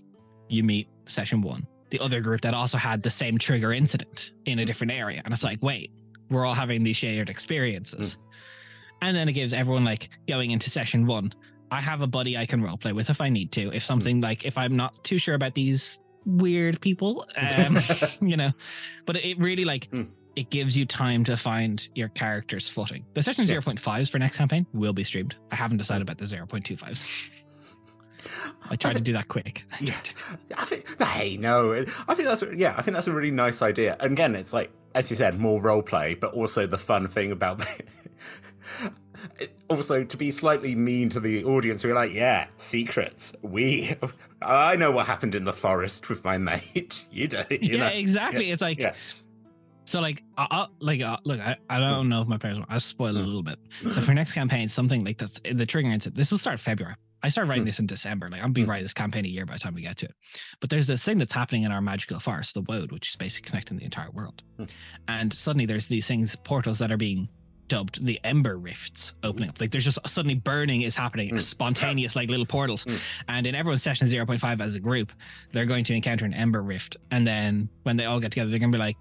you 0.50 0.64
meet 0.64 0.88
session 1.06 1.42
one, 1.42 1.68
the 1.94 2.00
other 2.04 2.20
group 2.22 2.42
that 2.42 2.54
also 2.56 2.78
had 2.78 3.04
the 3.04 3.10
same 3.12 3.38
trigger 3.38 3.72
incident 3.72 4.32
in 4.46 4.58
a 4.60 4.66
different 4.66 4.92
area, 4.92 5.22
and 5.24 5.32
it's 5.34 5.44
like, 5.44 5.62
wait, 5.62 5.92
we're 6.30 6.46
all 6.46 6.56
having 6.56 6.84
these 6.84 6.98
shared 6.98 7.30
experiences. 7.30 8.18
And 9.02 9.16
then 9.16 9.30
it 9.30 9.34
gives 9.34 9.54
everyone 9.54 9.84
like 9.86 10.10
going 10.28 10.52
into 10.52 10.70
session 10.70 11.06
one. 11.06 11.34
I 11.70 11.82
have 11.82 12.02
a 12.02 12.08
buddy 12.08 12.36
I 12.38 12.46
can 12.46 12.62
roleplay 12.62 12.94
with 12.94 13.10
if 13.10 13.22
I 13.22 13.30
need 13.30 13.52
to. 13.54 13.72
If 13.72 13.84
something 13.84 14.22
like 14.22 14.44
if 14.46 14.58
I'm 14.58 14.76
not 14.76 15.04
too 15.04 15.18
sure 15.18 15.36
about 15.36 15.54
these 15.54 16.00
weird 16.26 16.80
people, 16.82 17.26
um, 17.38 17.78
you 18.22 18.38
know, 18.38 18.52
but 19.06 19.18
it 19.18 19.38
really 19.40 19.66
like 19.66 19.90
Mm. 19.92 20.10
it 20.36 20.50
gives 20.50 20.76
you 20.78 20.86
time 20.86 21.24
to 21.26 21.36
find 21.38 21.88
your 21.96 22.08
character's 22.10 22.68
footing. 22.70 23.06
The 23.14 23.22
session 23.22 23.46
Yeah. 23.46 23.56
0.5s 23.58 24.10
for 24.10 24.18
next 24.20 24.38
campaign 24.38 24.66
will 24.74 24.94
be 24.94 25.04
streamed. 25.04 25.36
I 25.52 25.56
haven't 25.56 25.78
decided 25.78 26.02
about 26.02 26.18
the 26.18 26.26
0.25s. 26.26 27.30
I 28.70 28.76
tried 28.76 28.98
to 28.98 29.02
do 29.04 29.14
that 29.14 29.28
quick. 29.28 29.64
Yeah, 29.82 29.96
I 30.58 30.66
think. 30.66 31.02
Hey, 31.04 31.38
no, 31.38 31.74
I 32.08 32.14
think 32.16 32.28
that's 32.28 32.44
yeah. 32.56 32.74
I 32.78 32.82
think 32.82 32.96
that's 32.96 33.08
a 33.08 33.14
really 33.14 33.32
nice 33.32 33.62
idea. 33.62 33.96
And 34.00 34.14
again, 34.14 34.36
it's 34.36 34.54
like 34.54 34.72
as 34.96 35.10
you 35.10 35.16
said, 35.16 35.40
more 35.40 35.62
role 35.62 35.82
play, 35.82 36.14
but 36.16 36.34
also 36.34 36.66
the 36.68 36.78
fun 36.78 37.08
thing 37.08 37.32
about. 37.32 37.62
It. 37.80 37.88
Also, 39.70 40.04
to 40.04 40.18
be 40.18 40.30
slightly 40.32 40.76
mean 40.76 41.08
to 41.10 41.20
the 41.20 41.46
audience, 41.46 41.84
we're 41.84 41.96
like, 41.96 42.12
yeah, 42.14 42.48
secrets. 42.58 43.34
We, 43.42 43.96
I 44.42 44.76
know 44.76 44.92
what 44.92 45.06
happened 45.08 45.34
in 45.34 45.46
the 45.46 45.54
forest 45.54 46.10
with 46.10 46.24
my 46.26 46.38
mate. 46.38 47.08
You 47.12 47.28
don't. 47.30 47.50
You 47.52 47.78
yeah, 47.78 47.78
know? 47.78 47.96
exactly. 47.96 48.52
It's 48.52 48.62
like 48.62 48.80
Yeah. 48.80 48.94
so 49.86 50.02
like 50.02 50.24
I, 50.38 50.48
I, 50.52 50.68
like 50.80 51.02
uh, 51.02 51.18
look, 51.24 51.40
I, 51.40 51.56
I 51.70 51.80
don't 51.80 52.10
know 52.10 52.22
if 52.22 52.28
my 52.28 52.38
parents. 52.38 52.66
I'll 52.70 52.80
spoil 52.82 53.16
it 53.16 53.22
a 53.22 53.24
Mm. 53.24 53.26
little 53.26 53.44
bit. 53.44 53.60
So 53.92 54.02
for 54.02 54.14
next 54.14 54.34
campaign, 54.34 54.68
something 54.68 55.06
like 55.06 55.18
that's 55.20 55.40
the 55.40 55.66
trigger 55.66 55.90
incident. 55.90 56.18
This 56.18 56.32
will 56.32 56.38
start 56.38 56.60
February. 56.60 56.96
I 57.24 57.30
started 57.30 57.50
writing 57.50 57.64
Mm. 57.64 57.68
this 57.68 57.80
in 57.80 57.88
December. 57.88 58.30
Like 58.30 58.44
I'm 58.44 58.52
being 58.54 58.68
Mm. 58.68 58.72
writing 58.72 58.86
this 58.86 58.94
campaign 58.94 59.26
a 59.26 59.30
year 59.30 59.46
by 59.46 59.54
the 59.54 59.60
time 59.60 59.74
we 59.74 59.82
get 59.82 59.98
to 59.98 60.06
it. 60.08 60.16
But 60.60 60.70
there's 60.70 60.88
this 60.88 61.04
thing 61.04 61.18
that's 61.18 61.34
happening 61.34 61.64
in 61.64 61.72
our 61.72 61.82
magical 61.82 62.20
forest, 62.20 62.54
the 62.54 62.62
Woad, 62.64 62.92
which 62.92 63.10
is 63.10 63.16
basically 63.16 63.50
connecting 63.50 63.78
the 63.78 63.86
entire 63.86 64.12
world. 64.12 64.44
Mm. 64.60 64.70
And 65.08 65.34
suddenly 65.34 65.66
there's 65.66 65.88
these 65.88 66.08
things, 66.08 66.36
portals 66.36 66.80
that 66.80 66.92
are 66.92 66.98
being 66.98 67.30
dubbed 67.70 68.06
the 68.06 68.20
Ember 68.26 68.58
Rifts 68.60 69.16
opening 69.24 69.48
up. 69.50 69.60
Like 69.62 69.72
there's 69.72 69.86
just 69.86 69.98
suddenly 70.06 70.36
burning 70.36 70.82
is 70.82 70.96
happening, 70.98 71.30
Mm. 71.32 71.40
spontaneous 71.42 72.16
like 72.16 72.30
little 72.30 72.46
portals. 72.46 72.84
Mm. 72.86 73.00
And 73.30 73.48
in 73.48 73.56
everyone's 73.56 73.82
session 73.82 74.08
0.5 74.08 74.60
as 74.60 74.76
a 74.76 74.80
group, 74.82 75.14
they're 75.54 75.66
going 75.66 75.86
to 75.86 75.94
encounter 75.96 76.26
an 76.26 76.34
Ember 76.34 76.62
Rift. 76.62 76.98
And 77.10 77.26
then 77.26 77.70
when 77.84 77.96
they 77.96 78.06
all 78.06 78.20
get 78.20 78.32
together, 78.32 78.50
they're 78.50 78.60
going 78.60 78.72
to 78.72 78.76
be 78.78 78.80
like, 78.82 78.98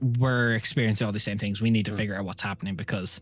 we're 0.00 0.54
experiencing 0.54 1.06
all 1.06 1.12
the 1.12 1.20
same 1.20 1.38
things. 1.38 1.60
We 1.60 1.70
need 1.70 1.86
to 1.86 1.92
Mm. 1.92 1.96
figure 1.96 2.14
out 2.14 2.24
what's 2.24 2.42
happening 2.42 2.76
because 2.76 3.20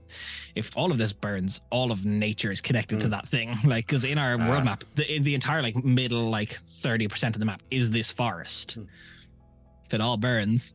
if 0.54 0.76
all 0.76 0.90
of 0.90 0.98
this 0.98 1.12
burns, 1.12 1.62
all 1.70 1.90
of 1.90 2.04
nature 2.04 2.50
is 2.52 2.60
connected 2.60 3.00
to 3.00 3.06
Mm. 3.06 3.10
that 3.10 3.28
thing. 3.28 3.56
Like, 3.64 3.86
because 3.86 4.04
in 4.04 4.18
our 4.18 4.36
world 4.36 4.62
Ah. 4.62 4.64
map, 4.64 4.84
the, 4.94 5.10
in 5.14 5.22
the 5.22 5.34
entire 5.34 5.62
like 5.62 5.76
middle 5.84 6.28
like 6.30 6.50
thirty 6.50 7.08
percent 7.08 7.34
of 7.36 7.40
the 7.40 7.46
map 7.46 7.62
is 7.70 7.90
this 7.90 8.12
forest. 8.12 8.78
Mm. 8.78 8.86
If 9.86 9.94
it 9.94 10.00
all 10.00 10.16
burns, 10.16 10.72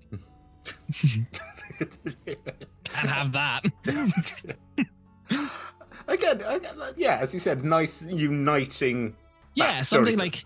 can't 2.86 3.10
have 3.10 3.32
that. 3.34 3.62
again, 6.08 6.42
again, 6.42 6.76
yeah, 6.98 7.18
as 7.22 7.34
you 7.34 7.40
said, 7.40 7.64
nice 7.64 8.06
uniting. 8.12 9.16
yeah, 9.56 9.82
something 9.82 10.18
like 10.18 10.46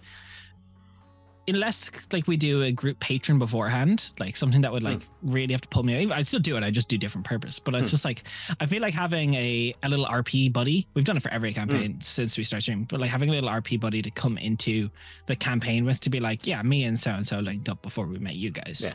unless 1.48 1.92
like 2.12 2.28
we 2.28 2.38
do 2.38 2.64
a 2.64 2.72
group 2.72 3.00
patron 3.00 3.38
beforehand, 3.38 4.12
like 4.20 4.36
something 4.36 4.62
that 4.62 4.72
would 4.72 4.82
Hmm. 4.82 4.90
like 4.90 5.08
really 5.24 5.54
have 5.54 5.62
to 5.62 5.68
pull 5.68 5.84
me. 5.84 6.12
I'd 6.12 6.26
still 6.26 6.40
do 6.40 6.58
it. 6.58 6.64
I 6.64 6.72
just 6.72 6.90
do 6.90 6.98
different 6.98 7.28
purpose. 7.28 7.60
But 7.60 7.76
it's 7.76 7.88
Hmm. 7.88 7.92
just 7.92 8.06
like 8.06 8.24
I 8.60 8.66
feel 8.66 8.82
like 8.82 8.94
having 8.96 9.36
a 9.36 9.76
a 9.84 9.90
little 9.90 10.06
RP 10.06 10.50
buddy. 10.52 10.88
We've 10.96 11.06
done 11.06 11.18
it 11.18 11.24
for 11.24 11.32
every 11.32 11.52
Hmm. 11.52 11.60
campaign 11.60 12.02
since 12.02 12.38
we 12.38 12.44
started 12.44 12.62
streaming. 12.64 12.86
But 12.86 13.00
like 13.00 13.10
having 13.12 13.30
a 13.30 13.34
little 13.34 13.50
RP 13.50 13.78
buddy 13.80 14.02
to 14.02 14.10
come 14.12 14.38
into 14.38 14.90
the 15.28 15.36
campaign 15.36 15.86
with 15.86 16.02
to 16.02 16.10
be 16.10 16.20
like, 16.20 16.48
yeah, 16.48 16.62
me 16.64 16.84
and 16.84 17.00
so 17.00 17.12
and 17.12 17.28
so 17.28 17.40
linked 17.40 17.70
up 17.70 17.82
before 17.82 18.08
we 18.08 18.18
met 18.18 18.36
you 18.36 18.50
guys. 18.50 18.82
Yeah. 18.84 18.94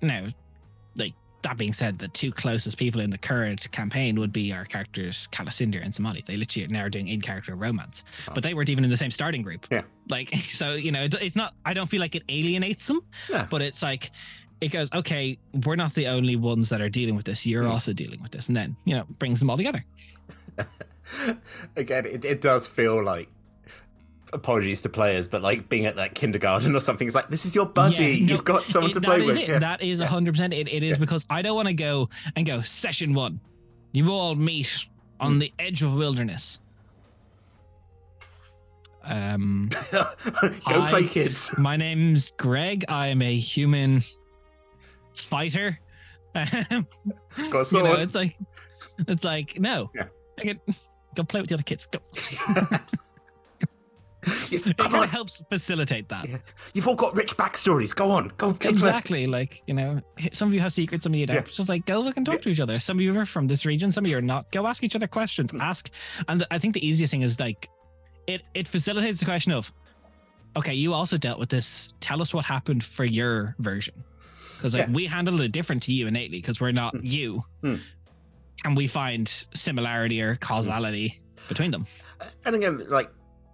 Now, 0.00 0.26
like 0.94 1.14
that 1.48 1.56
being 1.56 1.72
said, 1.72 1.98
the 1.98 2.08
two 2.08 2.30
closest 2.30 2.76
people 2.78 3.00
in 3.00 3.08
the 3.10 3.16
current 3.18 3.70
campaign 3.72 4.18
would 4.20 4.32
be 4.32 4.52
our 4.52 4.64
characters 4.66 5.28
Calicinder 5.32 5.82
and 5.82 5.94
Somali. 5.94 6.22
They 6.26 6.36
literally 6.36 6.66
are 6.66 6.68
now 6.68 6.88
doing 6.88 7.08
in 7.08 7.20
character 7.22 7.54
romance, 7.56 8.04
Oh. 8.28 8.32
but 8.34 8.42
they 8.42 8.52
weren't 8.52 8.68
even 8.68 8.84
in 8.84 8.90
the 8.90 8.96
same 8.98 9.10
starting 9.10 9.40
group. 9.42 9.66
Yeah. 9.70 9.82
Like, 10.10 10.28
so, 10.34 10.74
you 10.74 10.92
know, 10.92 11.04
it's 11.20 11.36
not, 11.36 11.54
I 11.64 11.72
don't 11.72 11.86
feel 11.86 12.00
like 12.00 12.14
it 12.14 12.22
alienates 12.28 12.86
them, 12.86 13.00
No. 13.30 13.46
but 13.50 13.62
it's 13.62 13.82
like, 13.82 14.10
it 14.60 14.68
goes, 14.72 14.92
okay, 14.92 15.38
we're 15.64 15.76
not 15.76 15.94
the 15.94 16.08
only 16.08 16.36
ones 16.36 16.68
that 16.68 16.80
are 16.82 16.90
dealing 16.90 17.16
with 17.16 17.24
this. 17.24 17.46
You're 17.46 17.62
Mm. 17.64 17.70
also 17.70 17.92
dealing 17.94 18.20
with 18.20 18.32
this. 18.32 18.48
And 18.48 18.56
then, 18.56 18.76
you 18.84 18.94
know, 18.94 19.04
brings 19.18 19.40
them 19.40 19.48
all 19.48 19.56
together. 19.56 19.82
Again, 21.76 22.04
it, 22.06 22.24
it 22.26 22.40
does 22.42 22.66
feel 22.66 23.02
like 23.02 23.28
apologies 24.32 24.82
to 24.82 24.88
players, 24.88 25.28
but 25.28 25.42
like 25.42 25.68
being 25.68 25.86
at 25.86 25.96
that 25.96 26.14
kindergarten 26.14 26.74
or 26.74 26.80
something, 26.80 27.06
it's 27.06 27.14
like 27.14 27.28
this 27.28 27.44
is 27.46 27.54
your 27.54 27.66
buddy. 27.66 27.94
Yeah, 28.04 28.26
no, 28.26 28.32
You've 28.32 28.44
got 28.44 28.62
someone 28.64 28.90
it, 28.90 28.94
to 28.94 29.00
play 29.00 29.22
with. 29.22 29.38
Yeah. 29.38 29.58
That 29.58 29.82
is 29.82 30.00
hundred 30.00 30.32
percent. 30.32 30.52
It, 30.54 30.68
it 30.68 30.82
is 30.82 30.96
Yeah. 30.96 31.00
because 31.00 31.26
I 31.30 31.42
don't 31.42 31.56
want 31.56 31.68
to 31.68 31.74
go 31.74 32.08
and 32.36 32.46
go, 32.46 32.60
session 32.60 33.14
one, 33.14 33.40
you 33.92 34.10
all 34.10 34.34
meet 34.34 34.84
on 35.20 35.34
Mm. 35.34 35.40
the 35.40 35.52
edge 35.58 35.82
of 35.82 35.94
wilderness. 35.96 36.60
Um, 39.04 39.70
Go 39.90 40.04
Hi. 40.66 40.90
play 40.90 41.06
kids. 41.06 41.54
my 41.58 41.76
name's 41.76 42.32
Greg. 42.32 42.84
I 42.88 43.06
am 43.08 43.22
a 43.22 43.34
human 43.36 44.02
fighter. 45.14 45.78
You 46.38 47.82
know, 47.82 47.94
it's 47.94 48.14
like 48.14 48.32
it's 49.08 49.24
like 49.24 49.58
no. 49.58 49.90
Yeah. 49.94 50.04
I 50.38 50.42
can 50.42 50.60
go 51.16 51.24
play 51.24 51.40
with 51.40 51.48
the 51.48 51.54
other 51.54 51.62
kids. 51.64 51.88
Go. 51.88 51.98
Yeah, 54.50 54.58
It 54.66 54.76
Come 54.76 54.94
on. 54.94 55.04
of 55.04 55.10
helps 55.10 55.42
facilitate 55.48 56.08
that. 56.08 56.28
Yeah. 56.28 56.38
You've 56.74 56.86
all 56.88 56.94
got 56.94 57.14
rich 57.14 57.36
backstories. 57.36 57.94
Go 57.94 58.10
on. 58.10 58.28
Go, 58.36 58.52
go 58.52 58.54
play. 58.54 58.70
Exactly. 58.70 59.26
Like, 59.26 59.62
you 59.66 59.74
know, 59.74 60.00
some 60.32 60.48
of 60.48 60.54
you 60.54 60.60
have 60.60 60.72
secrets, 60.72 61.04
some 61.04 61.12
of 61.14 61.18
you 61.18 61.26
don't. 61.26 61.34
Yeah. 61.36 61.40
It's 61.42 61.56
Just 61.56 61.68
like 61.68 61.86
go 61.86 62.00
look 62.00 62.16
and 62.16 62.24
talk 62.26 62.42
to 62.42 62.48
each 62.48 62.60
other. 62.60 62.78
Some 62.78 62.98
of 62.98 63.02
you 63.02 63.18
are 63.18 63.26
from 63.26 63.46
this 63.46 63.64
region, 63.66 63.90
some 63.92 64.04
of 64.04 64.10
you 64.10 64.18
are 64.18 64.22
not. 64.22 64.50
Go 64.52 64.66
ask 64.66 64.82
each 64.84 64.96
other 64.96 65.06
questions. 65.08 65.52
Hmm. 65.52 65.60
Ask. 65.60 65.90
And 66.28 66.46
I 66.50 66.58
think 66.58 66.74
the 66.74 66.86
easiest 66.86 67.10
thing 67.10 67.22
is 67.22 67.38
like 67.40 67.68
it 68.26 68.42
it 68.54 68.68
facilitates 68.68 69.20
the 69.20 69.24
question 69.26 69.52
of 69.52 69.72
okay, 70.56 70.74
you 70.74 70.92
also 70.94 71.16
dealt 71.16 71.38
with 71.38 71.48
this. 71.50 71.94
Tell 72.00 72.20
us 72.22 72.34
what 72.34 72.44
happened 72.44 72.84
for 72.84 73.04
your 73.04 73.54
version. 73.58 73.94
Because 74.56 74.74
like 74.74 74.88
Yeah. 74.88 74.92
we 74.94 75.06
handled 75.06 75.40
it 75.40 75.52
different 75.52 75.84
to 75.84 75.92
you 75.92 76.06
innately 76.08 76.38
because 76.38 76.60
we're 76.60 76.72
not 76.72 76.94
Hmm. 76.96 77.00
you. 77.04 77.42
Hmm. 77.62 77.76
Can 78.64 78.74
we 78.74 78.88
find 78.88 79.28
similarity 79.54 80.20
or 80.20 80.34
causality 80.34 81.20
between 81.48 81.70
them? 81.70 81.86
And 82.44 82.56
again, 82.56 82.84
like 82.88 83.08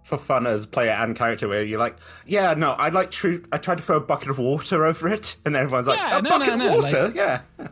for 0.05 0.17
fun 0.19 0.45
as 0.47 0.65
player 0.67 0.91
and 0.91 1.15
character, 1.15 1.47
where 1.47 1.63
you're 1.63 1.79
like, 1.79 1.97
yeah, 2.27 2.53
no, 2.53 2.71
I 2.73 2.89
like 2.89 3.09
true. 3.11 3.43
I 3.51 3.57
tried 3.57 3.79
to 3.79 3.83
throw 3.83 3.97
a 3.97 4.01
bucket 4.01 4.29
of 4.29 4.37
water 4.37 4.85
over 4.85 5.07
it, 5.09 5.35
and 5.45 5.55
everyone's 5.55 5.87
like, 5.87 5.97
Yeah, 5.97 6.19
a 6.19 6.21
no, 6.21 6.29
bucket 6.29 6.47
no, 6.47 6.53
of 6.53 6.59
no, 6.71 6.77
water, 6.79 7.11
yeah. 7.13 7.41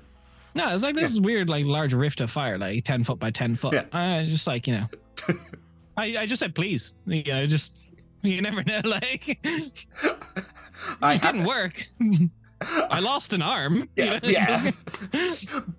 No, 0.55 0.71
it's 0.73 0.83
like 0.83 0.93
this 0.95 1.19
weird, 1.19 1.49
like 1.49 1.65
large 1.65 1.93
rift 1.95 2.21
of 2.21 2.29
fire, 2.29 2.59
like 2.59 2.83
ten 2.83 3.03
foot 3.03 3.17
by 3.19 3.31
ten 3.31 3.55
foot. 3.55 3.73
Yeah. 3.73 3.85
Uh, 3.91 4.23
just 4.25 4.45
like 4.45 4.67
you 4.67 4.75
know, 4.75 4.87
I, 5.97 6.17
I 6.17 6.25
just 6.27 6.39
said 6.41 6.53
please. 6.53 6.93
You 7.07 7.23
know, 7.23 7.45
just 7.47 7.75
you 8.21 8.39
never 8.39 8.63
know. 8.63 8.81
Like 8.85 9.39
I 11.01 11.13
it 11.15 11.21
had- 11.21 11.21
didn't 11.21 11.45
work. 11.47 11.87
I 12.61 12.99
lost 12.99 13.33
an 13.33 13.41
arm. 13.41 13.75
you 13.77 13.87
Yeah, 13.95 14.19
know, 14.19 14.29
yeah. 14.29 14.71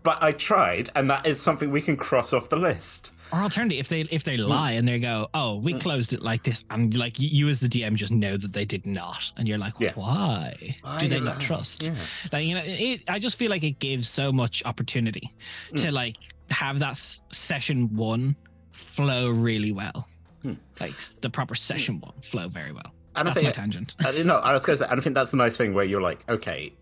but 0.03 0.23
I 0.23 0.33
tried, 0.33 0.91
and 0.95 1.09
that 1.09 1.25
is 1.27 1.41
something 1.41 1.71
we 1.71 1.81
can 1.81 1.97
cross 1.97 2.33
off 2.33 2.49
the 2.49 2.57
list. 2.57 3.13
Or 3.33 3.41
alternatively, 3.41 3.79
if 3.81 3.89
they 3.89 4.01
if 4.03 4.23
they 4.25 4.37
lie 4.37 4.73
and 4.73 4.87
they 4.87 4.99
go, 4.99 5.29
oh, 5.35 5.57
we 5.57 5.75
closed 5.75 6.13
it 6.13 6.23
like 6.23 6.43
this, 6.45 6.65
and 6.71 6.97
like 6.97 7.19
you, 7.19 7.29
you 7.29 7.49
as 7.49 7.61
the 7.61 7.69
DM 7.69 7.95
just 7.95 8.13
know 8.13 8.37
that 8.37 8.53
they 8.53 8.65
did 8.65 8.87
not, 8.87 9.33
and 9.37 9.49
you're 9.49 9.59
like, 9.59 9.75
Yeah. 9.81 9.93
why? 9.95 10.77
Why 10.83 11.01
Do 11.01 11.09
they 11.09 11.19
lie? 11.21 11.33
not 11.33 11.41
trust? 11.41 11.85
Yeah. 11.85 11.95
Like 12.33 12.45
you 12.47 12.55
know, 12.55 12.63
it, 12.65 13.03
I 13.09 13.19
just 13.19 13.37
feel 13.39 13.51
like 13.51 13.65
it 13.65 13.79
gives 13.79 14.09
so 14.09 14.31
much 14.33 14.63
opportunity 14.65 15.31
Hmm. 15.71 15.77
to 15.77 15.93
like 15.93 16.17
have 16.51 16.79
that 16.81 16.91
s- 16.93 17.23
session 17.33 17.95
one 17.97 18.37
flow 18.73 19.31
really 19.31 19.73
well. 19.73 20.07
Hmm. 20.43 20.55
Like 20.81 20.95
s- 20.95 21.17
the 21.21 21.31
proper 21.31 21.55
session 21.55 22.01
one 22.01 22.13
flow 22.23 22.49
very 22.49 22.73
well. 22.73 22.93
And 23.17 23.29
I 23.29 23.33
That's 23.33 23.37
my 23.43 23.51
think, 23.51 23.55
tangent. 23.55 23.97
I, 24.05 24.23
no, 24.25 24.39
I 24.39 24.53
was 24.53 24.67
going 24.67 24.77
to 24.79 24.85
say, 24.85 24.91
and 24.91 25.01
I 25.01 25.03
think 25.03 25.15
that's 25.15 25.31
the 25.31 25.37
nice 25.37 25.57
thing 25.57 25.73
where 25.73 25.85
you're 25.85 26.03
like, 26.03 26.29
okay, 26.29 26.75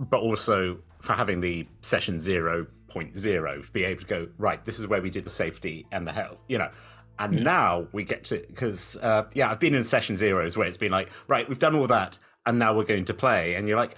but 0.00 0.18
also 0.20 0.78
for 1.04 1.12
having 1.12 1.40
the 1.40 1.66
session 1.82 2.16
0.0, 2.16 3.72
be 3.72 3.84
able 3.84 4.00
to 4.00 4.06
go, 4.06 4.28
right, 4.38 4.64
this 4.64 4.78
is 4.80 4.86
where 4.86 5.02
we 5.02 5.10
did 5.10 5.24
the 5.24 5.30
safety 5.30 5.86
and 5.92 6.06
the 6.06 6.12
health, 6.12 6.42
you 6.48 6.58
know. 6.58 6.70
And 7.18 7.44
now 7.44 7.86
we 7.92 8.02
get 8.02 8.24
to, 8.24 8.42
because, 8.48 8.96
uh, 8.96 9.24
yeah, 9.34 9.50
I've 9.50 9.60
been 9.60 9.74
in 9.74 9.84
session 9.84 10.16
zeros 10.16 10.56
where 10.56 10.66
it's 10.66 10.78
been 10.78 10.90
like, 10.90 11.10
right, 11.28 11.48
we've 11.48 11.58
done 11.58 11.76
all 11.76 11.86
that, 11.86 12.18
and 12.46 12.58
now 12.58 12.74
we're 12.74 12.84
going 12.84 13.04
to 13.04 13.14
play. 13.14 13.54
And 13.54 13.68
you're 13.68 13.76
like, 13.76 13.96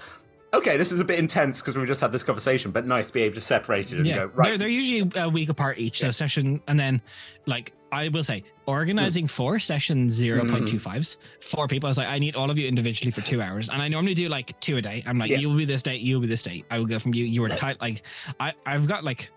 okay, 0.55 0.77
this 0.77 0.93
is 0.93 1.01
a 1.01 1.05
bit 1.05 1.19
intense 1.19 1.61
because 1.61 1.77
we 1.77 1.85
just 1.87 2.01
had 2.01 2.13
this 2.13 2.25
conversation, 2.25 2.71
but 2.71 2.87
nice 2.87 3.09
to 3.09 3.13
be 3.13 3.23
able 3.23 3.35
to 3.35 3.41
separate 3.41 3.93
it 3.93 3.99
and 3.99 4.07
Yeah, 4.07 4.15
go, 4.15 4.19
they're, 4.19 4.29
right, 4.29 4.59
they're 4.59 4.69
usually 4.69 5.11
a 5.17 5.29
week 5.29 5.49
apart 5.49 5.79
each. 5.79 6.01
So 6.01 6.11
session, 6.11 6.61
and 6.69 6.79
then 6.79 7.03
like 7.47 7.73
I 7.93 8.09
will 8.09 8.25
say, 8.25 8.45
organizing 8.67 9.25
hmm. 9.25 9.29
four 9.29 9.59
session 9.59 10.09
0.25s, 10.09 11.17
hmm. 11.17 11.23
four 11.41 11.69
people. 11.69 11.87
I 11.87 11.91
was 11.91 11.99
like, 11.99 12.09
I 12.09 12.19
need 12.19 12.37
all 12.37 12.51
of 12.51 12.59
you 12.59 12.67
individually 12.67 13.11
for 13.11 13.21
two 13.21 13.41
hours, 13.43 13.69
and 13.69 13.81
I 13.81 13.89
normally 13.89 14.15
do 14.15 14.29
like 14.29 14.59
two 14.61 14.77
a 14.77 14.83
day. 14.83 15.03
I'm 15.07 15.19
like, 15.19 15.31
Yeah. 15.31 15.39
you 15.39 15.49
will 15.49 15.57
be 15.57 15.65
this 15.65 15.83
date, 15.83 16.01
you 16.01 16.17
will 16.17 16.23
be 16.23 16.29
this 16.29 16.43
date. 16.43 16.65
I 16.71 16.79
will 16.79 16.87
go 16.87 16.99
from 16.99 17.15
you. 17.15 17.25
You 17.25 17.43
were 17.43 17.49
tight. 17.49 17.81
Like 17.81 18.03
I, 18.41 18.55
I've 18.65 18.87
got 18.87 19.05
like, 19.05 19.31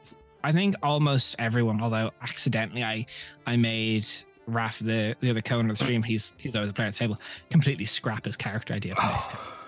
I 0.43 0.52
think 0.52 0.76
almost 0.82 1.36
everyone. 1.39 1.82
Although 1.82 2.12
accidentally, 2.22 2.84
I, 2.84 3.06
I 3.45 3.58
made. 3.58 4.06
Raf, 4.48 4.80
the 4.80 5.15
the 5.19 5.30
other 5.30 5.41
co-owner 5.41 5.69
of 5.69 5.78
the 5.78 5.84
stream, 5.84 6.02
he's 6.02 6.34
he's 6.39 6.56
always 6.56 6.72
a 6.72 6.74
player 6.74 6.88
at 6.88 6.93
the 6.93 6.98
table. 6.98 7.19
Completely 7.52 7.86
scrap 7.86 8.26
his 8.26 8.36
character 8.36 8.74
idea. 8.74 8.95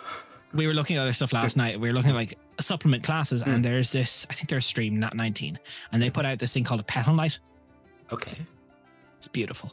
for 0.51 0.57
next 0.57 0.59
time. 0.59 0.59
we 0.59 0.67
were 0.67 0.73
looking 0.73 0.97
at 0.97 1.01
other 1.01 1.13
stuff 1.13 1.33
last 1.33 1.57
night. 1.57 1.79
We 1.79 1.89
were 1.89 1.93
looking 1.93 2.11
at 2.11 2.15
like 2.15 2.37
supplement 2.59 3.03
classes, 3.03 3.41
and 3.41 3.59
mm. 3.59 3.63
there's 3.63 3.91
this. 3.91 4.27
I 4.29 4.33
think 4.33 4.49
there's 4.49 4.65
a 4.65 4.67
stream 4.67 4.99
not 4.99 5.15
19, 5.15 5.59
and 5.91 6.01
they 6.01 6.09
put 6.09 6.25
out 6.25 6.39
this 6.39 6.53
thing 6.53 6.63
called 6.63 6.79
a 6.79 6.83
petal 6.83 7.13
night. 7.13 7.39
okay. 8.11 8.37
It's 9.17 9.27
beautiful. 9.27 9.71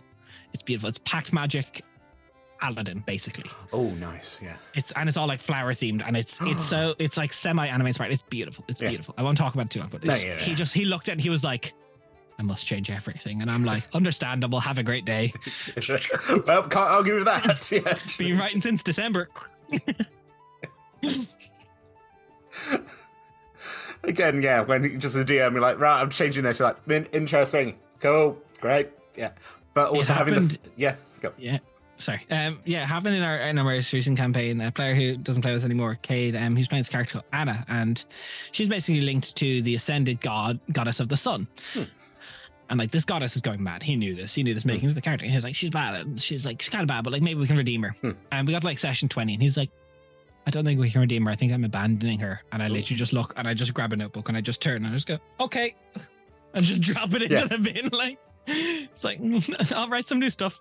It's 0.52 0.62
beautiful. 0.62 0.90
It's 0.90 0.98
pact 0.98 1.32
magic, 1.32 1.82
Aladdin 2.60 3.02
basically. 3.06 3.50
Oh, 3.72 3.88
nice, 3.90 4.42
yeah. 4.42 4.56
It's 4.74 4.92
and 4.92 5.08
it's 5.08 5.16
all 5.16 5.26
like 5.26 5.40
flower 5.40 5.72
themed, 5.72 6.02
and 6.06 6.16
it's 6.16 6.38
it's 6.42 6.66
so 6.74 6.94
it's 6.98 7.16
like 7.16 7.32
semi 7.32 7.66
anime 7.66 7.86
inspired. 7.86 8.12
It's 8.12 8.22
beautiful. 8.22 8.64
It's 8.68 8.82
Yeah. 8.82 8.88
beautiful. 8.88 9.14
I 9.16 9.22
won't 9.22 9.38
talk 9.38 9.54
about 9.54 9.66
it 9.66 9.70
too 9.70 9.80
long, 9.80 9.88
but 9.88 10.04
No, 10.04 10.12
it's- 10.12 10.24
yeah, 10.24 10.36
he 10.36 10.54
just 10.54 10.74
he 10.74 10.84
looked 10.84 11.08
at 11.08 11.12
it 11.12 11.14
and 11.14 11.20
he 11.22 11.30
was 11.30 11.44
like. 11.44 11.74
I 12.40 12.44
must 12.44 12.66
change 12.66 12.88
everything, 12.88 13.42
and 13.42 13.50
I'm 13.50 13.64
like, 13.64 13.82
understandable. 13.94 14.60
Have 14.60 14.78
a 14.78 14.84
great 14.84 15.04
day. 15.04 15.32
well, 16.46 16.62
can't 16.62 16.76
argue 16.76 17.16
with 17.16 17.24
that. 17.24 17.68
Yeah. 17.72 17.98
Been 18.16 18.38
writing 18.38 18.60
since 18.60 18.84
December. 18.84 19.26
Again, 24.04 24.42
yeah, 24.42 24.60
when 24.60 24.84
you 24.84 24.98
just 24.98 25.16
a 25.16 25.24
DM, 25.24 25.52
you're 25.52 25.60
like, 25.60 25.78
right, 25.78 26.00
I'm 26.00 26.10
changing 26.10 26.44
this. 26.44 26.60
You're 26.60 26.74
like, 26.86 27.08
interesting, 27.12 27.78
cool, 28.00 28.38
great, 28.60 28.90
yeah. 29.16 29.32
But 29.74 29.90
also 29.90 30.12
having 30.12 30.34
the, 30.34 30.58
yeah, 30.76 30.96
go. 31.20 31.32
Yeah. 31.38 31.58
Sorry. 31.96 32.24
Um, 32.30 32.60
yeah, 32.64 32.86
having 32.86 33.12
in 33.12 33.22
our 33.22 33.36
in 33.38 33.58
our 33.58 33.64
most 33.64 33.92
recent 33.92 34.16
campaign 34.16 34.60
a 34.60 34.70
player 34.70 34.94
who 34.94 35.16
doesn't 35.16 35.42
play 35.42 35.50
with 35.50 35.62
us 35.62 35.64
anymore, 35.64 35.98
Cade, 36.00 36.36
um, 36.36 36.54
who's 36.54 36.68
playing 36.68 36.80
this 36.80 36.88
character 36.88 37.14
called 37.14 37.24
Anna, 37.32 37.64
and 37.68 38.04
she's 38.52 38.68
basically 38.68 39.00
linked 39.00 39.34
to 39.36 39.62
the 39.62 39.74
ascended 39.74 40.20
god 40.20 40.60
goddess 40.72 41.00
of 41.00 41.08
the 41.08 41.16
sun. 41.16 41.48
Hmm. 41.74 41.82
And 42.70 42.78
like 42.78 42.92
this 42.92 43.04
goddess 43.04 43.34
is 43.34 43.42
going 43.42 43.62
mad. 43.62 43.82
He 43.82 43.96
knew 43.96 44.14
this. 44.14 44.34
He 44.34 44.42
knew 44.42 44.54
this 44.54 44.64
making 44.64 44.88
of 44.88 44.94
the 44.94 45.00
character. 45.00 45.24
And 45.24 45.30
he 45.30 45.36
was 45.36 45.44
like, 45.44 45.54
she's 45.54 45.70
bad. 45.70 46.20
She's 46.20 46.44
like, 46.44 46.60
she's 46.60 46.68
kind 46.68 46.82
of 46.82 46.88
bad, 46.88 47.02
but 47.02 47.12
like 47.12 47.22
maybe 47.22 47.40
we 47.40 47.46
can 47.46 47.56
redeem 47.56 47.82
her. 47.82 47.94
Hmm. 48.00 48.10
And 48.30 48.46
we 48.46 48.52
got 48.52 48.60
to, 48.60 48.66
like 48.66 48.78
session 48.78 49.08
20, 49.08 49.34
and 49.34 49.42
he's 49.42 49.56
like, 49.56 49.70
I 50.48 50.50
don't 50.50 50.64
think 50.64 50.80
we 50.80 50.90
can 50.90 51.02
redeem 51.02 51.26
her. 51.26 51.30
I 51.30 51.34
think 51.34 51.52
I'm 51.52 51.62
abandoning 51.62 52.20
her. 52.20 52.40
And 52.52 52.62
I 52.62 52.68
oh. 52.68 52.70
literally 52.70 52.96
just 52.96 53.12
look 53.12 53.34
and 53.36 53.46
I 53.46 53.52
just 53.52 53.74
grab 53.74 53.92
a 53.92 53.96
notebook 53.96 54.30
and 54.30 54.38
I 54.38 54.40
just 54.40 54.62
turn 54.62 54.76
and 54.76 54.86
I 54.86 54.90
just 54.92 55.06
go, 55.06 55.18
okay. 55.38 55.76
And 56.54 56.64
just 56.64 56.80
drop 56.80 57.12
it 57.12 57.20
into 57.22 57.36
Yeah. 57.36 57.44
the 57.44 57.58
bin. 57.58 57.90
Like 57.92 58.18
it's 58.46 59.04
like 59.04 59.20
I'll 59.72 59.88
write 59.90 60.08
some 60.08 60.18
new 60.18 60.30
stuff. 60.30 60.58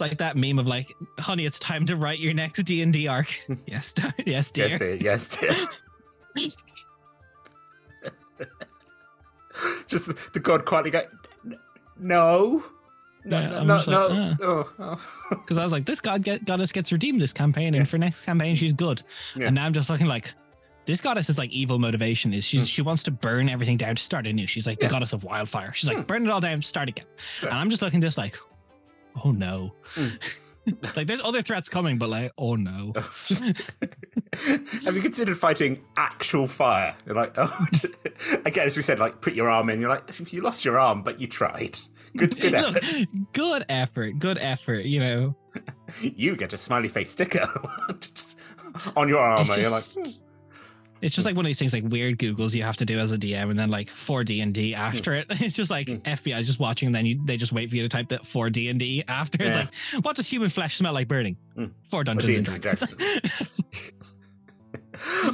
Like 0.00 0.16
that 0.16 0.34
meme 0.34 0.58
of 0.58 0.66
like, 0.66 0.90
honey, 1.18 1.44
it's 1.44 1.58
time 1.58 1.84
to 1.86 1.96
write 1.96 2.18
your 2.18 2.32
next 2.32 2.62
D 2.62 2.80
and 2.80 2.90
D 2.90 3.06
arc. 3.06 3.28
yes, 3.66 3.92
dar- 3.92 4.14
yes, 4.24 4.50
dear. 4.50 4.68
Yes, 4.68 4.78
dear, 4.78 4.94
yes, 4.94 5.28
dear. 5.36 6.48
just 9.86 10.32
the 10.32 10.40
god 10.40 10.64
quietly 10.64 10.90
go, 10.90 11.02
no, 11.98 12.64
no, 13.24 13.40
Yeah, 13.40 13.48
no, 13.50 13.58
I'm 13.58 13.66
no, 13.66 13.76
just 13.76 13.88
like, 13.88 14.10
no. 14.10 14.10
"Ah." 14.20 14.36
oh, 14.42 14.72
oh. 14.78 15.06
Because 15.30 15.58
I 15.58 15.64
was 15.64 15.72
like, 15.72 15.84
this 15.84 16.00
god 16.00 16.22
get, 16.22 16.44
goddess 16.44 16.72
gets 16.72 16.92
redeemed 16.92 17.20
this 17.20 17.32
campaign, 17.32 17.74
and 17.74 17.88
for 17.88 17.98
next 17.98 18.24
campaign 18.24 18.56
she's 18.56 18.72
good. 18.72 19.02
Yeah. 19.36 19.46
And 19.46 19.54
now 19.54 19.66
I'm 19.66 19.72
just 19.72 19.90
looking 19.90 20.06
like. 20.08 20.32
This 20.84 21.00
goddess 21.00 21.30
is 21.30 21.38
like 21.38 21.50
evil 21.50 21.78
motivation. 21.78 22.34
Is 22.34 22.44
she's 22.44 22.68
she 22.68 22.82
wants 22.82 23.04
to 23.04 23.12
burn 23.12 23.48
everything 23.48 23.76
down 23.76 23.94
to 23.94 24.02
start 24.02 24.26
anew. 24.26 24.48
She's 24.48 24.66
like 24.66 24.78
the 24.80 24.88
goddess 24.88 25.12
of 25.12 25.22
wildfire. 25.22 25.72
She's 25.74 25.88
like 25.88 25.98
Hmm. 25.98 26.02
burn 26.02 26.26
it 26.26 26.30
all 26.30 26.40
down, 26.40 26.60
start 26.62 26.88
again. 26.88 27.04
Sure. 27.16 27.50
And 27.50 27.56
I'm 27.56 27.70
just 27.70 27.82
looking 27.82 28.00
this 28.00 28.18
like, 28.18 28.36
oh 29.24 29.30
no. 29.30 29.74
Hmm. 29.84 30.08
like 30.96 31.06
there's 31.06 31.20
other 31.22 31.42
threats 31.42 31.68
coming, 31.68 31.98
but 31.98 32.08
like, 32.08 32.32
oh 32.38 32.54
no. 32.56 32.92
Have 34.84 34.94
you 34.96 35.02
considered 35.02 35.36
fighting 35.36 35.84
actual 35.96 36.46
fire? 36.48 36.94
You're 37.06 37.14
like, 37.14 37.34
oh, 37.36 37.66
again, 38.46 38.66
as 38.66 38.76
we 38.76 38.82
said, 38.82 38.98
like 38.98 39.20
put 39.20 39.34
your 39.34 39.48
arm 39.50 39.68
in. 39.70 39.80
You're 39.80 39.90
like, 39.90 40.32
you 40.32 40.40
lost 40.40 40.64
your 40.64 40.78
arm, 40.78 41.02
but 41.02 41.20
you 41.20 41.26
tried. 41.26 41.78
Good, 42.16 42.40
good 42.40 42.52
Look, 42.52 42.76
effort. 42.76 43.08
good 43.32 43.64
effort. 43.68 44.18
Good 44.18 44.38
effort. 44.38 44.84
You 44.84 45.00
know, 45.00 45.36
You 46.00 46.36
get 46.36 46.52
a 46.52 46.56
smiley 46.58 46.88
face 46.88 47.10
sticker 47.10 47.46
on 48.96 49.08
your 49.08 49.18
armor. 49.20 49.42
It's 49.48 49.56
You're 49.58 49.70
like, 49.70 49.82
just- 50.06 50.26
it's 51.02 51.14
just 51.14 51.26
like 51.26 51.36
one 51.36 51.44
of 51.44 51.48
these 51.48 51.58
things 51.58 51.74
like 51.74 51.84
weird 51.84 52.18
Googles 52.18 52.54
you 52.54 52.62
have 52.62 52.76
to 52.78 52.84
do 52.86 52.98
as 52.98 53.12
a 53.12 53.18
DM, 53.18 53.50
and 53.50 53.58
then 53.58 53.68
like 53.68 53.90
for 53.90 54.24
D 54.24 54.40
and 54.40 54.54
D 54.54 54.74
after 54.74 55.12
it. 55.14 55.26
It's 55.30 55.54
just 55.54 55.70
like 55.70 55.88
FBI 55.88 56.38
is 56.40 56.46
just 56.46 56.60
watching, 56.60 56.86
and 56.86 56.94
then 56.94 57.04
you, 57.04 57.20
they 57.24 57.36
just 57.36 57.52
wait 57.52 57.68
for 57.68 57.76
you 57.76 57.82
to 57.82 57.88
type 57.88 58.08
that 58.08 58.24
for 58.24 58.48
D 58.48 58.68
and 58.68 58.78
D 58.78 59.04
after. 59.08 59.42
It's 59.42 59.56
Yeah. 59.56 59.66
like, 59.94 60.04
what 60.04 60.16
does 60.16 60.28
human 60.30 60.48
flesh 60.48 60.76
smell 60.76 60.94
like 60.94 61.08
burning? 61.08 61.36
Mm. 61.58 61.72
For 61.86 62.04
Dungeons 62.04 62.36
and 62.38 62.46
Dragons. 62.46 62.82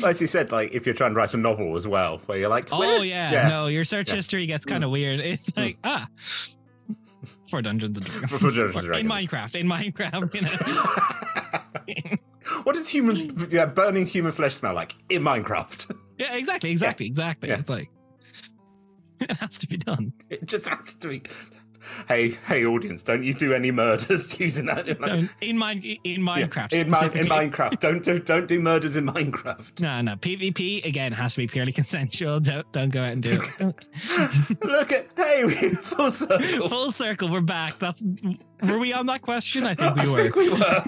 as 0.05 0.21
you 0.21 0.27
said, 0.27 0.53
like 0.53 0.73
if 0.73 0.87
you're 0.87 0.95
trying 0.95 1.11
to 1.13 1.17
write 1.17 1.35
a 1.35 1.37
novel 1.37 1.77
as 1.77 1.87
well, 1.87 2.19
where 2.27 2.39
you're 2.39 2.49
like, 2.49 2.69
oh 2.73 2.79
where- 2.79 3.05
yeah, 3.05 3.49
no, 3.49 3.67
your 3.67 3.85
search 3.85 4.09
Yeah. 4.11 4.17
history 4.17 4.47
gets 4.47 4.65
kind 4.67 4.85
of 4.85 4.91
weird. 4.91 5.21
It's 5.21 5.57
like 5.57 5.79
ah. 5.85 6.09
For 7.49 7.63
Dungeons 7.63 7.97
and 7.99 8.07
Dragons. 8.07 8.31
For 8.31 8.39
Dungeons 8.51 8.77
and 8.77 8.97
In 8.97 9.09
Minecraft. 9.09 9.55
In 9.55 9.67
Minecraft, 9.67 10.35
you 10.35 12.09
know. 12.09 12.17
What 12.65 12.75
does 12.75 12.89
human, 12.89 13.17
mm. 13.17 13.53
yeah, 13.53 13.67
burning 13.67 14.07
human 14.07 14.33
flesh 14.33 14.55
smell 14.55 14.75
like 14.75 14.95
in 15.09 15.23
Minecraft? 15.23 15.95
yeah, 16.19 16.35
exactly, 16.35 16.71
exactly, 16.71 17.07
exactly. 17.07 17.49
Yeah. 17.49 17.59
It's 17.59 17.69
like 17.69 17.91
it 19.21 19.37
has 19.39 19.59
to 19.59 19.69
be 19.69 19.77
done. 19.77 20.13
It 20.31 20.47
just 20.47 20.67
has 20.67 20.95
to 20.97 21.09
be. 21.09 21.23
Hey, 22.09 22.31
hey, 22.31 22.65
audience! 22.65 23.05
Don't 23.05 23.23
you 23.23 23.35
do 23.35 23.53
any 23.53 23.71
murders 23.71 24.39
using 24.41 24.67
that? 24.67 25.01
Like, 25.01 25.31
in 25.41 25.57
mine 25.57 25.83
in 26.05 26.23
Minecraft. 26.23 26.73
in, 26.73 26.91
Mi- 26.91 27.21
in. 27.21 27.27
Minecraft, 27.27 27.79
don't 27.79 28.03
do 28.03 28.19
don't 28.19 28.49
do 28.49 28.61
murders 28.61 28.97
in 28.97 29.07
Minecraft. 29.07 29.81
No, 29.81 30.01
no. 30.01 30.17
PvP 30.17 30.85
again 30.85 31.13
has 31.13 31.35
to 31.35 31.43
be 31.43 31.47
purely 31.47 31.73
consensual. 31.73 32.41
Don't 32.41 32.71
don't 32.73 32.93
go 32.93 33.03
out 33.03 33.13
and 33.13 33.23
do 33.23 33.39
it. 33.61 34.65
Look 34.65 34.93
at 34.93 35.07
hey, 35.17 35.49
full 35.81 36.11
circle. 36.11 36.69
Full 36.69 36.91
circle, 36.91 37.29
we're 37.29 37.41
back. 37.41 37.79
That's 37.79 38.05
were 38.63 38.79
we 38.79 38.93
on 38.93 39.07
that 39.07 39.23
question? 39.23 39.65
I 39.65 39.75
think 39.75 39.99
I 39.99 40.05
we 40.05 40.11
were. 40.13 40.23
think 40.23 40.37
we 40.37 40.49
were. 40.51 40.83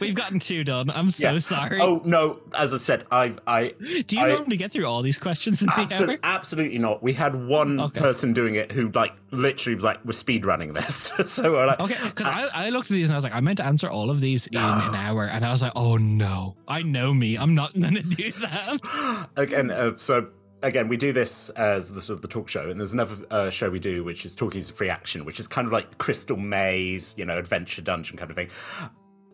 We've 0.00 0.14
gotten 0.14 0.38
two 0.40 0.64
done. 0.64 0.90
I'm 0.90 1.10
so 1.10 1.32
Yeah. 1.32 1.38
sorry. 1.38 1.80
Oh 1.80 2.00
no! 2.04 2.40
As 2.56 2.74
I 2.74 2.78
said, 2.78 3.04
I 3.12 3.34
I 3.46 3.74
Do 4.06 4.16
you 4.16 4.22
I- 4.24 4.28
normally 4.28 4.56
get 4.56 4.72
through 4.72 4.86
all 4.86 5.02
these 5.02 5.18
questions 5.18 5.60
in 5.62 5.66
the 5.68 5.88
hour? 6.10 6.18
absolutely 6.22 6.78
not. 6.78 7.02
We 7.02 7.12
had 7.12 7.34
one 7.46 7.78
Okay. 7.80 8.00
person 8.00 8.32
doing 8.32 8.54
it 8.56 8.72
who 8.72 8.90
like 8.90 9.14
literally 9.30 9.76
was 9.76 9.84
like 9.84 10.04
we're 10.04 10.12
speed 10.12 10.46
running 10.46 10.72
this. 10.72 11.12
so 11.26 11.52
we're 11.52 11.66
like, 11.66 11.80
Okay, 11.80 11.96
because 12.04 12.26
I, 12.26 12.66
I 12.66 12.68
looked 12.70 12.90
at 12.90 12.94
these 12.94 13.08
and 13.10 13.14
I 13.14 13.18
was 13.18 13.24
like, 13.24 13.34
I 13.34 13.40
meant 13.40 13.58
to 13.58 13.64
answer 13.64 13.88
all 13.88 14.10
of 14.10 14.20
these 14.20 14.46
in 14.48 14.58
an 14.58 14.94
hour, 14.94 15.24
and 15.26 15.44
I 15.44 15.50
was 15.52 15.62
like, 15.62 15.72
oh 15.76 15.96
no, 15.96 16.56
I 16.66 16.82
know 16.82 17.12
me, 17.14 17.36
I'm 17.38 17.54
not 17.54 17.78
gonna 17.78 18.02
do 18.02 18.32
that. 18.32 19.28
again, 19.36 19.70
uh, 19.70 19.92
so 19.96 20.28
again, 20.66 20.88
we 20.88 20.96
do 20.96 21.12
this 21.12 21.48
as 21.50 21.92
the 21.92 22.00
sort 22.00 22.16
of 22.16 22.22
the 22.22 22.28
talk 22.28 22.48
show, 22.48 22.68
and 22.68 22.78
there's 22.78 22.92
another 22.92 23.14
uh, 23.30 23.50
show 23.50 23.70
we 23.70 23.78
do 23.78 24.04
which 24.04 24.26
is 24.26 24.34
talking 24.34 24.46
Talkies 24.60 24.70
Free 24.70 24.88
Action, 24.90 25.24
which 25.24 25.40
is 25.40 25.48
kind 25.48 25.66
of 25.66 25.72
like 25.72 25.98
Crystal 25.98 26.36
Maze, 26.36 27.14
you 27.18 27.24
know, 27.24 27.38
adventure 27.38 27.82
dungeon 27.82 28.16
kind 28.16 28.30
of 28.30 28.36
thing. 28.36 28.48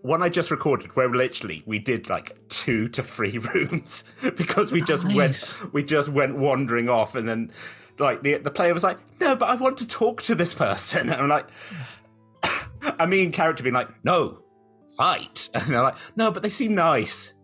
One 0.03 0.23
I 0.23 0.29
just 0.29 0.51
recorded 0.51 0.97
where 0.97 1.09
literally 1.09 1.63
we 1.67 1.79
did 1.79 2.09
like 2.09 2.37
two 2.49 2.89
to 2.89 3.03
three 3.03 3.39
rooms 3.55 4.05
because 4.37 4.73
we 4.73 4.83
just 4.83 5.05
Nice. 5.07 5.63
went 5.63 5.73
we 5.75 5.85
just 5.85 6.09
went 6.09 6.37
wandering 6.37 6.89
off 6.89 7.15
and 7.15 7.29
then 7.29 7.51
like 7.99 8.23
the 8.23 8.39
the 8.39 8.51
player 8.51 8.75
was 8.75 8.83
like, 8.83 8.99
No, 9.21 9.37
but 9.37 9.49
I 9.49 9.55
want 9.55 9.79
to 9.79 9.87
talk 9.89 10.23
to 10.23 10.35
this 10.35 10.55
person. 10.55 11.09
And 11.11 11.23
I'm 11.23 11.29
like 11.29 11.49
I 12.99 13.07
mean 13.07 13.31
character 13.33 13.63
being 13.63 13.75
like, 13.75 13.91
No, 14.05 14.43
fight. 14.97 15.49
And 15.55 15.65
they're 15.67 15.83
like, 15.83 15.97
No, 16.17 16.33
but 16.33 16.43
they 16.43 16.51
seem 16.51 16.75
nice. 16.75 17.35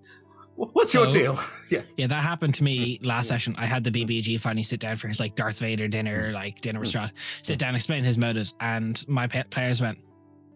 "Wh- 0.59 0.75
What's 0.75 0.93
your 0.93 1.11
deal? 1.11 1.39
yeah. 1.71 1.83
Yeah, 1.97 2.07
that 2.09 2.23
happened 2.23 2.55
to 2.57 2.65
me 2.65 2.99
last 3.03 3.29
session. 3.29 3.55
I 3.59 3.67
had 3.67 3.85
the 3.85 3.91
BBG 3.91 4.41
finally 4.41 4.63
sit 4.65 4.81
down 4.81 4.97
for 4.97 5.09
his 5.09 5.21
like 5.21 5.35
Darth 5.37 5.61
Vader 5.61 5.89
dinner, 5.89 6.33
like 6.33 6.61
dinner 6.61 6.81
restaurant, 6.81 7.13
sit 7.43 7.59
down, 7.59 7.75
explain 7.75 8.05
his 8.05 8.19
motives, 8.19 8.55
and 8.61 9.03
my 9.09 9.27
players 9.29 9.81
went, 9.81 9.99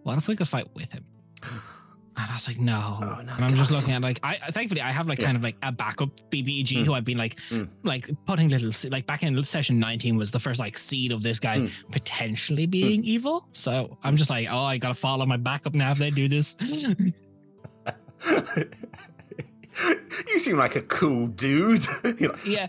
"What 0.03 0.19
if 0.19 0.29
we 0.29 0.37
could 0.37 0.49
fight 0.49 0.67
with 0.75 0.93
him?" 0.93 1.05
And 2.15 2.31
I 2.31 2.35
was 2.35 2.47
like, 2.47 2.61
no. 2.61 2.99
Oh, 3.01 3.05
no, 3.23 3.33
and 3.37 3.43
I'm 3.47 3.55
just 3.55 3.71
looking 3.71 3.95
at 3.95 4.03
like 4.03 4.21
I 4.23 4.39
I- 4.47 4.51
thankfully 4.51 4.83
I 4.83 4.91
have 4.93 5.07
like 5.09 5.19
Yeah. 5.19 5.25
kind 5.29 5.37
of 5.39 5.43
like 5.43 5.57
a 5.63 5.73
backup 5.73 6.11
BBG 6.31 6.81
Mm. 6.81 6.85
who 6.85 6.93
I've 6.93 7.07
been 7.07 7.17
like 7.17 7.37
Mm. 7.49 7.71
like 7.85 8.11
putting 8.27 8.51
little 8.51 8.71
like 8.91 9.07
back 9.07 9.23
in 9.23 9.43
session 9.43 9.79
19 9.79 10.19
was 10.19 10.31
the 10.31 10.39
first 10.39 10.61
like 10.61 10.77
seed 10.77 11.11
of 11.11 11.23
this 11.23 11.41
guy 11.41 11.57
Mm. 11.61 11.71
potentially 11.91 12.67
being 12.67 13.03
evil. 13.03 13.49
So 13.53 13.97
I'm 14.03 14.17
just 14.19 14.29
like, 14.29 14.47
oh, 14.51 14.63
I 14.63 14.77
gotta 14.77 14.93
follow 14.95 15.25
my 15.25 15.39
backup 15.39 15.73
now 15.73 15.91
if 15.93 15.97
they 15.97 16.11
do 16.11 16.29
this. 16.29 16.55
you 20.29 20.39
seem 20.39 20.57
like 20.59 20.77
a 20.77 20.83
cool 20.83 21.27
dude. 21.29 21.85
Yeah. 22.45 22.67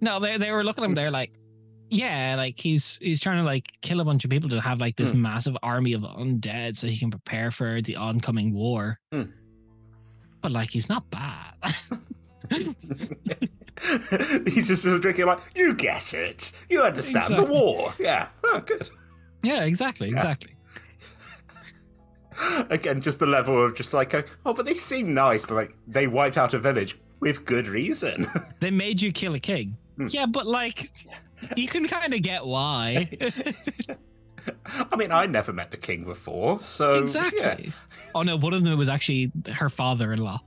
No, 0.00 0.20
they 0.20 0.36
they 0.38 0.52
were 0.52 0.62
looking 0.64 0.84
at 0.84 0.90
him. 0.90 0.94
They're 0.94 1.10
like, 1.10 1.32
yeah, 1.90 2.34
like 2.36 2.58
he's 2.58 2.98
he's 3.02 3.20
trying 3.20 3.38
to 3.38 3.44
like 3.44 3.72
kill 3.82 4.00
a 4.00 4.04
bunch 4.04 4.24
of 4.24 4.30
people 4.30 4.48
to 4.50 4.60
have 4.60 4.80
like 4.80 4.96
this 4.96 5.10
Hmm. 5.10 5.22
massive 5.22 5.56
army 5.62 5.92
of 5.94 6.02
undead 6.02 6.76
so 6.76 6.86
he 6.86 6.96
can 6.96 7.10
prepare 7.10 7.50
for 7.50 7.80
the 7.82 7.96
oncoming 7.96 8.52
war. 8.54 8.98
Hmm. 9.12 9.22
But 10.40 10.52
like, 10.52 10.70
he's 10.70 10.88
not 10.88 11.10
bad. 11.10 11.54
He's 14.46 14.68
just 14.68 14.82
sort 14.82 14.96
of 14.96 15.02
drinking 15.02 15.26
like, 15.26 15.38
you 15.54 15.74
get 15.74 16.12
it. 16.14 16.52
You 16.68 16.82
understand 16.82 17.36
the 17.36 17.44
war. 17.44 17.94
Yeah. 17.98 18.28
Oh, 18.44 18.60
good. 18.60 18.88
yeah, 19.42 19.64
exactly, 19.64 20.08
exactly. 20.08 20.52
Again, 22.70 23.00
just 23.00 23.18
the 23.18 23.26
level 23.26 23.64
of 23.64 23.76
just 23.76 23.94
like, 23.94 24.14
uh, 24.14 24.22
oh, 24.46 24.54
but 24.54 24.66
they 24.66 24.74
seem 24.74 25.14
nice. 25.14 25.50
Like 25.50 25.74
they 25.86 26.06
wiped 26.06 26.36
out 26.36 26.54
a 26.54 26.58
village 26.58 26.98
with 27.20 27.44
good 27.44 27.68
reason. 27.68 28.26
They 28.60 28.72
made 28.72 29.00
you 29.00 29.12
kill 29.12 29.34
a 29.34 29.38
king. 29.38 29.76
Hmm. 29.96 30.08
Yeah, 30.10 30.26
but 30.26 30.46
like, 30.46 30.90
you 31.56 31.68
can 31.68 31.86
kind 31.86 32.12
of 32.12 32.22
get 32.22 32.44
why. 32.44 33.08
I 34.92 34.96
mean, 34.96 35.12
I 35.12 35.26
never 35.26 35.52
met 35.52 35.70
the 35.70 35.76
king 35.76 36.04
before, 36.04 36.60
so 36.60 37.02
exactly. 37.02 37.72
Oh 38.16 38.22
no, 38.22 38.36
one 38.36 38.52
of 38.52 38.64
them 38.64 38.76
was 38.76 38.88
actually 38.88 39.30
her 39.54 39.68
father-in-law. 39.68 40.40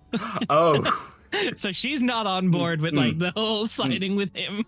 Oh, 0.49 1.11
So 1.57 1.71
she's 1.71 2.01
not 2.01 2.27
on 2.27 2.49
board 2.49 2.81
with 2.81 2.93
like 2.93 3.13
hmm. 3.13 3.19
the 3.19 3.31
whole 3.31 3.59
hmm. 3.59 3.65
siding 3.65 4.15
with 4.15 4.35
him. 4.35 4.65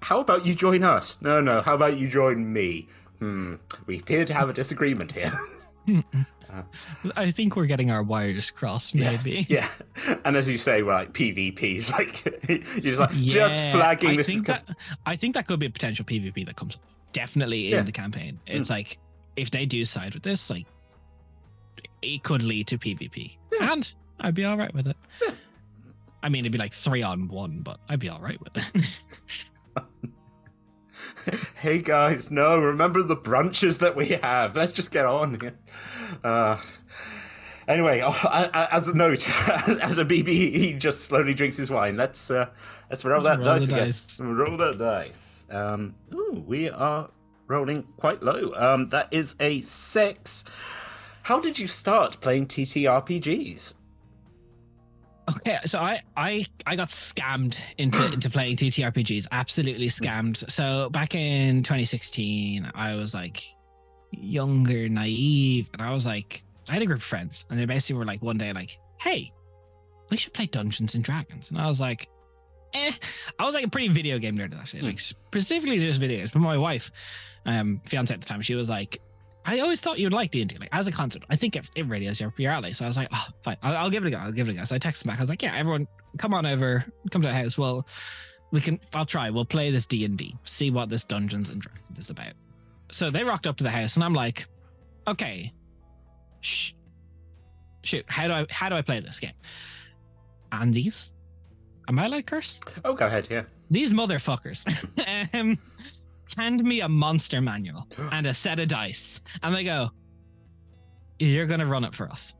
how 0.00 0.20
about 0.20 0.46
you 0.46 0.54
join 0.54 0.84
us? 0.84 1.16
No, 1.20 1.40
no. 1.40 1.62
How 1.62 1.74
about 1.74 1.96
you 1.96 2.08
join 2.08 2.52
me? 2.52 2.88
Hmm. 3.22 3.54
We 3.86 4.00
appear 4.00 4.24
to 4.24 4.34
have 4.34 4.48
a 4.48 4.52
disagreement 4.52 5.12
here. 5.12 5.30
I 7.16 7.30
think 7.30 7.54
we're 7.54 7.66
getting 7.66 7.92
our 7.92 8.02
wires 8.02 8.50
crossed, 8.50 8.96
maybe. 8.96 9.46
Yeah, 9.48 9.68
and 10.24 10.36
as 10.36 10.50
you 10.50 10.58
say, 10.58 10.82
we're 10.82 10.92
like 10.92 11.12
PvPs, 11.12 11.92
like 11.96 12.24
you're 12.48 12.82
just 12.82 12.98
like 13.00 13.10
just 13.12 13.60
flagging 13.72 14.10
I 14.10 14.16
this 14.16 14.28
is 14.28 14.34
think 14.34 14.46
that 14.48 14.64
I 15.06 15.14
think 15.14 15.34
that 15.36 15.46
could 15.46 15.60
be 15.60 15.66
a 15.66 15.70
potential 15.70 16.04
PvP 16.04 16.44
that 16.46 16.56
comes 16.56 16.74
up. 16.74 16.82
Definitely 17.12 17.68
in 17.68 17.72
Yeah. 17.74 17.82
the 17.82 17.92
campaign. 17.92 18.40
It's 18.44 18.70
like 18.70 18.98
if 19.36 19.52
they 19.52 19.66
do 19.66 19.84
side 19.84 20.14
with 20.14 20.24
this, 20.24 20.50
like 20.50 20.66
it 22.02 22.24
could 22.24 22.42
lead 22.42 22.66
to 22.66 22.78
PvP. 22.78 23.38
And 23.60 23.94
I'd 24.18 24.34
be 24.34 24.44
all 24.44 24.56
right 24.58 24.74
with 24.74 24.88
it. 24.88 24.96
I 26.24 26.28
mean, 26.28 26.40
it'd 26.40 26.50
be 26.52 26.58
like 26.58 26.74
three 26.74 27.02
on 27.04 27.28
one, 27.28 27.60
but 27.60 27.78
I'd 27.88 28.00
be 28.00 28.08
all 28.08 28.20
right 28.20 28.40
with 28.40 28.56
it. 28.56 29.84
hey 31.60 31.78
guys, 31.80 32.30
no, 32.30 32.58
remember 32.58 33.02
the 33.02 33.16
brunches 33.16 33.78
that 33.78 33.96
we 33.96 34.08
have. 34.08 34.56
Let's 34.56 34.72
just 34.72 34.90
get 34.90 35.06
on. 35.06 35.38
here. 35.40 35.54
Uh, 36.22 36.58
anyway, 37.68 38.02
oh, 38.04 38.68
as 38.70 38.88
a 38.88 38.94
note, 38.94 39.28
as 39.82 39.98
a 39.98 40.04
BB, 40.04 40.26
he 40.26 40.74
just 40.74 41.02
slowly 41.02 41.34
drinks 41.34 41.56
his 41.56 41.70
wine. 41.70 41.96
Let's 41.96 42.30
uh, 42.30 42.50
let's 42.90 43.04
roll 43.04 43.20
that 43.22 43.38
roll 43.38 43.44
dice 43.44 43.68
again. 43.68 43.78
dice. 43.86 44.20
Roll 44.20 44.56
that 44.56 44.78
dice. 44.78 45.46
Um, 45.50 45.94
ooh, 46.12 46.44
we 46.46 46.70
are 46.70 47.10
rolling 47.46 47.84
quite 47.96 48.22
low. 48.22 48.52
Um, 48.56 48.88
that 48.88 49.08
is 49.10 49.36
a 49.40 49.60
six. 49.62 50.44
How 51.24 51.40
did 51.40 51.58
you 51.58 51.66
start 51.66 52.20
playing 52.20 52.46
TTRPGs? 52.46 53.74
Okay, 55.30 55.58
so 55.64 55.78
I 55.78 56.02
I 56.16 56.46
I 56.66 56.76
got 56.76 56.88
scammed 56.88 57.56
into 57.78 58.04
into 58.12 58.28
playing 58.28 58.56
TTRPGs. 58.56 59.28
Absolutely 59.30 59.86
scammed. 59.86 60.50
So 60.50 60.90
back 60.90 61.14
in 61.14 61.62
2016, 61.62 62.70
I 62.74 62.94
was 62.96 63.14
like 63.14 63.44
younger, 64.10 64.88
naive, 64.88 65.70
and 65.72 65.82
I 65.82 65.92
was 65.92 66.06
like, 66.06 66.44
I 66.68 66.74
had 66.74 66.82
a 66.82 66.86
group 66.86 66.98
of 66.98 67.04
friends, 67.04 67.44
and 67.50 67.58
they 67.58 67.66
basically 67.66 67.98
were 67.98 68.04
like 68.04 68.22
one 68.22 68.36
day 68.36 68.52
like, 68.52 68.78
"Hey, 69.00 69.32
we 70.10 70.16
should 70.16 70.34
play 70.34 70.46
Dungeons 70.46 70.94
and 70.94 71.04
Dragons," 71.04 71.50
and 71.50 71.58
I 71.58 71.66
was 71.66 71.80
like, 71.80 72.08
"Eh." 72.74 72.92
I 73.38 73.44
was 73.44 73.54
like 73.54 73.64
a 73.64 73.70
pretty 73.70 73.88
video 73.88 74.18
game 74.18 74.36
nerd 74.36 74.52
at 74.52 74.58
that 74.58 74.68
stage, 74.68 74.84
like 74.84 74.98
specifically 74.98 75.78
just 75.78 76.00
videos. 76.00 76.32
But 76.32 76.40
my 76.40 76.58
wife, 76.58 76.90
um, 77.46 77.80
fiance 77.84 78.12
at 78.12 78.20
the 78.20 78.26
time, 78.26 78.42
she 78.42 78.56
was 78.56 78.68
like, 78.68 79.00
I 79.44 79.58
always 79.60 79.80
thought 79.80 79.98
you'd 79.98 80.12
like 80.12 80.30
D&D, 80.30 80.56
like 80.58 80.68
as 80.72 80.86
a 80.86 80.92
concept. 80.92 81.26
I 81.30 81.36
think 81.36 81.56
it, 81.56 81.68
it 81.74 81.86
really 81.86 82.06
is 82.06 82.20
your, 82.20 82.32
your 82.36 82.52
alley. 82.52 82.72
So 82.72 82.84
I 82.84 82.88
was 82.88 82.96
like, 82.96 83.08
oh, 83.12 83.26
fine, 83.42 83.56
I'll, 83.62 83.76
I'll 83.76 83.90
give 83.90 84.04
it 84.04 84.08
a 84.08 84.10
go. 84.10 84.18
I'll 84.18 84.32
give 84.32 84.48
it 84.48 84.52
a 84.52 84.54
go. 84.54 84.64
So 84.64 84.76
I 84.76 84.78
texted 84.78 85.06
back. 85.06 85.18
I 85.18 85.20
was 85.20 85.30
like, 85.30 85.42
yeah, 85.42 85.54
everyone, 85.56 85.88
come 86.18 86.32
on 86.32 86.46
over, 86.46 86.84
come 87.10 87.22
to 87.22 87.28
the 87.28 87.34
house. 87.34 87.58
Well, 87.58 87.86
we 88.52 88.60
can. 88.60 88.78
I'll 88.94 89.06
try. 89.06 89.30
We'll 89.30 89.44
play 89.44 89.70
this 89.70 89.86
D&D. 89.86 90.34
See 90.44 90.70
what 90.70 90.88
this 90.90 91.04
Dungeons 91.04 91.50
and 91.50 91.60
Dragons 91.60 91.98
is 91.98 92.10
about. 92.10 92.34
So 92.90 93.10
they 93.10 93.24
rocked 93.24 93.46
up 93.46 93.56
to 93.56 93.64
the 93.64 93.70
house, 93.70 93.96
and 93.96 94.04
I'm 94.04 94.12
like, 94.12 94.46
okay, 95.08 95.52
shh, 96.40 96.74
shoot. 97.82 98.04
How 98.08 98.26
do 98.26 98.32
I 98.34 98.46
how 98.50 98.68
do 98.68 98.74
I 98.76 98.82
play 98.82 99.00
this 99.00 99.18
game? 99.18 99.32
And 100.52 100.72
these, 100.72 101.14
am 101.88 101.98
I 101.98 102.04
allowed 102.06 102.18
to 102.18 102.22
curse? 102.24 102.60
Oh, 102.84 102.92
go 102.92 103.06
ahead. 103.06 103.28
Yeah. 103.30 103.44
these 103.70 103.94
motherfuckers 103.94 104.66
um, 105.34 105.58
hand 106.36 106.62
me 106.64 106.80
a 106.80 106.88
monster 106.88 107.40
manual 107.40 107.86
and 108.10 108.26
a 108.26 108.34
set 108.34 108.60
of 108.60 108.68
dice, 108.68 109.20
and 109.42 109.54
they 109.54 109.64
go, 109.64 109.90
"You're 111.18 111.46
gonna 111.46 111.66
run 111.66 111.84
it 111.84 111.94
for 111.94 112.08
us," 112.08 112.34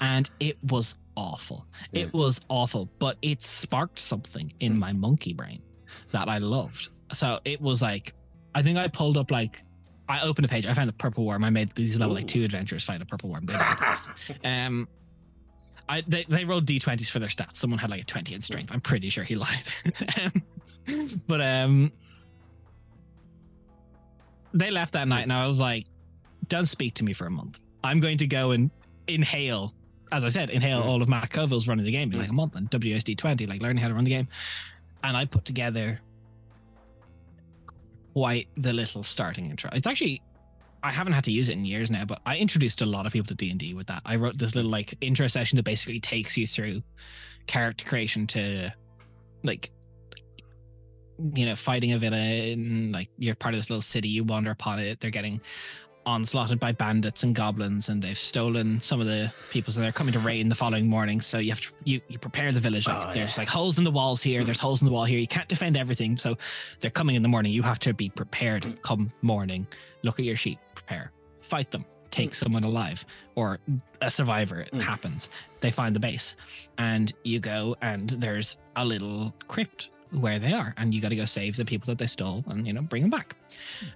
and 0.00 0.28
it 0.40 0.58
was 0.64 0.98
awful. 1.16 1.66
It 1.92 2.12
was 2.12 2.40
awful, 2.48 2.90
but 2.98 3.16
it 3.22 3.42
sparked 3.42 3.98
something 3.98 4.52
in 4.60 4.78
my 4.78 4.92
monkey 4.92 5.32
brain 5.32 5.62
that 6.10 6.28
I 6.28 6.38
loved. 6.38 6.90
So 7.12 7.40
it 7.44 7.60
was 7.60 7.82
like, 7.82 8.14
I 8.54 8.62
think 8.62 8.78
I 8.78 8.88
pulled 8.88 9.16
up 9.16 9.30
like. 9.30 9.62
I 10.10 10.22
opened 10.22 10.46
a 10.46 10.48
page. 10.48 10.66
I 10.66 10.72
found 10.72 10.88
the 10.88 10.94
purple 10.94 11.26
worm. 11.26 11.44
I 11.44 11.50
made 11.50 11.70
these 11.72 12.00
level 12.00 12.14
like 12.14 12.26
two 12.26 12.42
adventurers 12.42 12.82
find 12.82 13.02
a 13.02 13.04
purple 13.04 13.28
worm. 13.28 13.44
They 13.44 13.58
um, 14.48 14.88
I 15.88 16.02
they, 16.06 16.24
they 16.24 16.44
rolled 16.44 16.66
d20s 16.66 17.10
for 17.10 17.18
their 17.18 17.28
stats. 17.28 17.56
Someone 17.56 17.78
had 17.78 17.90
like 17.90 18.02
a 18.02 18.04
20 18.04 18.34
in 18.34 18.40
strength. 18.40 18.72
I'm 18.72 18.80
pretty 18.80 19.08
sure 19.08 19.24
he 19.24 19.36
lied. 19.36 19.66
um, 20.22 20.42
but 21.26 21.40
um, 21.40 21.92
they 24.54 24.70
left 24.70 24.92
that 24.92 25.08
night, 25.08 25.22
and 25.22 25.32
I 25.32 25.46
was 25.46 25.60
like, 25.60 25.86
"Don't 26.48 26.66
speak 26.66 26.94
to 26.94 27.04
me 27.04 27.12
for 27.12 27.26
a 27.26 27.30
month. 27.30 27.60
I'm 27.84 28.00
going 28.00 28.18
to 28.18 28.26
go 28.26 28.52
and 28.52 28.70
inhale." 29.06 29.72
As 30.10 30.24
I 30.24 30.30
said, 30.30 30.48
inhale 30.48 30.80
all 30.80 31.02
of 31.02 31.08
Matt 31.08 31.30
Colville's 31.30 31.68
running 31.68 31.84
the 31.84 31.92
game 31.92 32.10
in 32.12 32.18
like 32.18 32.30
a 32.30 32.32
month 32.32 32.56
and 32.56 32.70
WSD 32.70 33.16
20, 33.16 33.46
like 33.46 33.60
learning 33.60 33.82
how 33.82 33.88
to 33.88 33.94
run 33.94 34.04
the 34.04 34.10
game. 34.10 34.26
And 35.04 35.16
I 35.16 35.26
put 35.26 35.44
together 35.44 36.00
quite 38.14 38.48
the 38.56 38.72
little 38.72 39.02
starting 39.02 39.50
intro. 39.50 39.70
It's 39.74 39.86
actually 39.86 40.22
I 40.82 40.90
haven't 40.90 41.12
had 41.12 41.24
to 41.24 41.32
use 41.32 41.48
it 41.48 41.52
in 41.54 41.64
years 41.64 41.90
now, 41.90 42.04
but 42.04 42.20
I 42.24 42.36
introduced 42.36 42.82
a 42.82 42.86
lot 42.86 43.06
of 43.06 43.12
people 43.12 43.26
to 43.26 43.34
D 43.34 43.50
and 43.50 43.58
D 43.58 43.74
with 43.74 43.88
that. 43.88 44.02
I 44.04 44.16
wrote 44.16 44.38
this 44.38 44.54
little 44.54 44.70
like 44.70 44.94
intro 45.00 45.26
session 45.26 45.56
that 45.56 45.64
basically 45.64 46.00
takes 46.00 46.36
you 46.36 46.46
through 46.46 46.82
character 47.46 47.84
creation 47.84 48.26
to 48.28 48.72
like 49.42 49.70
you 51.34 51.46
know 51.46 51.56
fighting 51.56 51.92
a 51.92 51.98
villain. 51.98 52.92
Like 52.92 53.08
you're 53.18 53.34
part 53.34 53.54
of 53.54 53.60
this 53.60 53.70
little 53.70 53.82
city, 53.82 54.08
you 54.08 54.24
wander 54.24 54.50
upon 54.50 54.78
it. 54.78 55.00
They're 55.00 55.10
getting 55.10 55.40
onslaughted 56.06 56.58
by 56.58 56.72
bandits 56.72 57.22
and 57.22 57.34
goblins, 57.34 57.90
and 57.90 58.00
they've 58.00 58.16
stolen 58.16 58.80
some 58.80 58.98
of 59.00 59.06
the 59.06 59.30
people, 59.50 59.72
so 59.72 59.80
they're 59.82 59.92
coming 59.92 60.12
to 60.14 60.18
raid 60.18 60.40
in 60.40 60.48
the 60.48 60.54
following 60.54 60.88
morning. 60.88 61.20
So 61.20 61.38
you 61.38 61.50
have 61.50 61.60
to 61.60 61.68
you 61.84 62.00
you 62.08 62.18
prepare 62.18 62.50
the 62.52 62.60
village. 62.60 62.86
Like 62.88 63.08
Oh, 63.08 63.12
there's 63.12 63.36
yeah. 63.36 63.42
like 63.42 63.48
holes 63.48 63.76
in 63.78 63.84
the 63.84 63.90
walls 63.90 64.22
here, 64.22 64.42
there's 64.44 64.60
holes 64.60 64.80
in 64.80 64.86
the 64.86 64.92
wall 64.92 65.04
here. 65.04 65.18
You 65.18 65.26
can't 65.26 65.48
defend 65.48 65.76
everything, 65.76 66.16
so 66.16 66.36
they're 66.80 66.90
coming 66.90 67.16
in 67.16 67.22
the 67.22 67.28
morning. 67.28 67.52
You 67.52 67.62
have 67.62 67.78
to 67.80 67.92
be 67.92 68.08
prepared. 68.08 68.80
Come 68.82 69.12
morning, 69.22 69.66
look 70.02 70.18
at 70.18 70.24
your 70.24 70.36
sheet, 70.36 70.58
prepare, 70.74 71.12
fight 71.42 71.70
them, 71.70 71.84
take 72.10 72.34
someone 72.34 72.64
alive 72.64 73.04
or 73.34 73.58
a 74.00 74.10
survivor. 74.10 74.60
It 74.60 74.72
Mm. 74.72 74.80
happens. 74.80 75.28
They 75.60 75.70
find 75.70 75.94
the 75.94 76.00
base, 76.00 76.36
and 76.78 77.12
you 77.24 77.38
go, 77.40 77.76
and 77.82 78.08
there's 78.10 78.56
a 78.76 78.84
little 78.84 79.34
crypt 79.48 79.90
where 80.12 80.38
they 80.38 80.52
are, 80.52 80.74
and 80.76 80.92
you 80.94 81.00
got 81.00 81.10
to 81.10 81.16
go 81.16 81.24
save 81.24 81.56
the 81.56 81.64
people 81.64 81.86
that 81.86 81.98
they 81.98 82.06
stole, 82.06 82.44
and 82.48 82.66
you 82.66 82.72
know 82.72 82.82
bring 82.82 83.02
them 83.02 83.10
back. 83.10 83.36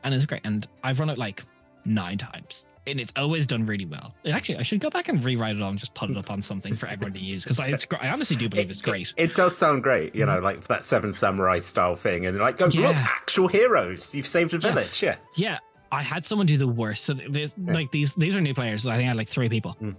And 0.04 0.14
it's 0.14 0.26
great. 0.26 0.42
And 0.44 0.66
I've 0.82 1.00
run 1.00 1.10
it 1.10 1.18
like 1.18 1.44
nine 1.84 2.18
times. 2.18 2.66
And 2.84 2.98
it's 2.98 3.12
always 3.16 3.46
done 3.46 3.64
really 3.64 3.84
well. 3.86 4.12
It 4.24 4.30
actually, 4.32 4.58
I 4.58 4.62
should 4.62 4.80
go 4.80 4.90
back 4.90 5.08
and 5.08 5.24
rewrite 5.24 5.54
it 5.54 5.62
all 5.62 5.70
and 5.70 5.78
just 5.78 5.94
put 5.94 6.10
it 6.10 6.16
up 6.16 6.32
on 6.32 6.42
something 6.42 6.74
for 6.74 6.88
everyone 6.88 7.12
to 7.12 7.20
use 7.20 7.44
because 7.44 7.60
I, 7.60 7.72
I 8.00 8.08
honestly 8.08 8.36
do 8.36 8.48
believe 8.48 8.72
it's 8.72 8.82
great. 8.82 9.14
It, 9.16 9.36
does 9.36 9.56
sound 9.56 9.84
great, 9.84 10.16
you 10.16 10.26
know, 10.26 10.40
like 10.40 10.64
that 10.64 10.82
Seven 10.82 11.12
Samurai 11.12 11.60
style 11.60 11.94
thing, 11.94 12.26
and 12.26 12.36
like, 12.40 12.56
go 12.56 12.66
look, 12.66 12.96
actual 12.96 13.46
heroes. 13.46 14.16
You've 14.16 14.26
saved 14.26 14.52
a 14.54 14.58
village. 14.58 15.00
Yeah. 15.00 15.14
Yeah, 15.36 15.58
I 15.92 16.02
had 16.02 16.24
someone 16.24 16.46
do 16.46 16.56
the 16.56 16.66
worst. 16.66 17.04
So 17.04 17.14
there's 17.14 17.54
Yeah. 17.56 17.72
like 17.72 17.92
these 17.92 18.14
these 18.14 18.34
are 18.34 18.40
new 18.40 18.54
players. 18.54 18.84
I 18.84 18.96
think 18.96 19.04
I 19.04 19.08
had 19.08 19.16
like 19.16 19.28
three 19.28 19.48
people. 19.48 19.76
Mm. 19.80 19.94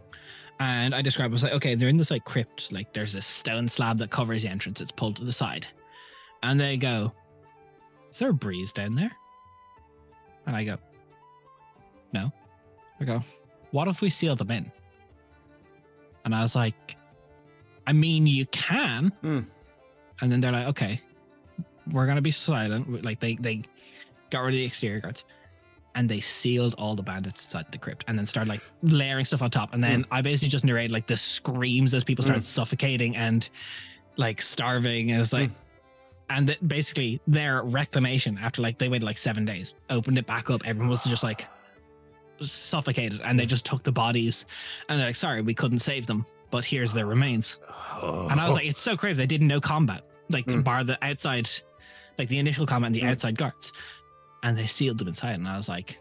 And 0.59 0.93
I 0.93 1.01
described 1.01 1.31
it 1.31 1.33
was 1.33 1.43
like, 1.43 1.53
okay, 1.53 1.75
they're 1.75 1.89
in 1.89 1.97
this 1.97 2.11
like 2.11 2.25
crypt, 2.25 2.71
like 2.71 2.93
there's 2.93 3.13
this 3.13 3.25
stone 3.25 3.67
slab 3.67 3.97
that 3.99 4.11
covers 4.11 4.43
the 4.43 4.49
entrance, 4.49 4.81
it's 4.81 4.91
pulled 4.91 5.15
to 5.17 5.23
the 5.23 5.31
side. 5.31 5.67
And 6.43 6.59
they 6.59 6.77
go, 6.77 7.13
Is 8.11 8.19
there 8.19 8.29
a 8.29 8.33
breeze 8.33 8.73
down 8.73 8.95
there? 8.95 9.11
And 10.45 10.55
I 10.55 10.63
go, 10.63 10.77
No. 12.11 12.31
I 12.99 13.05
go, 13.05 13.23
What 13.71 13.87
if 13.87 14.01
we 14.01 14.09
seal 14.09 14.35
them 14.35 14.51
in? 14.51 14.71
And 16.25 16.35
I 16.35 16.41
was 16.41 16.55
like, 16.55 16.97
I 17.85 17.93
mean 17.93 18.27
you 18.27 18.45
can. 18.47 19.11
Mm. 19.23 19.45
And 20.21 20.31
then 20.31 20.41
they're 20.41 20.51
like, 20.51 20.67
okay, 20.67 21.01
we're 21.91 22.05
gonna 22.05 22.21
be 22.21 22.31
silent. 22.31 23.03
Like 23.03 23.19
they 23.19 23.35
they 23.35 23.63
got 24.29 24.41
rid 24.41 24.53
of 24.53 24.59
the 24.59 24.65
exterior 24.65 24.99
guards 24.99 25.25
and 25.95 26.09
they 26.09 26.19
sealed 26.19 26.75
all 26.77 26.95
the 26.95 27.03
bandits 27.03 27.45
inside 27.45 27.71
the 27.71 27.77
crypt 27.77 28.05
and 28.07 28.17
then 28.17 28.25
started 28.25 28.49
like 28.49 28.61
layering 28.81 29.25
stuff 29.25 29.41
on 29.41 29.51
top. 29.51 29.73
And 29.73 29.83
then 29.83 30.01
hmm. 30.03 30.13
I 30.13 30.21
basically 30.21 30.49
just 30.49 30.65
narrated 30.65 30.91
like 30.91 31.07
the 31.07 31.17
screams 31.17 31.93
as 31.93 32.03
people 32.03 32.23
started 32.23 32.41
hmm. 32.41 32.45
suffocating 32.45 33.15
and 33.15 33.47
like 34.17 34.41
starving. 34.41 35.11
And 35.11 35.21
it's 35.21 35.33
like, 35.33 35.49
hmm. 35.49 35.55
And 36.29 36.57
basically 36.67 37.19
their 37.27 37.63
reclamation 37.63 38.37
after 38.41 38.61
like 38.61 38.77
they 38.77 38.89
waited 38.89 39.05
like 39.05 39.17
seven 39.17 39.45
days, 39.45 39.75
opened 39.89 40.17
it 40.17 40.25
back 40.25 40.49
up. 40.49 40.61
Everyone 40.65 40.89
was 40.89 41.03
just 41.03 41.23
like 41.23 41.47
suffocated 42.41 43.21
and 43.23 43.39
they 43.39 43.45
just 43.45 43.65
took 43.65 43.83
the 43.83 43.91
bodies 43.91 44.45
and 44.89 44.99
they're 44.99 45.07
like, 45.07 45.15
sorry, 45.15 45.41
we 45.41 45.53
couldn't 45.53 45.79
save 45.79 46.07
them, 46.07 46.25
but 46.51 46.65
here's 46.65 46.93
their 46.93 47.05
remains. 47.05 47.59
And 48.01 48.39
I 48.39 48.45
was 48.45 48.55
like, 48.55 48.65
it's 48.65 48.81
so 48.81 48.97
crazy. 48.97 49.17
They 49.21 49.27
didn't 49.27 49.47
know 49.47 49.61
combat, 49.61 50.07
like 50.29 50.45
Mm. 50.45 50.63
bar 50.63 50.83
the 50.83 50.97
outside, 51.05 51.49
like 52.17 52.29
the 52.29 52.39
initial 52.39 52.65
combat 52.65 52.87
and 52.87 52.95
the 52.95 53.01
Mm. 53.01 53.11
outside 53.11 53.37
guards, 53.37 53.71
and 54.43 54.57
they 54.57 54.65
sealed 54.65 54.97
them 54.97 55.07
inside. 55.07 55.35
And 55.35 55.47
I 55.47 55.57
was 55.57 55.69
like, 55.69 55.99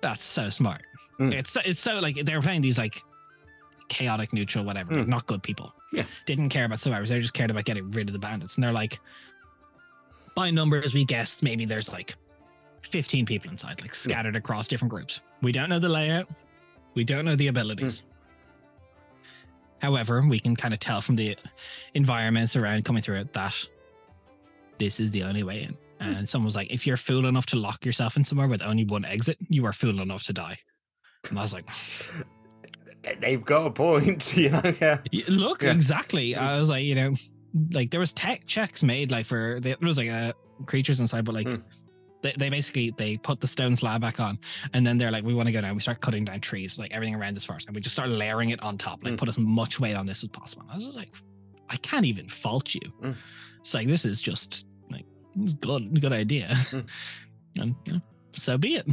that's 0.00 0.24
so 0.24 0.50
smart. 0.50 0.82
Mm. 1.18 1.32
It's 1.32 1.56
it's 1.64 1.80
so 1.80 2.00
like 2.00 2.16
they 2.16 2.34
were 2.34 2.42
playing 2.42 2.60
these 2.62 2.78
like 2.78 3.02
chaotic 3.88 4.32
neutral 4.32 4.64
whatever, 4.64 4.94
like 4.94 5.06
Mm. 5.06 5.08
not 5.08 5.26
good 5.26 5.42
people. 5.42 5.74
Yeah. 5.92 6.04
didn't 6.26 6.48
care 6.48 6.64
about 6.64 6.80
survivors. 6.80 7.10
They 7.10 7.20
just 7.20 7.34
cared 7.34 7.50
about 7.50 7.64
getting 7.64 7.90
rid 7.90 8.08
of 8.08 8.12
the 8.14 8.18
bandits. 8.18 8.56
And 8.56 8.64
they're 8.64 8.72
like, 8.72 8.98
by 10.34 10.50
numbers, 10.50 10.94
we 10.94 11.04
guessed 11.04 11.42
maybe 11.42 11.64
there's 11.66 11.92
like 11.92 12.16
15 12.82 13.26
people 13.26 13.50
inside, 13.50 13.80
like 13.80 13.90
hmm. 13.90 14.10
scattered 14.10 14.36
across 14.36 14.68
different 14.68 14.90
groups. 14.90 15.20
We 15.42 15.52
don't 15.52 15.68
know 15.68 15.78
the 15.78 15.88
layout. 15.88 16.28
We 16.94 17.04
don't 17.04 17.24
know 17.24 17.36
the 17.36 17.48
abilities. 17.48 18.00
Hmm. 18.00 18.08
However, 19.80 20.22
we 20.26 20.38
can 20.38 20.54
kind 20.54 20.72
of 20.72 20.80
tell 20.80 21.00
from 21.00 21.16
the 21.16 21.36
environments 21.94 22.56
around 22.56 22.84
coming 22.84 23.02
through 23.02 23.16
it 23.16 23.32
that 23.32 23.68
this 24.78 25.00
is 25.00 25.10
the 25.10 25.24
only 25.24 25.42
way 25.42 25.62
in. 25.64 25.76
Hmm. 26.00 26.16
And 26.16 26.28
someone 26.28 26.46
was 26.46 26.56
like, 26.56 26.70
if 26.70 26.86
you're 26.86 26.96
fool 26.96 27.26
enough 27.26 27.46
to 27.46 27.56
lock 27.56 27.84
yourself 27.84 28.16
in 28.16 28.24
somewhere 28.24 28.48
with 28.48 28.62
only 28.62 28.84
one 28.84 29.04
exit, 29.04 29.36
you 29.48 29.66
are 29.66 29.72
fool 29.72 30.00
enough 30.00 30.24
to 30.24 30.32
die. 30.32 30.58
And 31.28 31.38
I 31.38 31.42
was 31.42 31.52
like, 31.54 31.68
they've 33.20 33.44
got 33.44 33.66
a 33.66 33.70
point, 33.70 34.36
you 34.36 34.50
know. 34.50 34.62
Yeah. 34.80 34.98
Look, 35.28 35.62
Yeah. 35.62 35.72
exactly. 35.72 36.34
I 36.36 36.58
was 36.58 36.70
like, 36.70 36.84
you 36.84 36.94
know, 36.94 37.14
like 37.72 37.90
there 37.90 38.00
was 38.00 38.12
tech 38.12 38.46
checks 38.46 38.82
made 38.82 39.10
like 39.10 39.26
for 39.26 39.58
there 39.60 39.76
was 39.80 39.98
like 39.98 40.08
uh, 40.10 40.32
creatures 40.66 41.00
inside, 41.00 41.24
but 41.24 41.34
like 41.34 41.50
Hmm. 41.50 41.60
they, 42.22 42.32
they 42.38 42.48
basically 42.50 42.92
they 42.96 43.16
put 43.16 43.40
the 43.40 43.46
stone 43.46 43.74
slab 43.76 44.00
back 44.00 44.20
on, 44.20 44.38
and 44.72 44.86
then 44.86 44.96
they're 44.98 45.10
like, 45.10 45.24
we 45.24 45.34
want 45.34 45.48
to 45.48 45.52
go 45.52 45.60
down. 45.60 45.74
We 45.74 45.80
start 45.80 46.00
cutting 46.00 46.24
down 46.24 46.40
trees, 46.40 46.78
like 46.78 46.92
everything 46.94 47.14
around 47.14 47.34
this 47.34 47.44
forest, 47.44 47.66
and 47.68 47.74
we 47.74 47.80
just 47.82 47.94
start 47.94 48.08
layering 48.08 48.50
it 48.50 48.62
on 48.62 48.78
top, 48.78 49.02
like 49.02 49.12
Hmm. 49.12 49.16
put 49.16 49.28
as 49.28 49.38
much 49.38 49.80
weight 49.80 49.96
on 49.96 50.06
this 50.06 50.22
as 50.22 50.28
possible. 50.30 50.62
and 50.62 50.70
I 50.72 50.76
was 50.76 50.84
just 50.86 50.96
like, 50.96 51.14
I 51.68 51.76
can't 51.78 52.04
even 52.06 52.28
fault 52.28 52.74
you. 52.74 52.80
Hmm. 53.00 53.12
It's 53.60 53.74
like 53.74 53.86
this 53.88 54.04
is 54.04 54.20
just 54.20 54.66
like 54.90 55.04
it's 55.40 55.54
good, 55.54 56.00
good 56.00 56.12
idea, 56.12 56.54
Hmm. 56.70 56.80
and 57.60 57.74
you 57.86 57.92
know, 57.94 58.00
so 58.32 58.56
be 58.56 58.76
it. 58.76 58.86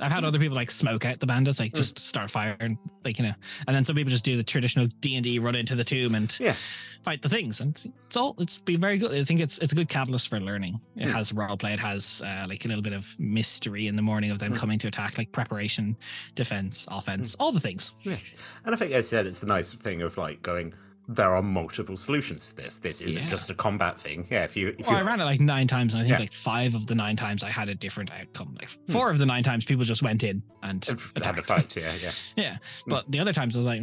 I've 0.00 0.12
had 0.12 0.24
other 0.24 0.38
people 0.38 0.56
like 0.56 0.70
smoke 0.70 1.04
out 1.04 1.20
the 1.20 1.26
bandits, 1.26 1.60
like 1.60 1.72
Mm. 1.72 1.76
just 1.76 1.98
start 1.98 2.30
firing, 2.30 2.78
like 3.04 3.18
you 3.18 3.24
know, 3.26 3.34
and 3.66 3.76
then 3.76 3.84
some 3.84 3.96
people 3.96 4.10
just 4.10 4.24
do 4.24 4.36
the 4.36 4.42
traditional 4.42 4.86
D 5.00 5.14
and 5.16 5.24
D 5.24 5.38
run 5.38 5.54
into 5.54 5.74
the 5.74 5.84
tomb 5.84 6.14
and 6.14 6.34
Yeah. 6.40 6.54
fight 7.02 7.22
the 7.22 7.28
things, 7.28 7.60
and 7.60 7.80
it's 8.06 8.16
all 8.16 8.34
it's 8.38 8.58
been 8.58 8.80
very 8.80 8.98
good. 8.98 9.12
I 9.12 9.22
think 9.24 9.40
it's 9.40 9.58
it's 9.58 9.72
a 9.72 9.74
good 9.74 9.88
catalyst 9.88 10.28
for 10.28 10.40
learning. 10.40 10.80
It 10.96 11.08
Mm. 11.08 11.12
has 11.12 11.32
role 11.32 11.56
play, 11.56 11.72
it 11.72 11.80
has 11.80 12.22
uh, 12.24 12.46
like 12.48 12.64
a 12.64 12.68
little 12.68 12.82
bit 12.82 12.92
of 12.92 13.14
mystery 13.18 13.86
in 13.86 13.96
the 13.96 14.02
morning 14.02 14.30
of 14.30 14.38
them 14.38 14.52
Mm. 14.52 14.56
coming 14.56 14.78
to 14.80 14.88
attack, 14.88 15.18
like 15.18 15.32
preparation, 15.32 15.96
defense, 16.34 16.86
offense, 16.90 17.34
all 17.40 17.52
the 17.52 17.60
things. 17.60 17.92
Yeah, 18.02 18.16
And 18.64 18.74
I 18.74 18.78
think, 18.78 18.92
as 18.92 19.06
I 19.06 19.08
said, 19.08 19.26
it's 19.26 19.40
the 19.40 19.46
nice 19.46 19.72
thing 19.72 20.02
of 20.02 20.16
like 20.18 20.42
going. 20.42 20.74
There 21.12 21.34
are 21.34 21.42
multiple 21.42 21.96
solutions 21.96 22.50
to 22.50 22.56
this. 22.56 22.78
This 22.78 23.00
isn't 23.00 23.24
Yeah. 23.24 23.28
just 23.28 23.50
a 23.50 23.54
combat 23.54 23.98
thing. 23.98 24.28
Yeah, 24.30 24.44
if 24.44 24.56
you 24.56 24.68
if 24.78 24.86
Well, 24.86 24.92
you 24.96 25.02
I 25.02 25.06
ran 25.06 25.20
it 25.20 25.24
like 25.24 25.40
nine 25.40 25.66
times, 25.66 25.92
and 25.92 26.00
I 26.00 26.04
think 26.04 26.12
Yeah. 26.14 26.20
like 26.20 26.32
five 26.32 26.76
of 26.76 26.86
the 26.86 26.94
nine 26.94 27.16
times 27.16 27.42
I 27.42 27.50
had 27.50 27.68
a 27.68 27.74
different 27.74 28.12
outcome. 28.12 28.54
Like 28.60 28.70
hmm. 28.70 28.92
four 28.92 29.10
of 29.10 29.18
the 29.18 29.26
nine 29.26 29.42
times, 29.42 29.64
people 29.64 29.84
just 29.84 30.02
went 30.02 30.22
in 30.22 30.42
and 30.62 30.84
had 30.84 30.96
a 30.98 31.30
attacked. 31.30 31.46
fight, 31.46 31.76
yeah, 31.76 31.92
yeah. 32.02 32.10
Yeah, 32.36 32.56
hmm. 32.84 32.90
but 32.90 33.10
the 33.10 33.18
other 33.18 33.32
times 33.32 33.56
I 33.56 33.58
was 33.58 33.66
like, 33.66 33.82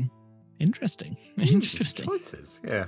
interesting, 0.59 1.17
hmm, 1.35 1.41
interesting. 1.41 2.05
choices. 2.05 2.61
Yeah. 2.65 2.85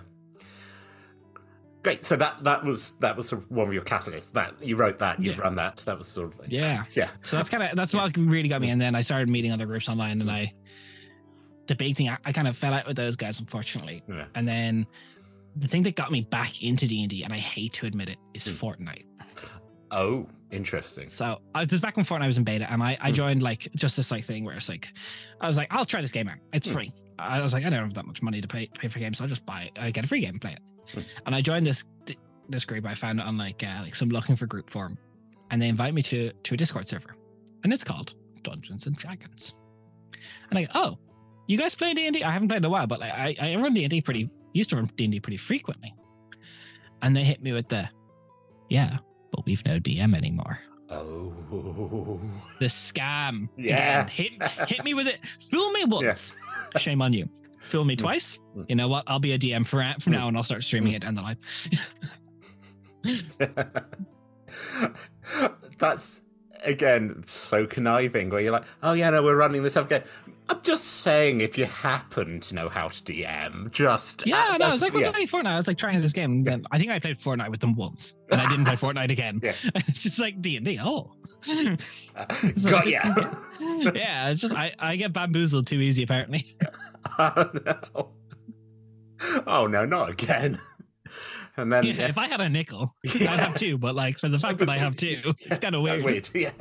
Great. 1.82 2.04
So 2.04 2.18
that 2.18 2.44
that 2.44 2.66
was 2.66 2.92
that 3.00 3.16
was 3.16 3.30
sort 3.30 3.42
of 3.42 3.50
one 3.52 3.68
of 3.68 3.74
your 3.74 3.84
catalysts. 3.84 4.34
That 4.34 4.54
you 4.62 4.76
wrote 4.76 5.00
that, 5.00 5.22
you've 5.22 5.38
Yeah. 5.38 5.44
run 5.44 5.56
that. 5.56 5.78
That 5.86 5.98
was 5.98 6.08
sort 6.08 6.34
of 6.34 6.40
like, 6.40 6.50
Yeah. 6.52 6.84
yeah. 6.92 7.10
So 7.24 7.38
that's 7.38 7.50
kind 7.50 7.64
of 7.64 7.76
that's 7.76 7.94
what 7.94 8.16
really 8.18 8.50
got 8.50 8.60
me. 8.60 8.70
And 8.70 8.82
then 8.82 8.96
I 8.96 9.02
started 9.02 9.30
meeting 9.30 9.52
other 9.54 9.66
groups 9.66 9.88
online, 9.88 10.20
and 10.20 10.30
I 10.30 10.54
the 11.70 11.76
big 11.76 11.96
thing 11.96 12.10
I, 12.10 12.18
I 12.26 12.32
kind 12.34 12.48
of 12.48 12.58
fell 12.58 12.74
out 12.74 12.86
with 12.88 12.98
those 12.98 13.16
guys, 13.16 13.40
unfortunately. 13.40 14.04
Yeah. 14.10 14.26
And 14.36 14.46
then 14.48 14.86
the 15.56 15.68
thing 15.68 15.84
that 15.84 15.96
got 15.96 16.12
me 16.12 16.22
back 16.22 16.62
into 16.62 16.88
D 16.88 17.02
and 17.02 17.10
D, 17.10 17.24
and 17.24 17.32
I 17.32 17.38
hate 17.38 17.74
to 17.74 17.86
admit 17.88 18.10
it, 18.10 18.18
is 18.34 18.46
Hmm. 18.48 18.66
Fortnite. 18.68 19.06
Oh, 19.92 20.28
interesting. 20.52 21.08
So 21.08 21.40
I 21.56 21.64
was 21.70 21.80
back 21.80 21.98
when 21.98 22.06
Fortnite 22.06 22.28
was 22.28 22.38
in 22.38 22.44
beta, 22.44 22.72
and 22.72 22.84
I, 22.84 22.98
I 23.02 23.10
Hmm. 23.10 23.16
joined 23.16 23.42
like 23.44 23.68
just 23.76 23.98
this 23.98 24.12
like 24.12 24.24
thing 24.26 24.44
where 24.46 24.56
it's 24.56 24.70
like, 24.70 24.94
I 25.42 25.48
was 25.48 25.58
like, 25.58 25.68
I'll 25.74 25.86
try 25.86 26.02
this 26.02 26.12
game 26.12 26.28
out. 26.30 26.38
It's 26.54 26.68
Hmm. 26.68 26.74
free. 26.74 26.92
I 27.18 27.42
was 27.42 27.54
like, 27.54 27.66
I 27.66 27.70
don't 27.70 27.80
have 27.80 27.94
that 27.96 28.06
much 28.06 28.22
money 28.22 28.40
to 28.42 28.48
pay 28.48 28.68
pay 28.68 28.88
for 28.88 29.00
games, 29.00 29.18
so 29.18 29.24
I'll 29.24 29.30
just 29.30 29.46
buy. 29.46 29.70
I 29.80 29.92
get 29.92 30.06
a 30.06 30.08
free 30.08 30.22
game 30.22 30.32
and 30.32 30.42
play 30.42 30.54
it. 30.54 30.62
Hmm. 30.94 31.02
And 31.26 31.36
I 31.36 31.42
joined 31.42 31.66
this 31.66 31.86
this 32.50 32.66
group. 32.66 32.86
I 32.86 32.96
found 32.96 33.20
it 33.20 33.26
on 33.26 33.38
like 33.38 33.64
uh, 33.64 33.82
like 33.84 33.96
some 33.96 34.10
looking 34.10 34.36
for 34.36 34.46
group 34.48 34.70
forum, 34.70 34.98
and 35.52 35.62
they 35.62 35.68
invite 35.70 35.94
me 35.94 36.02
to 36.04 36.32
to 36.32 36.54
a 36.54 36.58
Discord 36.58 36.88
server, 36.88 37.16
and 37.64 37.74
it's 37.74 37.84
called 37.84 38.16
Dungeons 38.44 38.88
and 38.88 38.96
Dragons. 38.96 39.54
And 40.50 40.58
I 40.60 40.64
go, 40.66 40.72
oh, 40.76 40.98
you 41.50 41.58
guys 41.58 41.76
play 41.76 41.94
D 41.94 42.08
and 42.08 42.16
I 42.24 42.32
haven't 42.32 42.48
played 42.48 42.60
in 42.60 42.66
a 42.66 42.70
while, 42.70 42.88
but 42.88 43.02
like, 43.02 43.12
I 43.12 43.36
I 43.42 43.56
run 43.58 43.74
D 43.74 43.84
and 43.84 43.90
D 43.90 44.00
pretty 44.02 44.30
used 44.54 44.70
to 44.70 44.78
run 44.78 44.86
D 44.96 45.04
and 45.06 45.12
D 45.12 45.20
pretty 45.20 45.38
frequently. 45.38 45.94
And 47.02 47.16
they 47.16 47.24
hit 47.24 47.42
me 47.42 47.54
with 47.54 47.70
the, 47.70 47.90
yeah, 48.70 48.98
but 49.32 49.46
we've 49.46 49.66
no 49.66 49.80
DM 49.80 50.16
anymore 50.16 50.60
Oh. 50.92 52.20
the 52.60 52.66
scam. 52.66 53.48
Yeah. 53.58 54.04
again. 54.04 54.08
Hit 54.08 54.44
hit 54.70 54.84
me 54.84 54.94
with 54.94 55.08
it. 55.08 55.20
Fool 55.52 55.72
me 55.72 55.86
once. 55.86 56.36
Shame 56.78 57.02
on 57.02 57.14
you. 57.14 57.28
Fool 57.62 57.86
me 57.86 57.96
twice. 57.96 58.40
You 58.68 58.76
know 58.76 58.88
what? 58.88 59.04
I'll 59.08 59.20
be 59.20 59.34
a 59.34 59.40
DM 59.40 59.66
for 59.68 59.82
from 60.02 60.14
now 60.14 60.28
and 60.28 60.38
I'll 60.38 60.44
start 60.44 60.64
streaming 60.64 60.94
it 60.94 61.02
down 61.04 61.16
the 61.16 61.22
line. 61.22 61.38
That's 65.78 66.22
again 66.66 67.24
so 67.26 67.66
conniving. 67.68 68.30
Where 68.30 68.42
you're 68.42 68.52
like, 68.52 68.66
oh 68.84 68.94
yeah, 68.94 69.10
no, 69.12 69.24
we're 69.24 69.38
running 69.38 69.64
this 69.64 69.78
up 69.78 69.86
again. 69.86 70.04
I'm 70.50 70.62
just 70.62 70.86
saying, 70.86 71.42
if 71.42 71.58
you 71.60 71.66
happen 71.66 72.40
to 72.40 72.56
know 72.56 72.70
how 72.70 72.88
to 72.88 73.04
DM, 73.04 73.70
just 73.72 74.26
Yeah, 74.26 74.54
uh, 74.54 74.58
no, 74.58 74.66
I 74.66 74.70
was 74.72 74.82
like, 74.82 74.94
yeah. 74.94 75.12
playing 75.12 75.28
Fortnite. 75.28 75.46
I 75.46 75.58
was 75.58 75.68
like 75.68 75.78
trying 75.78 76.02
this 76.02 76.14
game. 76.14 76.32
And 76.32 76.46
then 76.46 76.66
I 76.72 76.80
think 76.80 76.90
I 76.90 76.98
played 76.98 77.18
Fortnite 77.18 77.50
with 77.50 77.60
them 77.60 77.76
once, 77.76 78.16
and 78.32 78.42
I 78.42 78.50
didn't 78.50 78.66
play 78.66 78.76
Fortnite 78.76 79.12
again. 79.12 79.40
Yeah. 79.50 79.54
it's 79.76 80.04
just 80.04 80.20
like 80.20 80.42
D 80.42 80.58
and 80.58 80.66
D. 80.66 80.80
Oh, 80.82 81.08
got 82.70 82.88
ya. 82.88 83.02
yeah. 83.94 84.30
It's 84.30 84.42
just 84.42 84.54
I, 84.54 84.74
I 84.78 84.96
get 84.96 85.14
bamboozled 85.14 85.66
too 85.68 85.80
easy 85.80 86.04
apparently. 86.04 86.44
oh 87.18 87.50
no! 87.66 88.10
Oh 89.48 89.68
no, 89.68 89.86
not 89.86 90.10
again! 90.10 90.60
And 91.58 91.72
then 91.72 91.86
Yeah, 91.86 92.08
if 92.08 92.18
I 92.18 92.28
had 92.28 92.42
a 92.42 92.50
nickel, 92.50 92.94
I'd 93.06 93.40
have 93.40 93.56
two. 93.56 93.78
But 93.78 93.96
like 93.96 94.18
for 94.18 94.30
the 94.30 94.40
fact 94.40 94.60
that 94.60 94.70
I 94.70 94.78
have 94.78 94.96
two, 94.96 95.22
it's 95.26 95.60
kind 95.60 95.76
of 95.76 95.86
so 95.86 96.04
weird. 96.04 96.30
Yeah. 96.34 96.52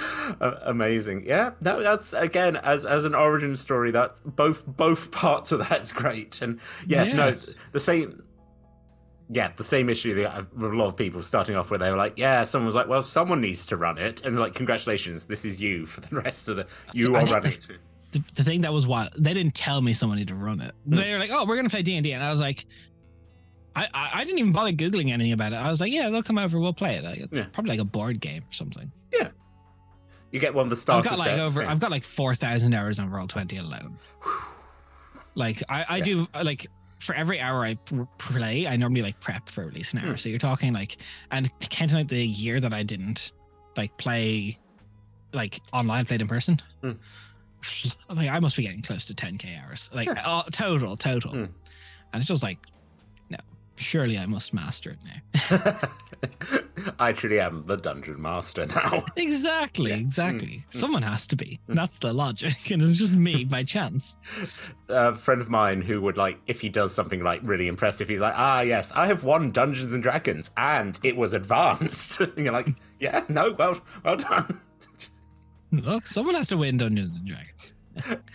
Amazing, 0.62 1.24
yeah. 1.26 1.50
No, 1.60 1.82
that's 1.82 2.12
again 2.12 2.56
as 2.56 2.84
as 2.84 3.04
an 3.04 3.14
origin 3.14 3.56
story. 3.56 3.90
That's 3.90 4.20
both 4.20 4.66
both 4.66 5.10
parts 5.22 5.52
of 5.52 5.66
that's 5.68 5.92
great, 5.92 6.40
and 6.42 6.60
yeah, 6.86 7.04
Yeah. 7.04 7.12
no, 7.16 7.36
the 7.72 7.80
same. 7.80 8.22
Yeah, 9.32 9.52
the 9.56 9.62
same 9.62 9.88
issue 9.88 10.14
that 10.22 10.52
with 10.52 10.72
a 10.72 10.76
lot 10.76 10.88
of 10.88 10.96
people 10.96 11.22
starting 11.22 11.54
off 11.54 11.70
where 11.70 11.78
they 11.78 11.90
were 11.90 11.96
like, 11.96 12.14
"Yeah," 12.18 12.42
someone 12.42 12.66
was 12.66 12.74
like, 12.74 12.88
"Well, 12.88 13.02
someone 13.02 13.40
needs 13.40 13.64
to 13.66 13.76
run 13.76 13.96
it," 13.96 14.24
and 14.24 14.36
like, 14.38 14.54
"Congratulations, 14.54 15.26
this 15.26 15.44
is 15.44 15.60
you 15.60 15.86
for 15.86 16.00
the 16.00 16.16
rest 16.20 16.48
of 16.48 16.56
the 16.56 16.66
you 16.92 17.04
So 17.04 17.16
are 17.16 17.24
running." 17.26 17.42
the- 17.52 17.78
the, 18.12 18.24
the 18.34 18.42
thing 18.42 18.62
that 18.62 18.72
was 18.72 18.88
wild, 18.88 19.10
they 19.16 19.32
didn't 19.32 19.54
tell 19.54 19.80
me 19.80 19.94
someone 19.94 20.18
needed 20.18 20.30
to 20.30 20.34
run 20.34 20.60
it. 20.60 20.74
Hmm. 20.84 20.96
They 20.96 21.12
were 21.12 21.20
like, 21.20 21.30
"Oh, 21.32 21.44
we're 21.46 21.54
gonna 21.54 21.70
play 21.70 21.82
D 21.82 21.94
and 21.94 22.02
D," 22.02 22.10
and 22.12 22.24
I 22.24 22.30
was 22.30 22.40
like, 22.40 22.66
I, 23.76 23.86
I 23.94 24.24
didn't 24.24 24.40
even 24.40 24.50
bother 24.50 24.72
googling 24.72 25.10
anything 25.12 25.32
about 25.32 25.52
it. 25.52 25.56
I 25.56 25.70
was 25.70 25.80
like, 25.80 25.92
"Yeah, 25.92 26.10
they'll 26.10 26.24
come 26.24 26.36
over, 26.38 26.58
we'll 26.58 26.72
play 26.72 26.96
it." 26.96 27.04
Like, 27.04 27.18
it's 27.18 27.38
Yeah. 27.38 27.46
probably 27.52 27.70
like 27.70 27.80
a 27.80 27.84
board 27.84 28.18
game 28.20 28.42
or 28.42 28.52
something. 28.52 28.90
You 30.30 30.38
get 30.40 30.54
one 30.54 30.70
of 30.70 30.70
the 30.70 30.92
I've 30.92 31.04
got 31.04 31.18
like 31.18 31.28
sets. 31.28 31.40
over, 31.40 31.62
yeah. 31.62 31.70
I've 31.70 31.80
got 31.80 31.90
like 31.90 32.04
four 32.04 32.34
thousand 32.34 32.74
hours 32.74 32.98
on 32.98 33.10
Roll 33.10 33.26
Twenty 33.26 33.56
alone. 33.56 33.98
Like 35.34 35.62
I, 35.68 35.84
I 35.88 35.96
Yeah. 35.98 36.04
do 36.04 36.28
like 36.42 36.66
for 36.98 37.14
every 37.14 37.40
hour 37.40 37.64
I 37.64 37.74
pr- 37.76 38.02
play, 38.18 38.66
I 38.66 38.76
normally 38.76 39.02
like 39.02 39.18
prep 39.20 39.48
for 39.48 39.64
at 39.64 39.72
least 39.72 39.94
an 39.94 40.00
hour. 40.00 40.10
Hmm. 40.10 40.16
So 40.16 40.28
you're 40.28 40.38
talking 40.38 40.72
like, 40.72 40.98
and 41.30 41.50
counting 41.70 41.98
out 41.98 42.08
the 42.08 42.24
year 42.26 42.60
that 42.60 42.74
I 42.74 42.82
didn't 42.82 43.32
like 43.76 43.96
play, 43.96 44.58
like 45.32 45.60
online, 45.72 46.04
played 46.06 46.20
in 46.22 46.28
person. 46.28 46.60
Hmm. 46.82 46.92
Like 48.08 48.28
I 48.30 48.40
must 48.40 48.56
be 48.56 48.62
getting 48.62 48.80
close 48.82 49.04
to 49.06 49.14
10k 49.14 49.62
hours, 49.62 49.90
like 49.94 50.06
Yeah. 50.08 50.22
uh, 50.24 50.42
total, 50.50 50.96
total. 50.96 51.32
Hmm. 51.32 51.38
And 52.12 52.16
it's 52.20 52.26
just 52.26 52.42
like, 52.42 52.58
surely 53.80 54.18
I 54.18 54.26
must 54.26 54.52
master 54.54 54.90
it 54.90 54.98
now. 55.04 55.80
I 56.98 57.12
truly 57.12 57.40
am 57.40 57.62
the 57.64 57.76
dungeon 57.76 58.20
master 58.20 58.66
now. 58.66 59.04
Exactly, 59.16 59.90
Yeah. 59.90 59.96
exactly. 59.96 60.48
Mm, 60.48 60.66
mm. 60.68 60.74
Someone 60.74 61.02
has 61.02 61.26
to 61.28 61.36
be. 61.36 61.58
That's 61.68 61.98
the 61.98 62.12
logic, 62.12 62.70
and 62.70 62.82
it's 62.82 62.98
just 62.98 63.16
me 63.16 63.44
by 63.44 63.64
chance. 63.64 64.16
a 64.88 65.14
friend 65.14 65.40
of 65.40 65.48
mine 65.48 65.82
who 65.82 66.00
would 66.02 66.16
like 66.16 66.38
if 66.46 66.60
he 66.60 66.68
does 66.68 66.94
something 66.94 67.22
like 67.22 67.40
really 67.42 67.68
impressive 67.68 68.08
he's 68.08 68.20
like 68.20 68.34
ah 68.36 68.60
yes 68.60 68.92
i 68.96 69.06
have 69.06 69.22
won 69.24 69.50
dungeons 69.52 69.92
and 69.92 70.02
dragons 70.02 70.50
and 70.56 70.98
it 71.04 71.16
was 71.16 71.32
advanced 71.32 72.20
and 72.20 72.36
you're 72.38 72.52
like 72.52 72.68
yeah 72.98 73.22
no 73.28 73.52
well 73.58 73.78
well 74.04 74.16
done 74.16 74.60
Look, 75.72 76.06
someone 76.06 76.34
has 76.34 76.48
to 76.48 76.56
win 76.56 76.76
Dungeons 76.78 77.16
and 77.16 77.26
Dragons. 77.28 77.74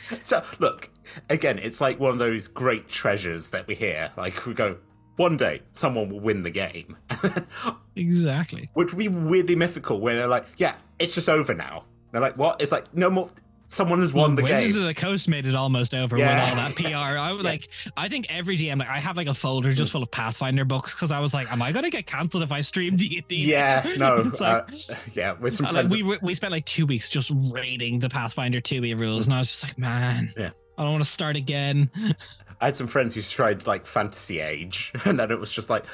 so 0.05 0.41
look 0.59 0.89
again 1.29 1.59
it's 1.59 1.81
like 1.81 1.99
one 1.99 2.11
of 2.11 2.19
those 2.19 2.47
great 2.47 2.87
treasures 2.87 3.49
that 3.49 3.67
we 3.67 3.75
hear 3.75 4.11
like 4.17 4.45
we 4.45 4.53
go 4.53 4.77
one 5.17 5.37
day 5.37 5.61
someone 5.71 6.09
will 6.09 6.19
win 6.19 6.43
the 6.43 6.49
game 6.51 6.97
Exactly. 7.95 8.69
which 8.73 8.93
would 8.93 8.99
be 8.99 9.07
weirdly 9.07 9.55
mythical 9.55 9.99
where 9.99 10.15
they're 10.15 10.27
like 10.27 10.45
yeah 10.57 10.75
it's 10.99 11.15
just 11.15 11.29
over 11.29 11.53
now 11.53 11.85
they're 12.11 12.21
like 12.21 12.37
what 12.37 12.61
it's 12.61 12.71
like 12.71 12.93
no 12.93 13.09
more 13.09 13.29
someone 13.67 13.99
has 13.99 14.13
won 14.13 14.35
the 14.35 14.43
Wizards 14.43 14.73
game 14.73 14.81
of 14.83 14.87
the 14.87 14.93
Coast 14.93 15.27
made 15.27 15.45
it 15.45 15.55
almost 15.55 15.93
over 15.95 16.17
Yeah. 16.17 16.51
with 16.53 16.59
all 16.59 16.67
that 16.69 16.75
PR. 17.15 17.17
I 17.17 17.31
would 17.33 17.43
like. 17.43 17.67
I 17.97 18.07
think 18.09 18.27
every 18.29 18.57
DM, 18.57 18.77
like, 18.77 18.87
I 18.87 18.99
have 18.99 19.17
like 19.17 19.27
a 19.27 19.33
folder 19.33 19.71
just 19.71 19.91
full 19.91 20.03
of 20.03 20.11
Pathfinder 20.11 20.65
books 20.65 20.93
because 20.93 21.11
I 21.11 21.19
was 21.19 21.33
like, 21.33 21.51
"Am 21.51 21.63
I 21.63 21.71
gonna 21.71 21.89
get 21.89 22.05
cancelled 22.05 22.43
if 22.43 22.51
I 22.51 22.61
stream 22.61 22.95
D 22.95 23.17
and 23.17 23.27
D?" 23.27 23.35
yeah 23.51 23.83
no 23.97 24.17
like- 24.17 24.39
uh, 24.41 24.61
yeah 25.13 25.31
with 25.33 25.53
some 25.53 25.65
Uh, 25.65 25.69
like 25.69 25.73
friends 25.87 25.93
we 25.93 26.03
were- 26.03 26.19
we 26.21 26.35
spent 26.35 26.51
like 26.51 26.65
two 26.65 26.85
weeks 26.85 27.09
just 27.09 27.31
raiding 27.51 27.97
the 27.97 28.07
Pathfinder 28.07 28.61
2e 28.61 28.97
rules, 28.99 29.25
and 29.25 29.33
I 29.33 29.39
was 29.39 29.49
just 29.49 29.63
like, 29.63 29.79
man, 29.79 30.31
Yeah. 30.37 30.51
I 30.77 30.83
don't 30.83 30.91
want 30.91 31.03
to 31.03 31.09
start 31.09 31.35
again. 31.35 31.89
I 32.61 32.65
had 32.65 32.75
some 32.75 32.87
friends 32.87 33.13
who 33.15 33.21
tried 33.21 33.67
like 33.67 33.85
Fantasy 33.85 34.39
Age, 34.39 34.91
and 35.05 35.19
then 35.19 35.31
it 35.31 35.39
was 35.39 35.51
just 35.51 35.69
like, 35.69 35.85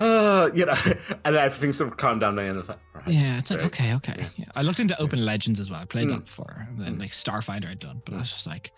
uh, 0.00 0.50
you 0.54 0.66
know, 0.66 0.74
and 1.24 1.34
then 1.34 1.36
everything 1.36 1.72
sort 1.72 1.90
of 1.90 1.96
calmed 1.96 2.20
down, 2.22 2.38
and 2.38 2.48
it 2.48 2.56
was 2.56 2.68
like, 2.68 2.78
right. 2.94 3.08
Yeah, 3.08 3.38
it's 3.38 3.50
like 3.50 3.60
okay, 3.66 3.94
okay. 3.96 4.26
Yeah. 4.36 4.46
I 4.56 4.62
looked 4.62 4.80
into 4.80 5.00
Open 5.00 5.24
Legends 5.24 5.60
as 5.60 5.70
well. 5.70 5.80
I 5.80 5.84
played 5.84 6.08
Mm. 6.08 6.12
that 6.12 6.24
before, 6.26 6.66
and 6.68 6.80
then 6.80 6.98
like 6.98 7.10
Starfinder 7.10 7.68
I'd 7.70 7.78
done, 7.78 8.02
but 8.04 8.14
I 8.14 8.18
was 8.18 8.32
just 8.32 8.46
like, 8.46 8.72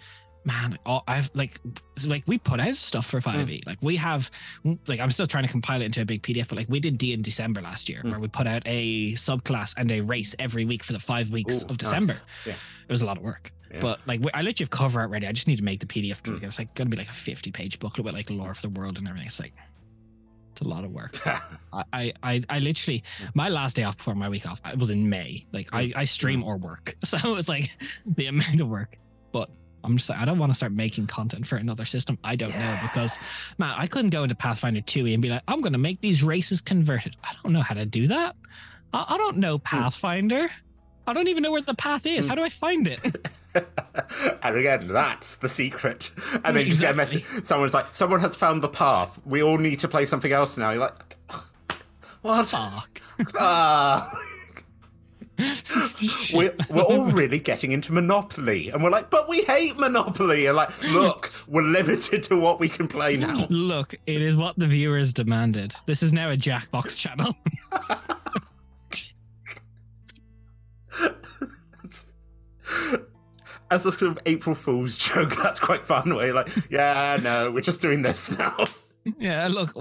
man, 0.45 0.79
all, 0.87 1.05
I've 1.07 1.31
like, 1.35 1.61
like 2.07 2.23
we 2.27 2.39
put 2.39 2.61
out 2.61 2.75
stuff 2.77 3.07
for 3.07 3.21
five 3.21 3.51
E. 3.51 3.63
Like 3.67 3.79
we 3.83 3.97
have, 3.97 4.31
like 4.87 4.99
I'm 5.01 5.11
still 5.11 5.27
trying 5.27 5.45
to 5.45 5.51
compile 5.51 5.83
it 5.83 5.87
into 5.87 6.01
a 6.01 6.05
big 6.07 6.23
PDF, 6.23 6.49
but 6.49 6.57
like 6.59 6.69
we 6.69 6.81
did 6.81 6.97
D 6.99 7.13
in 7.13 7.21
December 7.23 7.61
last 7.63 7.89
year, 7.89 8.03
Mm. 8.05 8.11
where 8.11 8.21
we 8.21 8.29
put 8.29 8.47
out 8.47 8.63
a 8.67 9.13
subclass 9.13 9.75
and 9.77 9.91
a 9.91 10.01
race 10.03 10.35
every 10.39 10.65
week 10.65 10.83
for 10.83 10.93
the 10.95 10.99
five 11.01 11.31
weeks 11.31 11.63
Ooh, 11.65 11.69
of 11.69 11.79
December. 11.79 12.13
nice. 12.15 12.25
Yeah. 12.47 12.53
It 12.55 12.93
was 12.93 13.03
a 13.03 13.07
lot 13.07 13.17
of 13.19 13.23
work. 13.23 13.51
Yeah. 13.73 13.81
But 13.81 14.01
like 14.07 14.21
I 14.35 14.43
let 14.43 14.59
you 14.59 14.65
have 14.65 14.71
cover 14.71 15.01
art 15.01 15.11
ready. 15.11 15.27
I 15.27 15.33
just 15.33 15.47
need 15.47 15.57
to 15.57 15.65
make 15.65 15.81
the 15.81 15.87
PDF. 15.87 16.23
Mm. 16.23 16.43
It's 16.43 16.59
like 16.59 16.75
gonna 16.75 16.91
be 16.91 16.97
like 16.97 17.09
a 17.09 17.13
50 17.13 17.53
page 17.53 17.79
booklet 17.79 18.05
with 18.05 18.15
like 18.15 18.31
lore 18.31 18.51
of 18.51 18.61
the 18.63 18.69
world 18.69 18.99
and 18.99 19.07
everything. 19.07 19.27
It's 19.27 19.41
like 19.41 19.55
it's 20.53 20.61
a 20.61 20.69
lot 20.69 20.85
of 20.85 20.91
work. 20.91 21.17
I, 21.73 22.13
I, 22.23 22.43
I, 22.49 22.59
literally, 22.59 23.03
my 23.35 23.49
last 23.49 23.77
day 23.77 23.85
off 23.85 23.97
before 23.97 24.15
my 24.15 24.29
week 24.29 24.47
off, 24.47 24.61
it 24.67 24.79
was 24.79 24.91
in 24.91 25.09
May. 25.09 25.47
Like 25.53 25.69
I, 25.73 25.93
I 25.95 26.05
stream 26.05 26.43
or 26.43 26.57
work, 26.57 26.95
so 27.05 27.37
it's 27.37 27.49
like 27.49 27.71
the 28.07 28.27
amount 28.27 28.61
of 28.61 28.69
work. 28.69 28.99
But 29.33 29.49
I'm 29.85 29.97
just, 29.97 30.11
I 30.11 30.25
don't 30.25 30.39
want 30.39 30.51
to 30.51 30.57
start 30.57 30.73
making 30.73 31.07
content 31.07 31.47
for 31.47 31.57
another 31.57 31.85
system. 31.85 32.19
I 32.25 32.37
don't 32.37 32.57
know 32.57 32.79
because, 32.83 33.19
man, 33.59 33.75
I 33.77 33.87
couldn't 33.87 34.11
go 34.11 34.25
into 34.25 34.35
Pathfinder 34.35 34.81
2e 34.81 35.15
and 35.15 35.23
be 35.23 35.31
like, 35.31 35.43
I'm 35.49 35.61
going 35.61 35.73
to 35.73 35.79
make 35.79 36.01
these 36.01 36.23
races 36.23 36.61
converted. 36.61 37.17
I 37.25 37.33
don't 37.43 37.53
know 37.53 37.63
how 37.63 37.75
to 37.75 37.87
do 37.87 38.09
that. 38.09 38.37
I, 38.93 39.07
I 39.11 39.19
don't 39.19 39.39
know 39.39 39.59
Pathfinder. 39.59 40.51
I 41.07 41.13
don't 41.13 41.29
even 41.29 41.43
know 41.43 41.51
where 41.51 41.63
the 41.63 41.75
path 41.75 42.07
is. 42.07 42.27
How 42.27 42.35
do 42.35 42.43
I 42.43 42.49
find 42.49 42.87
it? 42.87 43.01
and 44.43 44.57
again, 44.57 44.89
that's 44.89 45.37
the 45.39 45.49
secret. 45.49 46.11
And 46.45 46.57
then 46.57 46.65
you 46.65 46.71
just 46.71 46.83
get 46.83 46.93
a 46.93 46.97
message. 46.97 47.25
Someone's 47.45 47.75
like, 47.75 47.93
someone 47.95 48.21
has 48.21 48.37
found 48.37 48.63
the 48.63 48.69
path. 48.69 49.21
We 49.25 49.43
all 49.43 49.59
need 49.59 49.81
to 49.81 49.89
play 49.89 50.05
something 50.05 50.31
else 50.33 50.57
now. 50.57 50.71
You're 50.71 50.81
like, 50.81 51.17
what? 52.23 52.47
Fuck. 52.47 53.01
Ah. 53.39 54.19
we're, 56.35 56.55
we're 56.69 56.83
all 56.83 57.05
really 57.11 57.39
getting 57.39 57.73
into 57.73 57.93
Monopoly. 57.93 58.71
And 58.71 58.83
we're 58.83 58.91
like, 58.91 59.11
but 59.11 59.29
we 59.29 59.43
hate 59.43 59.79
Monopoly. 59.79 60.47
And 60.47 60.57
like, 60.57 60.83
look, 60.93 61.33
we're 61.49 61.63
limited 61.63 62.23
to 62.25 62.39
what 62.39 62.61
we 62.61 62.69
can 62.69 62.89
play 62.89 63.17
now. 63.17 63.47
Look, 63.51 63.95
it 64.07 64.21
is 64.23 64.37
what 64.37 64.59
the 64.59 64.67
viewers 64.67 65.13
demanded. 65.13 65.75
This 65.87 66.03
is 66.03 66.13
now 66.13 66.31
a 66.31 66.37
Jackbox 66.37 66.99
channel. 66.99 67.35
As 73.71 73.87
a 73.87 73.93
sort 73.93 74.11
of 74.11 74.19
April 74.27 74.55
Fool's 74.55 74.99
joke, 74.99 75.37
that's 75.43 75.61
quite 75.61 75.85
fun. 75.85 76.15
Where 76.15 76.27
you're 76.27 76.35
like, 76.35 76.51
yeah, 76.71 77.19
no, 77.23 77.51
we're 77.51 77.61
just 77.61 77.81
doing 77.81 78.03
this 78.03 78.37
now. 78.37 78.65
Yeah, 79.19 79.49
look, 79.49 79.73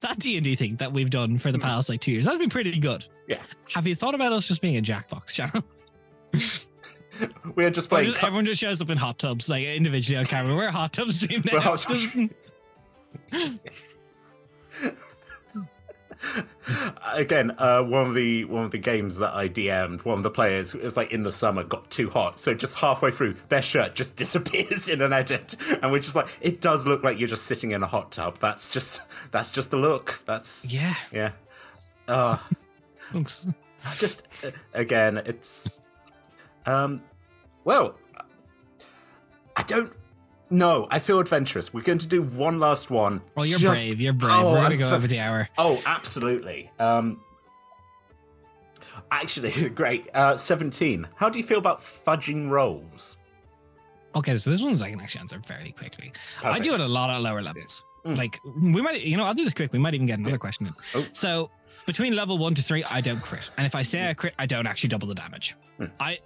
that 0.00 0.16
D 0.18 0.36
and 0.36 0.44
D 0.44 0.54
thing 0.54 0.76
that 0.76 0.92
we've 0.92 1.10
done 1.10 1.38
for 1.38 1.50
the 1.50 1.58
hmm. 1.58 1.64
past 1.64 1.88
like 1.88 2.00
two 2.00 2.12
years, 2.12 2.26
that's 2.26 2.38
been 2.38 2.50
pretty 2.50 2.78
good. 2.78 3.06
Yeah. 3.26 3.40
Have 3.74 3.86
you 3.86 3.94
thought 3.94 4.14
about 4.14 4.32
us 4.32 4.46
just 4.46 4.60
being 4.60 4.76
a 4.76 4.82
Jackbox 4.82 5.28
channel? 5.28 5.62
We're 7.54 7.70
just 7.70 7.88
playing. 7.88 8.10
just, 8.10 8.22
everyone 8.22 8.44
just 8.44 8.60
shows 8.60 8.82
up 8.82 8.90
in 8.90 8.98
hot 8.98 9.18
tubs, 9.18 9.48
like 9.48 9.64
individually 9.64 10.18
on 10.18 10.26
camera. 10.26 10.54
We're 10.54 10.68
a 10.68 10.72
hot 10.72 10.92
tub 10.92 11.10
stream 11.12 11.42
now. 11.46 11.52
We're 11.54 11.60
hot 11.60 11.80
again, 17.12 17.54
uh, 17.58 17.82
one 17.82 18.08
of 18.08 18.14
the 18.14 18.44
one 18.46 18.64
of 18.64 18.70
the 18.70 18.78
games 18.78 19.18
that 19.18 19.34
I 19.34 19.48
DM'd, 19.48 20.04
one 20.04 20.18
of 20.18 20.24
the 20.24 20.30
players 20.30 20.74
it 20.74 20.82
was 20.82 20.96
like 20.96 21.12
in 21.12 21.22
the 21.22 21.32
summer 21.32 21.62
got 21.62 21.90
too 21.90 22.10
hot, 22.10 22.38
so 22.38 22.54
just 22.54 22.76
halfway 22.76 23.10
through, 23.10 23.34
their 23.48 23.62
shirt 23.62 23.94
just 23.94 24.16
disappears 24.22 24.88
in 24.88 25.00
an 25.02 25.12
edit, 25.12 25.56
and 25.82 25.92
we're 25.92 26.00
just 26.00 26.16
like, 26.16 26.28
it 26.40 26.60
does 26.60 26.86
look 26.86 27.02
like 27.02 27.18
you're 27.18 27.28
just 27.28 27.44
sitting 27.44 27.70
in 27.70 27.82
a 27.82 27.86
hot 27.86 28.12
tub. 28.12 28.38
That's 28.38 28.70
just 28.70 29.02
that's 29.30 29.50
just 29.50 29.70
the 29.70 29.76
look. 29.76 30.22
That's 30.26 30.72
yeah. 30.72 30.94
yeah. 31.12 31.32
Uh, 32.08 32.38
Looks, 33.12 33.46
just 33.98 34.26
uh, 34.44 34.50
again, 34.74 35.18
it's 35.18 35.80
um, 36.66 37.02
well, 37.64 37.96
I 39.56 39.62
don't. 39.62 39.92
Know. 40.50 40.86
I 40.90 40.98
feel 40.98 41.18
adventurous. 41.20 41.72
We're 41.74 41.82
going 41.82 41.98
to 41.98 42.06
do 42.06 42.22
one 42.22 42.58
last 42.60 42.90
one. 42.90 43.22
oh, 43.36 43.42
you're 43.42 43.58
Just- 43.58 43.80
brave. 43.80 44.00
You're 44.00 44.12
brave. 44.12 44.34
Oh, 44.36 44.52
We're 44.52 44.62
gonna 44.62 44.76
go 44.76 44.88
fu- 44.90 44.94
over 44.96 45.06
the 45.06 45.20
hour. 45.20 45.48
Oh, 45.58 45.82
absolutely. 45.86 46.70
Um, 46.78 47.20
actually, 49.10 49.68
great. 49.74 50.08
Uh, 50.14 50.36
17. 50.36 51.08
How 51.16 51.28
do 51.28 51.38
you 51.38 51.44
feel 51.44 51.58
about 51.58 51.80
fudging 51.82 52.48
rolls? 52.50 53.18
Okay, 54.14 54.36
so 54.36 54.50
this 54.50 54.62
one's 54.62 54.80
I 54.80 54.90
can 54.90 55.00
actually 55.00 55.20
answer 55.20 55.40
fairly 55.44 55.72
quickly. 55.72 56.12
I 56.42 56.58
do 56.58 56.72
it 56.72 56.80
a 56.80 56.86
lot 56.88 57.10
at 57.10 57.20
lower 57.20 57.42
levels. 57.42 57.84
Mm. 58.06 58.16
Like 58.16 58.40
we 58.62 58.80
might, 58.80 59.02
you 59.02 59.16
know, 59.16 59.24
I'll 59.24 59.34
do 59.34 59.44
this 59.44 59.52
quick. 59.52 59.72
We 59.72 59.78
might 59.78 59.92
even 59.94 60.06
get 60.06 60.18
another 60.18 60.38
question 60.38 60.66
in. 60.68 60.72
Oh. 60.94 61.04
So 61.12 61.50
between 61.84 62.14
level 62.16 62.38
one 62.38 62.54
to 62.54 62.62
three, 62.62 62.82
I 62.84 63.02
don't 63.02 63.20
crit, 63.20 63.50
and 63.58 63.66
if 63.66 63.74
I 63.74 63.82
say 63.82 64.08
I 64.08 64.14
crit, 64.14 64.32
I 64.38 64.46
don't 64.46 64.66
actually 64.66 64.88
double 64.88 65.08
the 65.08 65.14
damage. 65.14 65.54
I 66.00 66.20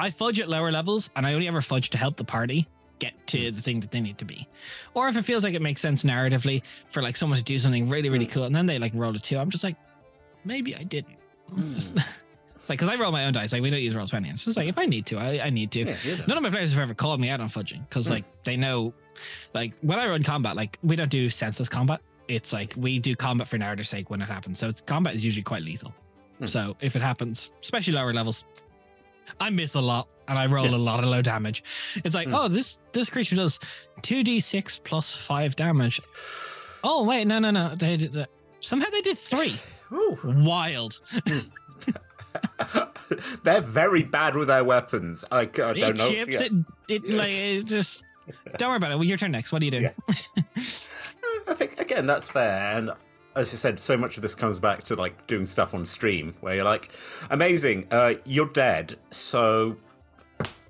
I 0.00 0.10
fudge 0.10 0.40
at 0.40 0.48
lower 0.48 0.72
levels, 0.72 1.10
and 1.14 1.24
I 1.26 1.34
only 1.34 1.46
ever 1.46 1.60
fudge 1.62 1.90
to 1.90 1.98
help 1.98 2.16
the 2.16 2.24
party 2.24 2.66
get 2.98 3.14
to 3.28 3.50
the 3.50 3.60
thing 3.60 3.80
that 3.80 3.90
they 3.90 4.00
need 4.00 4.18
to 4.18 4.24
be. 4.24 4.46
Or 4.94 5.08
if 5.08 5.16
it 5.16 5.22
feels 5.22 5.44
like 5.44 5.54
it 5.54 5.62
makes 5.62 5.80
sense 5.80 6.04
narratively 6.04 6.62
for 6.90 7.02
like 7.02 7.16
someone 7.16 7.36
to 7.38 7.44
do 7.44 7.58
something 7.58 7.88
really, 7.88 8.08
really 8.08 8.26
cool, 8.26 8.44
and 8.44 8.54
then 8.54 8.66
they 8.66 8.78
like 8.78 8.92
roll 8.94 9.14
a 9.14 9.18
two, 9.18 9.38
I'm 9.38 9.50
just 9.50 9.64
like, 9.64 9.76
maybe 10.44 10.74
I 10.76 10.82
didn't. 10.84 11.16
Just- 11.74 11.94
it's 12.56 12.68
like 12.68 12.78
because 12.78 12.88
I 12.88 13.00
roll 13.00 13.12
my 13.12 13.24
own 13.26 13.32
dice, 13.32 13.52
like 13.52 13.62
we 13.62 13.70
don't 13.70 13.80
use 13.80 13.94
roll 13.94 14.06
twenty. 14.06 14.28
So 14.36 14.48
it's 14.48 14.56
like 14.56 14.68
if 14.68 14.78
I 14.78 14.86
need 14.86 15.06
to, 15.06 15.18
I, 15.18 15.46
I 15.46 15.50
need 15.50 15.70
to. 15.72 15.80
Yeah. 15.84 16.16
None 16.26 16.36
of 16.36 16.42
my 16.42 16.50
players 16.50 16.72
have 16.72 16.80
ever 16.80 16.94
called 16.94 17.20
me 17.20 17.30
out 17.30 17.40
on 17.40 17.48
fudging 17.48 17.88
because 17.88 18.06
Mm. 18.08 18.10
like 18.10 18.42
they 18.44 18.56
know, 18.56 18.92
like 19.54 19.72
when 19.80 19.98
I 19.98 20.06
run 20.08 20.22
combat, 20.22 20.56
like 20.56 20.78
we 20.82 20.96
don't 20.96 21.10
do 21.10 21.28
senseless 21.30 21.68
combat. 21.68 22.00
It's 22.28 22.52
like 22.52 22.74
we 22.76 22.98
do 22.98 23.16
combat 23.16 23.48
for 23.48 23.56
narrative's 23.56 23.88
sake 23.88 24.10
when 24.10 24.20
it 24.20 24.26
happens. 24.28 24.58
So 24.58 24.68
it's, 24.68 24.82
combat 24.82 25.14
is 25.14 25.24
usually 25.24 25.42
quite 25.44 25.62
lethal. 25.62 25.94
Mm. 26.42 26.48
So 26.48 26.76
if 26.80 26.94
it 26.94 27.02
happens, 27.02 27.52
especially 27.62 27.94
lower 27.94 28.12
levels, 28.12 28.44
I 29.40 29.50
miss 29.50 29.74
a 29.74 29.80
lot 29.80 30.08
and 30.28 30.38
I 30.38 30.46
roll 30.46 30.66
Yeah. 30.66 30.76
a 30.76 30.78
lot 30.78 31.02
of 31.04 31.10
low 31.10 31.22
damage. 31.22 31.62
It's 32.04 32.14
like, 32.14 32.28
Mm. 32.28 32.36
oh, 32.36 32.48
this 32.48 32.78
this 32.92 33.08
creature 33.10 33.36
does 33.36 33.58
two 34.02 34.22
d 34.24 34.40
six 34.40 34.78
plus 34.78 35.14
five 35.16 35.56
damage. 35.56 36.00
Oh 36.84 37.04
wait, 37.04 37.26
no, 37.26 37.38
no, 37.38 37.50
no. 37.50 37.74
They 37.74 37.96
did 37.96 38.12
that. 38.14 38.28
Somehow 38.60 38.90
they 38.90 39.00
did 39.00 39.16
three. 39.18 39.56
Ooh. 39.92 40.18
Wild. 40.24 41.00
They're 43.42 43.60
very 43.62 44.02
bad 44.04 44.36
with 44.36 44.48
their 44.48 44.62
weapons. 44.64 45.24
I, 45.32 45.40
I 45.40 45.44
don't 45.46 45.76
it 45.78 45.96
know. 45.96 46.08
chips. 46.10 46.40
Yeah. 46.40 46.46
It 46.88 47.04
it 47.06 47.14
like 47.14 47.32
it 47.32 47.66
just. 47.66 48.04
Don't 48.58 48.68
worry 48.68 48.76
about 48.76 48.92
it. 48.92 48.96
Well, 48.96 49.04
your 49.04 49.16
turn 49.16 49.30
next. 49.32 49.52
What 49.52 49.60
do 49.60 49.66
you 49.66 49.70
do? 49.70 49.80
Yeah. 49.80 49.92
I 51.48 51.54
think 51.54 51.80
again 51.80 52.06
that's 52.06 52.30
fair, 52.30 52.76
and 52.76 52.90
as 53.38 53.52
you 53.52 53.58
said, 53.58 53.78
so 53.78 53.96
much 53.96 54.16
of 54.16 54.22
this 54.22 54.34
comes 54.34 54.58
back 54.58 54.82
to 54.84 54.94
like 54.96 55.26
doing 55.26 55.46
stuff 55.46 55.74
on 55.74 55.86
stream 55.86 56.34
where 56.40 56.54
you're 56.56 56.64
like, 56.64 56.90
"Amazing, 57.30 57.86
uh, 57.90 58.14
you're 58.24 58.48
dead." 58.50 58.96
So, 59.10 59.76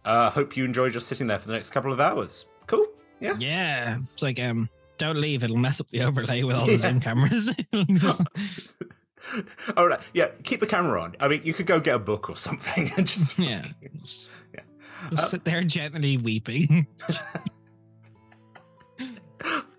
uh, 0.05 0.31
hope 0.31 0.57
you 0.57 0.65
enjoy 0.65 0.91
just 0.91 1.07
sitting 1.09 1.27
there 1.27 1.39
for 1.39 1.49
the 1.49 1.55
next 1.55 1.71
couple 1.71 1.93
of 1.93 2.01
hours. 2.01 2.47
Cool. 2.67 2.87
Yeah. 3.21 3.37
Yeah, 3.39 3.99
it's 4.13 4.23
like 4.23 4.39
um, 4.41 4.69
don't 4.99 5.21
leave. 5.21 5.43
It'll 5.43 5.57
mess 5.57 5.81
up 5.81 5.89
the 5.89 6.03
overlay 6.03 6.43
with 6.45 6.57
all 6.57 6.67
the 6.67 6.73
Yeah. 6.77 6.79
zoom 6.79 7.01
cameras. 7.01 7.51
All 9.77 9.89
right. 9.89 10.01
Yeah. 10.15 10.29
Keep 10.45 10.61
the 10.61 10.67
camera 10.67 11.03
on. 11.03 11.15
I 11.21 11.29
mean, 11.29 11.41
you 11.45 11.53
could 11.53 11.67
go 11.67 11.81
get 11.81 11.95
a 11.97 11.99
book 11.99 12.31
or 12.31 12.37
something 12.37 12.91
and 12.97 13.07
just 13.07 13.39
yeah, 13.39 13.65
Yeah. 14.55 14.61
just 15.11 15.31
sit 15.31 15.45
there 15.45 15.63
gently 15.65 16.17
weeping. 16.17 16.87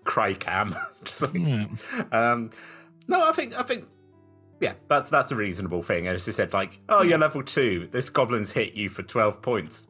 cry 0.04 0.34
cam. 0.34 0.74
like, 1.20 1.34
Yeah. 1.34 1.66
um, 2.12 2.50
no, 3.10 3.28
I 3.28 3.32
think 3.32 3.58
I 3.58 3.62
think 3.62 3.86
yeah, 4.60 4.74
that's 4.88 5.10
that's 5.10 5.32
a 5.32 5.36
reasonable 5.36 5.82
thing. 5.82 6.06
As 6.06 6.26
you 6.26 6.32
said, 6.32 6.52
like, 6.52 6.78
oh, 6.88 7.02
you're 7.02 7.18
level 7.18 7.42
two. 7.42 7.88
This 7.90 8.08
goblin's 8.10 8.52
hit 8.52 8.74
you 8.74 8.88
for 8.88 9.02
twelve 9.02 9.42
points. 9.42 9.88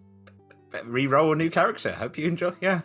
Re-roll 0.84 1.32
a 1.32 1.36
new 1.36 1.50
character. 1.50 1.92
Hope 1.92 2.16
you 2.16 2.26
enjoy. 2.28 2.52
Yeah. 2.60 2.80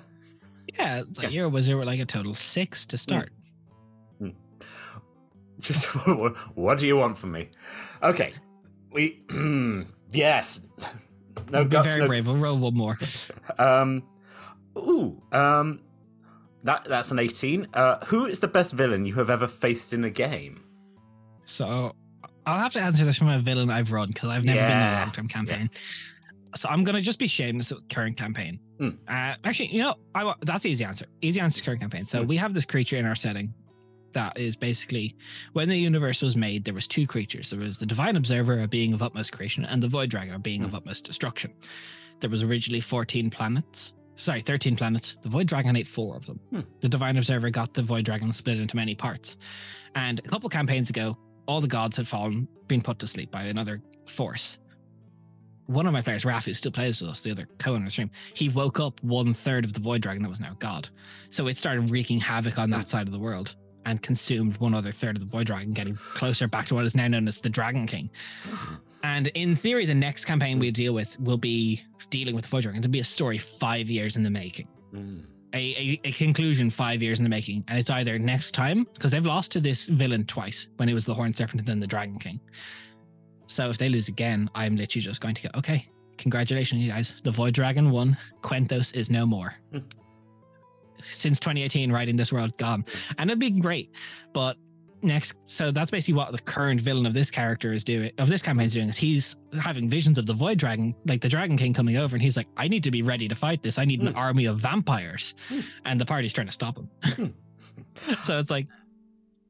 Yeah, 0.77 1.01
it's 1.01 1.21
like 1.21 1.31
you're 1.31 1.45
a 1.45 1.49
wizard 1.49 1.77
with 1.77 1.87
like 1.87 1.99
a 1.99 2.05
total 2.05 2.33
six 2.33 2.85
to 2.87 2.97
start. 2.97 3.29
Just 5.59 5.85
what, 6.55 6.79
do 6.79 6.87
you 6.87 6.97
want 6.97 7.17
from 7.17 7.31
me? 7.31 7.49
Okay. 8.03 8.33
We 8.91 9.21
yes. 10.11 10.61
No 11.49 11.63
Be 11.63 11.69
guts. 11.69 11.87
very 11.87 12.01
No, 12.01 12.07
brave. 12.07 12.27
We'll 12.27 12.35
roll 12.37 12.57
one 12.57 12.73
more. 12.73 12.99
um. 13.57 14.03
Ooh. 14.77 15.21
Um. 15.31 15.81
That 16.65 16.83
that's 16.85 17.11
an 17.11 17.19
eighteen. 17.19 17.67
Uh, 17.73 18.03
who 18.07 18.25
is 18.25 18.39
the 18.39 18.47
best 18.47 18.73
villain 18.73 19.05
you 19.05 19.13
have 19.15 19.29
ever 19.29 19.47
faced 19.47 19.93
in 19.93 20.03
a 20.03 20.09
game? 20.09 20.63
So 21.45 21.95
I'll 22.45 22.57
have 22.59 22.73
to 22.73 22.81
answer 22.81 23.05
this 23.05 23.17
from 23.17 23.29
a 23.29 23.39
villain 23.39 23.69
I've 23.69 23.91
run 23.91 24.07
because 24.09 24.29
I've 24.29 24.43
never 24.43 24.59
been 24.59 24.71
in 24.71 24.93
a 24.93 24.99
long 25.01 25.11
term 25.11 25.27
campaign. 25.27 25.69
So 26.55 26.67
I'm 26.69 26.83
gonna 26.83 27.01
just 27.01 27.19
be 27.19 27.27
shameless 27.27 27.71
with 27.73 27.87
current 27.89 28.17
campaign. 28.17 28.59
Hmm. 28.79 28.89
Uh, 29.07 29.35
actually, 29.43 29.73
you 29.73 29.81
know, 29.81 29.95
I 30.15 30.33
that's 30.41 30.65
easy 30.65 30.83
answer. 30.83 31.05
Easy 31.21 31.39
answer 31.39 31.59
to 31.59 31.65
current 31.65 31.81
campaign. 31.81 32.05
So 32.05 32.21
Hmm. 32.21 32.27
we 32.27 32.37
have 32.37 32.53
this 32.53 32.65
creature 32.65 32.95
in 32.97 33.05
our 33.05 33.15
setting 33.15 33.53
that 34.13 34.37
is 34.37 34.55
basically 34.55 35.15
when 35.53 35.67
the 35.69 35.77
universe 35.77 36.21
was 36.21 36.35
made, 36.35 36.63
there 36.63 36.73
was 36.73 36.87
two 36.87 37.05
creatures. 37.05 37.49
There 37.51 37.59
was 37.59 37.77
the 37.79 37.85
divine 37.85 38.15
observer, 38.15 38.61
a 38.61 38.67
being 38.67 38.93
of 38.93 39.03
utmost 39.03 39.33
creation, 39.33 39.65
and 39.65 39.83
the 39.83 39.89
void 39.89 40.09
dragon, 40.09 40.33
a 40.33 40.39
being 40.39 40.63
of 40.63 40.73
utmost 40.73 41.05
destruction. 41.05 41.53
There 42.21 42.29
was 42.29 42.41
originally 42.41 42.79
14 42.81 43.29
planets. 43.29 43.93
Sorry, 44.15 44.41
13 44.41 44.75
planets. 44.75 45.17
The 45.21 45.29
void 45.29 45.47
dragon 45.47 45.75
ate 45.75 45.87
four 45.87 46.15
of 46.15 46.25
them. 46.25 46.39
Hmm. 46.51 46.61
The 46.79 46.89
divine 46.89 47.17
observer 47.17 47.49
got 47.49 47.73
the 47.73 47.81
void 47.81 48.05
dragon 48.05 48.31
split 48.31 48.59
into 48.59 48.75
many 48.75 48.95
parts. 48.95 49.37
And 49.95 50.19
a 50.19 50.23
couple 50.23 50.49
campaigns 50.49 50.89
ago, 50.89 51.17
all 51.47 51.61
the 51.61 51.67
gods 51.67 51.97
had 51.97 52.07
fallen, 52.07 52.47
been 52.67 52.81
put 52.81 52.99
to 52.99 53.07
sleep 53.07 53.31
by 53.31 53.43
another 53.43 53.81
force. 54.05 54.57
One 55.67 55.87
of 55.87 55.93
my 55.93 56.01
players, 56.01 56.25
Raf, 56.25 56.45
who 56.45 56.53
still 56.53 56.71
plays 56.71 57.01
with 57.01 57.09
us, 57.09 57.23
the 57.23 57.31
other 57.31 57.47
co 57.57 57.73
on 57.73 57.83
the 57.83 57.89
stream, 57.89 58.11
he 58.33 58.49
woke 58.49 58.79
up 58.79 59.01
one 59.03 59.33
third 59.33 59.65
of 59.65 59.73
the 59.73 59.79
void 59.79 60.01
dragon 60.01 60.21
that 60.23 60.29
was 60.29 60.39
now 60.39 60.55
God. 60.59 60.89
So 61.29 61.47
it 61.47 61.57
started 61.57 61.89
wreaking 61.89 62.19
havoc 62.19 62.59
on 62.59 62.69
that 62.69 62.87
side 62.87 63.07
of 63.07 63.13
the 63.13 63.19
world 63.19 63.55
and 63.85 64.01
consumed 64.01 64.57
one 64.57 64.73
other 64.73 64.91
third 64.91 65.17
of 65.17 65.23
the 65.23 65.29
void 65.29 65.47
dragon, 65.47 65.73
getting 65.73 65.95
closer 65.95 66.47
back 66.47 66.67
to 66.67 66.75
what 66.75 66.85
is 66.85 66.95
now 66.95 67.07
known 67.07 67.27
as 67.27 67.41
the 67.41 67.49
Dragon 67.49 67.87
King. 67.87 68.09
And 69.05 69.27
in 69.27 69.55
theory, 69.55 69.85
the 69.85 69.93
next 70.07 70.25
campaign 70.25 70.57
we 70.57 70.71
deal 70.71 70.93
with 70.93 71.19
will 71.19 71.37
be 71.37 71.81
dealing 72.09 72.33
with 72.35 72.45
the 72.45 72.49
void 72.49 72.63
dragon. 72.63 72.79
It'll 72.79 72.91
be 72.91 72.99
a 73.01 73.03
story 73.17 73.37
five 73.37 73.87
years 73.89 74.17
in 74.17 74.23
the 74.23 74.31
making 74.31 74.67
Mm. 74.93 75.25
a, 75.53 75.57
a, 75.57 75.99
a 76.05 76.11
conclusion 76.13 76.69
five 76.69 77.03
years 77.03 77.19
in 77.19 77.23
the 77.23 77.29
making. 77.29 77.63
And 77.67 77.77
it's 77.77 77.89
either 77.89 78.17
next 78.17 78.53
time, 78.53 78.85
because 78.93 79.11
they've 79.11 79.25
lost 79.25 79.51
to 79.53 79.59
this 79.59 79.89
villain 79.89 80.23
twice 80.25 80.69
when 80.77 80.87
it 80.89 80.93
was 80.93 81.05
the 81.05 81.13
Horned 81.13 81.35
Serpent 81.35 81.59
and 81.61 81.67
then 81.67 81.79
the 81.79 81.87
Dragon 81.87 82.17
King. 82.17 82.39
So 83.47 83.69
if 83.69 83.77
they 83.77 83.89
lose 83.89 84.07
again, 84.07 84.49
I'm 84.55 84.75
literally 84.75 85.03
just 85.03 85.21
going 85.21 85.35
to 85.35 85.43
go, 85.47 85.49
okay, 85.59 85.87
congratulations, 86.17 86.81
you 86.81 86.91
guys. 86.91 87.13
The 87.23 87.31
Void 87.31 87.53
Dragon 87.53 87.91
won. 87.91 88.17
Quentos 88.41 88.93
is 88.95 89.11
no 89.11 89.25
more. 89.25 89.53
Hmm. 89.71 89.79
Since 90.97 91.39
2018, 91.41 91.91
writing 91.91 92.15
this 92.15 92.31
world 92.33 92.57
gone. 92.57 92.85
And 93.17 93.29
it'd 93.29 93.39
be 93.39 93.51
great. 93.51 93.93
But 94.33 94.57
next, 95.05 95.37
so 95.45 95.71
that's 95.71 95.91
basically 95.91 96.15
what 96.15 96.31
the 96.31 96.39
current 96.39 96.81
villain 96.81 97.05
of 97.05 97.13
this 97.13 97.31
character 97.31 97.71
is 97.73 97.83
doing, 97.83 98.11
of 98.17 98.27
this 98.29 98.41
campaign 98.41 98.65
is 98.67 98.73
doing, 98.73 98.89
is 98.89 98.97
he's 98.97 99.37
having 99.61 99.87
visions 99.87 100.17
of 100.17 100.25
the 100.25 100.33
Void 100.33 100.57
Dragon, 100.57 100.93
like 101.05 101.21
the 101.21 101.29
Dragon 101.29 101.57
King 101.57 101.73
coming 101.73 101.97
over, 101.97 102.15
and 102.15 102.21
he's 102.23 102.35
like, 102.35 102.47
I 102.57 102.67
need 102.67 102.83
to 102.83 102.91
be 102.91 103.01
ready 103.01 103.27
to 103.27 103.35
fight 103.35 103.63
this. 103.63 103.77
I 103.79 103.85
need 103.85 104.01
an 104.01 104.07
Hmm. 104.07 104.17
army 104.17 104.45
of 104.45 104.59
vampires. 104.59 105.35
Hmm. 105.49 105.59
And 105.85 106.01
the 106.01 106.05
party's 106.05 106.33
trying 106.33 106.47
to 106.47 106.53
stop 106.53 106.77
him. 106.77 107.33
so 108.21 108.39
it's 108.39 108.51
like, 108.51 108.67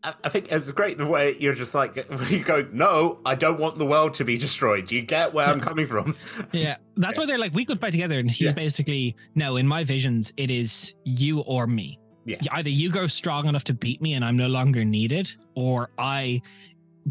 I 0.04 0.14
I 0.24 0.30
think 0.30 0.52
it's 0.52 0.72
great 0.72 0.98
the 1.00 1.08
way 1.08 1.36
you're 1.40 1.56
just 1.56 1.74
like 1.74 1.96
you 2.30 2.44
go. 2.44 2.68
No, 2.72 3.20
I 3.26 3.34
don't 3.36 3.60
want 3.60 3.78
the 3.80 3.86
world 3.88 4.14
to 4.16 4.24
be 4.26 4.38
destroyed. 4.38 4.92
You 4.92 5.02
get 5.02 5.34
where 5.34 5.48
I'm 5.48 5.60
coming 5.60 5.88
from. 5.88 6.16
yeah, 6.52 6.78
that's 6.96 7.18
why 7.18 7.26
they're 7.26 7.40
like, 7.40 7.54
we 7.56 7.66
could 7.66 7.80
fight 7.82 7.92
together. 7.92 8.20
And 8.20 8.30
he's 8.30 8.42
Yeah. 8.42 8.52
basically, 8.54 9.16
no, 9.34 9.58
in 9.58 9.68
my 9.68 9.84
visions, 9.84 10.32
it 10.38 10.52
is 10.52 10.94
you 11.06 11.40
or 11.40 11.66
me. 11.66 11.98
Yeah. 12.26 12.38
Either 12.52 12.70
you 12.70 12.90
grow 12.92 13.08
strong 13.08 13.48
enough 13.48 13.64
to 13.66 13.74
beat 13.74 14.02
me 14.02 14.14
and 14.16 14.26
I'm 14.26 14.36
no 14.38 14.48
longer 14.48 14.84
needed, 14.84 15.34
or 15.56 15.90
I 15.98 16.42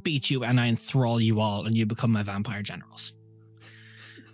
beat 0.02 0.28
you 0.30 0.42
and 0.44 0.58
I 0.60 0.66
enthrall 0.68 1.20
you 1.20 1.40
all 1.40 1.66
and 1.66 1.76
you 1.76 1.86
become 1.86 2.10
my 2.12 2.22
vampire 2.24 2.62
generals. 2.62 3.12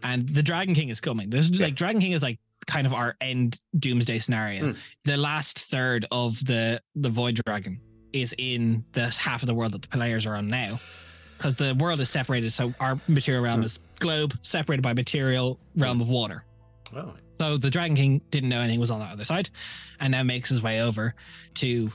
And 0.03 0.28
the 0.28 0.43
Dragon 0.43 0.74
King 0.74 0.89
is 0.89 1.01
coming. 1.01 1.28
There's 1.31 1.51
Yeah. 1.51 1.66
like 1.66 1.74
Dragon 1.74 2.01
King 2.01 2.12
is 2.12 2.22
like 2.22 2.39
kind 2.66 2.87
of 2.87 2.95
our 2.95 3.16
end 3.20 3.61
doomsday 3.78 4.18
scenario. 4.18 4.68
Mm. 4.72 4.78
The 5.05 5.16
last 5.16 5.59
third 5.59 6.07
of 6.11 6.43
the 6.47 6.81
the 6.95 7.11
Void 7.11 7.41
Dragon 7.47 7.81
is 8.12 8.35
in 8.39 8.85
the 8.93 9.09
half 9.20 9.43
of 9.43 9.47
the 9.47 9.55
world 9.55 9.72
that 9.72 9.83
the 9.83 9.89
players 9.89 10.24
are 10.26 10.35
on 10.37 10.49
now. 10.49 10.78
Because 11.37 11.57
the 11.57 11.74
world 11.74 12.01
is 12.01 12.09
separated, 12.11 12.53
so 12.53 12.74
our 12.81 12.99
material 13.09 13.43
realm 13.43 13.61
Mm. 13.62 13.64
is 13.64 13.81
globe 13.99 14.39
separated 14.43 14.83
by 14.83 14.93
material 14.95 15.59
realm 15.76 16.01
of 16.01 16.09
water. 16.09 16.45
Oh, 16.95 17.14
So 17.41 17.57
the 17.57 17.70
Dragon 17.70 17.97
King 17.97 18.20
didn't 18.30 18.51
know 18.51 18.61
anything 18.61 18.78
was 18.80 18.91
on 18.91 18.99
the 18.99 19.07
other 19.07 19.24
side, 19.24 19.49
and 19.99 20.11
now 20.11 20.22
makes 20.22 20.51
his 20.51 20.62
way 20.62 20.82
over 20.82 21.14
to. 21.55 21.91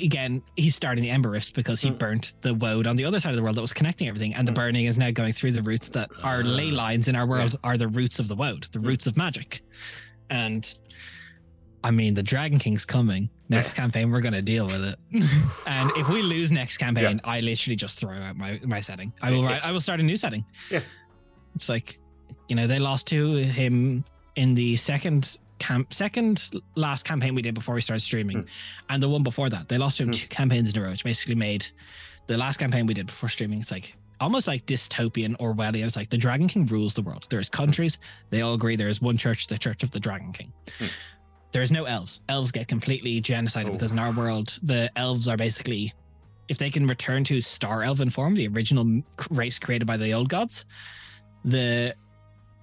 Again, 0.00 0.40
he's 0.54 0.76
starting 0.76 1.02
the 1.02 1.10
Ember 1.10 1.30
Rifts 1.30 1.50
because 1.50 1.80
he 1.80 1.90
Mm. 1.90 1.98
burnt 1.98 2.34
the 2.42 2.54
woad 2.54 2.86
on 2.86 2.94
the 2.94 3.04
other 3.04 3.18
side 3.18 3.30
of 3.30 3.36
the 3.36 3.42
world 3.42 3.56
that 3.56 3.60
was 3.60 3.72
connecting 3.72 4.06
everything, 4.06 4.34
and 4.34 4.46
the 4.46 4.52
Mm. 4.52 4.62
burning 4.62 4.84
is 4.84 4.98
now 4.98 5.10
going 5.10 5.32
through 5.32 5.50
the 5.50 5.62
roots 5.64 5.88
that 5.88 6.08
are 6.22 6.44
ley 6.44 6.70
Ah. 6.70 6.74
lines 6.76 7.08
in 7.08 7.16
our 7.16 7.26
world 7.26 7.56
are 7.64 7.76
the 7.76 7.88
roots 7.88 8.20
of 8.20 8.28
the 8.28 8.36
woad, 8.36 8.68
the 8.70 8.78
Mm. 8.78 8.86
roots 8.86 9.08
of 9.08 9.16
magic. 9.16 9.62
And 10.30 10.72
I 11.82 11.90
mean, 11.90 12.14
the 12.14 12.22
Dragon 12.22 12.60
King's 12.60 12.84
coming. 12.84 13.28
Next 13.48 13.74
campaign, 13.74 14.12
we're 14.12 14.20
gonna 14.20 14.42
deal 14.42 14.66
with 14.66 14.84
it. 14.84 14.98
and 15.66 15.90
if 15.96 16.08
we 16.08 16.22
lose 16.22 16.52
next 16.52 16.76
campaign, 16.76 17.20
I 17.24 17.40
literally 17.40 17.74
just 17.74 17.98
throw 17.98 18.12
out 18.12 18.36
my, 18.36 18.60
my 18.64 18.80
setting. 18.80 19.12
I 19.20 19.32
will 19.32 19.42
write, 19.42 19.64
I 19.66 19.72
will 19.72 19.80
start 19.80 19.98
a 19.98 20.04
new 20.04 20.16
setting. 20.16 20.44
Yeah. 20.70 20.82
It's 21.56 21.68
like, 21.68 21.98
you 22.48 22.54
know, 22.54 22.68
they 22.68 22.78
lost 22.78 23.08
to 23.08 23.38
him 23.38 24.04
in 24.36 24.54
the 24.54 24.76
second 24.76 25.36
camp 25.58 25.92
second 25.92 26.50
last 26.74 27.06
campaign 27.06 27.34
we 27.34 27.40
did 27.42 27.54
before 27.54 27.74
we 27.74 27.80
started 27.80 28.00
streaming. 28.00 28.42
Hmm. 28.42 28.48
And 28.90 29.02
the 29.02 29.08
one 29.08 29.22
before 29.22 29.48
that. 29.48 29.68
They 29.68 29.78
lost 29.78 29.96
to 29.96 30.02
him 30.04 30.08
Hmm. 30.10 30.12
two 30.12 30.28
campaigns 30.28 30.72
in 30.74 30.80
a 30.80 30.84
row, 30.84 30.90
which 30.90 31.02
basically 31.04 31.34
made 31.34 31.66
the 32.26 32.36
last 32.36 32.58
campaign 32.58 32.86
we 32.86 32.94
did 32.94 33.06
before 33.06 33.28
streaming, 33.28 33.60
it's 33.60 33.70
like 33.70 33.96
almost 34.20 34.48
like 34.48 34.66
dystopian 34.66 35.36
Orwellian. 35.38 35.84
It's 35.84 35.96
like 35.96 36.10
the 36.10 36.16
Dragon 36.18 36.48
King 36.48 36.66
rules 36.66 36.94
the 36.94 37.02
world. 37.02 37.26
There's 37.30 37.48
countries, 37.48 37.98
they 38.30 38.40
all 38.42 38.54
agree 38.54 38.76
there 38.76 38.88
is 38.88 39.00
one 39.00 39.16
church, 39.16 39.46
the 39.46 39.56
Church 39.58 39.82
of 39.82 39.90
the 39.92 40.00
Dragon 40.00 40.32
King. 40.32 40.52
Hmm. 40.78 40.86
There 41.52 41.62
is 41.62 41.70
no 41.72 41.84
elves. 41.84 42.20
Elves 42.28 42.50
get 42.50 42.66
completely 42.68 43.20
genocided 43.22 43.68
Oh. 43.68 43.72
because 43.72 43.92
in 43.92 43.98
our 43.98 44.12
world, 44.12 44.58
the 44.62 44.90
elves 44.96 45.28
are 45.28 45.36
basically, 45.36 45.92
if 46.48 46.58
they 46.58 46.68
can 46.70 46.86
return 46.86 47.24
to 47.24 47.40
Star 47.40 47.82
Elven 47.82 48.10
form, 48.10 48.34
the 48.34 48.48
original 48.48 49.02
race 49.30 49.58
created 49.58 49.86
by 49.86 49.96
the 49.96 50.12
old 50.12 50.28
gods, 50.28 50.66
the 51.44 51.94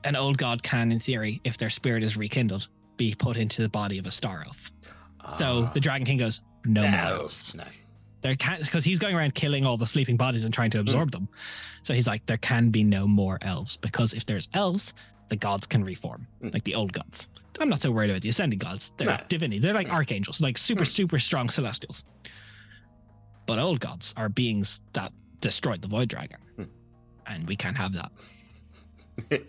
an 0.04 0.16
old 0.16 0.38
god 0.38 0.64
can, 0.64 0.92
in 0.92 1.00
theory, 1.00 1.42
if 1.44 1.58
their 1.58 1.70
spirit 1.70 2.04
is 2.04 2.18
rekindled, 2.18 2.68
be 2.98 3.16
put 3.16 3.38
into 3.38 3.62
the 3.62 3.70
body 3.70 3.98
of 4.00 4.06
a 4.06 4.12
star 4.12 4.44
elf. 4.46 4.72
So 5.30 5.64
the 5.74 5.80
Dragon 5.80 6.06
King 6.06 6.18
goes, 6.18 6.42
no, 6.66 6.82
more 6.82 6.92
no, 6.92 6.98
elves. 6.98 7.56
no. 7.56 7.64
There 8.22 8.36
can't 8.36 8.62
because 8.62 8.86
he's 8.86 9.00
going 9.00 9.16
around 9.16 9.36
killing 9.36 9.66
all 9.66 9.78
the 9.78 9.86
sleeping 9.86 10.16
bodies 10.18 10.46
and 10.46 10.54
trying 10.54 10.72
to 10.72 10.80
absorb 10.80 11.12
them. 11.12 11.28
So 11.84 11.94
he's 11.94 12.08
like, 12.08 12.26
there 12.26 12.38
can 12.38 12.70
be 12.70 12.84
no 12.84 13.06
more 13.08 13.38
elves 13.42 13.76
because 13.78 14.14
if 14.14 14.26
there's 14.26 14.48
elves, 14.54 14.94
the 15.30 15.36
gods 15.36 15.66
can 15.68 15.84
reform, 15.84 16.28
Mm. 16.42 16.54
like 16.54 16.64
the 16.64 16.76
old 16.76 16.94
gods. 16.94 17.28
I'm 17.60 17.70
not 17.70 17.80
so 17.80 17.92
worried 17.92 18.10
about 18.10 18.22
the 18.22 18.30
ascending 18.30 18.60
gods. 18.60 18.94
They're 18.98 19.08
No. 19.08 19.20
divinity. 19.28 19.60
They're 19.60 19.74
like 19.74 19.88
No. 19.88 19.94
archangels, 19.94 20.40
like 20.42 20.58
super, 20.58 20.84
Mm. 20.86 20.88
super 20.88 21.20
strong 21.20 21.50
celestials. 21.50 22.04
But 23.46 23.60
old 23.60 23.80
gods 23.80 24.14
are 24.16 24.30
beings 24.30 24.82
that 24.94 25.12
destroyed 25.42 25.82
the 25.82 25.88
void 25.90 26.08
dragon. 26.10 26.40
Mm. 26.58 26.68
And 27.28 27.48
we 27.48 27.56
can't 27.56 27.78
have 27.78 27.94
that. 27.94 28.12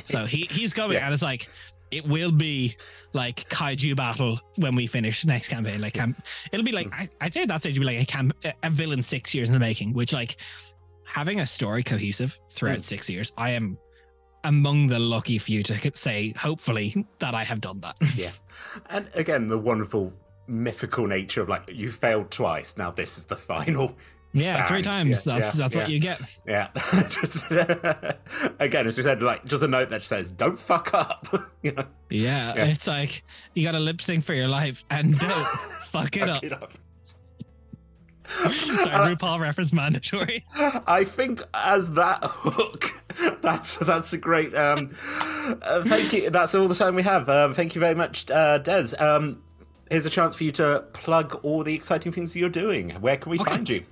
So 0.04 0.24
he 0.24 0.42
he's 0.50 0.72
going 0.80 0.92
Yeah. 0.92 1.04
and 1.06 1.14
it's 1.14 1.22
like 1.22 1.48
it 1.90 2.06
will 2.06 2.32
be 2.32 2.76
like 3.12 3.48
kaiju 3.48 3.94
battle 3.94 4.40
when 4.56 4.74
we 4.74 4.86
finish 4.86 5.24
next 5.24 5.48
campaign. 5.48 5.80
Like 5.80 5.92
cam- 5.94 6.16
it'll 6.52 6.64
be 6.64 6.72
like 6.72 6.92
I, 6.92 7.08
I'd 7.20 7.34
say 7.34 7.42
at 7.42 7.48
that 7.48 7.60
stage 7.60 7.76
it'll 7.76 7.86
be 7.88 7.94
like 7.94 8.02
a 8.02 8.06
cam- 8.06 8.32
a 8.62 8.70
villain 8.70 9.00
six 9.02 9.34
years 9.34 9.48
in 9.48 9.52
the 9.52 9.60
making, 9.60 9.92
which 9.92 10.12
like 10.12 10.36
having 11.04 11.40
a 11.40 11.46
story 11.46 11.82
cohesive 11.82 12.38
throughout 12.50 12.78
Mm. 12.78 12.82
six 12.82 13.08
years, 13.10 13.32
I 13.36 13.50
am 13.50 13.78
among 14.42 14.88
the 14.88 14.98
lucky 14.98 15.38
few 15.38 15.62
to 15.62 15.90
say 15.96 16.32
hopefully 16.36 17.06
that 17.20 17.34
I 17.34 17.44
have 17.44 17.60
done 17.60 17.80
that. 17.80 17.96
yeah. 18.16 18.30
And 18.90 19.08
again, 19.14 19.46
the 19.48 19.58
wonderful 19.58 20.12
mythical 20.46 21.06
nature 21.06 21.42
of 21.42 21.48
like 21.48 21.62
you 21.68 21.90
failed 21.90 22.30
twice. 22.30 22.76
Now 22.76 22.90
this 22.90 23.16
is 23.18 23.24
the 23.24 23.36
final. 23.52 23.94
Yeah, 24.36 24.64
three 24.64 24.82
times. 24.82 25.26
Yeah, 25.26 25.38
that's 25.38 25.54
yeah, 25.56 25.62
that's 25.62 25.76
what 25.76 25.88
you 25.88 26.00
get. 26.00 26.20
Yeah. 26.46 26.68
just, 27.08 27.44
again, 28.58 28.86
as 28.86 28.96
we 28.96 29.02
said, 29.04 29.22
like 29.22 29.44
just 29.44 29.62
a 29.62 29.68
note 29.68 29.90
that 29.90 30.02
says, 30.02 30.30
"Don't 30.30 30.58
fuck 30.58 30.92
up." 30.92 31.28
you 31.62 31.72
know, 31.72 31.84
Yeah, 32.10 32.54
Yeah. 32.56 32.64
it's 32.66 32.86
like 32.88 33.22
you 33.54 33.64
got 33.64 33.72
to 33.72 33.80
lip 33.80 34.02
sync 34.02 34.24
for 34.24 34.34
your 34.34 34.48
life 34.48 34.84
and 34.90 35.16
don't 35.18 35.46
fuck 35.84 36.16
it 36.16 36.28
up. 36.28 36.42
It 36.42 36.52
up. 36.52 36.72
Sorry, 38.26 39.14
RuPaul 39.14 39.38
reference 39.38 39.72
mandatory. 39.72 40.44
I 40.86 41.04
think 41.04 41.42
as 41.52 41.92
that 41.92 42.20
hook, 42.24 42.86
that's 43.42 43.76
that's 43.76 44.12
a 44.14 44.18
great. 44.18 44.54
Um, 44.54 44.90
uh, 45.62 45.84
thank 45.84 46.12
you. 46.12 46.30
That's 46.30 46.54
all 46.54 46.66
the 46.66 46.74
time 46.74 46.94
we 46.94 47.02
have. 47.02 47.28
Um, 47.28 47.54
thank 47.54 47.74
you 47.74 47.80
very 47.80 47.94
much, 47.94 48.30
uh, 48.30 48.58
Dez. 48.60 48.98
Um, 49.00 49.42
here's 49.90 50.06
a 50.06 50.10
chance 50.10 50.34
for 50.34 50.44
you 50.44 50.52
to 50.52 50.84
plug 50.94 51.38
all 51.42 51.62
the 51.62 51.74
exciting 51.74 52.12
things 52.12 52.34
you're 52.34 52.48
doing. 52.48 52.90
Where 53.00 53.16
can 53.18 53.30
we 53.30 53.38
find 53.38 53.68
you? 53.68 53.84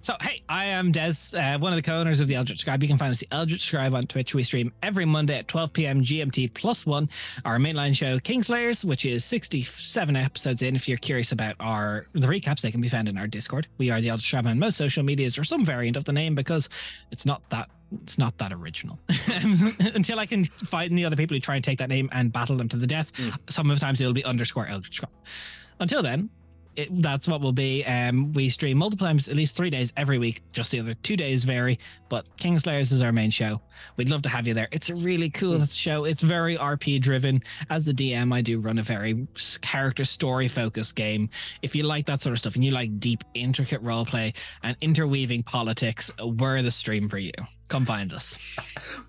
So, 0.00 0.14
hey, 0.20 0.42
I 0.48 0.66
am 0.66 0.92
Dez, 0.92 1.34
uh, 1.36 1.58
one 1.58 1.72
of 1.72 1.76
the 1.76 1.82
co-owners 1.82 2.20
of 2.20 2.28
the 2.28 2.36
Eldritch 2.36 2.60
Scribe. 2.60 2.82
You 2.82 2.88
can 2.88 2.98
find 2.98 3.10
us 3.10 3.22
at 3.22 3.28
Eldritch 3.32 3.62
Scribe 3.62 3.94
on 3.94 4.06
Twitch. 4.06 4.34
We 4.34 4.42
stream 4.42 4.72
every 4.82 5.04
Monday 5.04 5.36
at 5.36 5.48
12 5.48 5.72
p.m. 5.72 6.02
GMT 6.02 6.54
plus 6.54 6.86
one. 6.86 7.10
Our 7.44 7.58
mainline 7.58 7.96
show, 7.96 8.18
Kingslayers, 8.18 8.84
which 8.84 9.04
is 9.04 9.24
67 9.24 10.14
episodes 10.16 10.62
in. 10.62 10.76
If 10.76 10.88
you're 10.88 10.98
curious 10.98 11.32
about 11.32 11.56
our 11.58 12.06
the 12.12 12.28
recaps, 12.28 12.60
they 12.60 12.70
can 12.70 12.80
be 12.80 12.88
found 12.88 13.08
in 13.08 13.18
our 13.18 13.26
Discord. 13.26 13.66
We 13.78 13.90
are 13.90 14.00
the 14.00 14.10
Eldritch 14.10 14.28
Scribe 14.28 14.46
on 14.46 14.58
most 14.58 14.76
social 14.76 15.02
medias 15.02 15.36
or 15.36 15.44
some 15.44 15.64
variant 15.64 15.96
of 15.96 16.04
the 16.04 16.12
name 16.12 16.34
because 16.34 16.68
it's 17.10 17.26
not 17.26 17.42
that 17.50 17.68
it's 18.04 18.18
not 18.18 18.38
that 18.38 18.52
original. 18.52 18.98
Until 19.94 20.20
I 20.20 20.26
can 20.26 20.44
find 20.44 20.96
the 20.96 21.06
other 21.06 21.16
people 21.16 21.34
who 21.34 21.40
try 21.40 21.56
and 21.56 21.64
take 21.64 21.78
that 21.78 21.88
name 21.88 22.08
and 22.12 22.32
battle 22.32 22.56
them 22.56 22.68
to 22.68 22.76
the 22.76 22.86
death, 22.86 23.12
some 23.48 23.70
of 23.70 23.76
the 23.78 23.84
times 23.84 24.00
it'll 24.00 24.12
be 24.12 24.24
underscore 24.24 24.66
Eldritch 24.66 24.96
Scribe. 24.96 25.12
Until 25.80 26.02
then, 26.02 26.30
it, 26.78 27.02
that's 27.02 27.26
what 27.26 27.40
will 27.40 27.52
be. 27.52 27.84
Um, 27.84 28.32
we 28.34 28.48
stream 28.48 28.78
multiple 28.78 29.04
times, 29.04 29.28
at 29.28 29.34
least 29.34 29.56
three 29.56 29.68
days 29.68 29.92
every 29.96 30.16
week. 30.18 30.42
Just 30.52 30.70
the 30.70 30.78
other 30.78 30.94
two 30.94 31.16
days 31.16 31.42
vary. 31.42 31.80
But 32.08 32.24
Kingslayers 32.36 32.92
is 32.92 33.02
our 33.02 33.10
main 33.10 33.30
show. 33.30 33.60
We'd 33.96 34.10
love 34.10 34.22
to 34.22 34.28
have 34.28 34.46
you 34.46 34.54
there. 34.54 34.68
It's 34.70 34.88
a 34.88 34.94
really 34.94 35.28
cool 35.28 35.58
show. 35.66 36.04
It's 36.04 36.22
very 36.22 36.56
RP 36.56 37.00
driven. 37.00 37.42
As 37.68 37.84
the 37.84 37.92
DM, 37.92 38.32
I 38.32 38.42
do 38.42 38.60
run 38.60 38.78
a 38.78 38.82
very 38.82 39.26
character 39.60 40.04
story 40.04 40.46
focused 40.46 40.94
game. 40.94 41.30
If 41.62 41.74
you 41.74 41.82
like 41.82 42.06
that 42.06 42.20
sort 42.20 42.32
of 42.32 42.38
stuff 42.38 42.54
and 42.54 42.64
you 42.64 42.70
like 42.70 43.00
deep, 43.00 43.24
intricate 43.34 43.82
role 43.82 44.06
play 44.06 44.32
and 44.62 44.76
interweaving 44.80 45.42
politics, 45.42 46.12
we're 46.22 46.62
the 46.62 46.70
stream 46.70 47.08
for 47.08 47.18
you. 47.18 47.32
Come 47.66 47.86
find 47.86 48.12
us. 48.12 48.38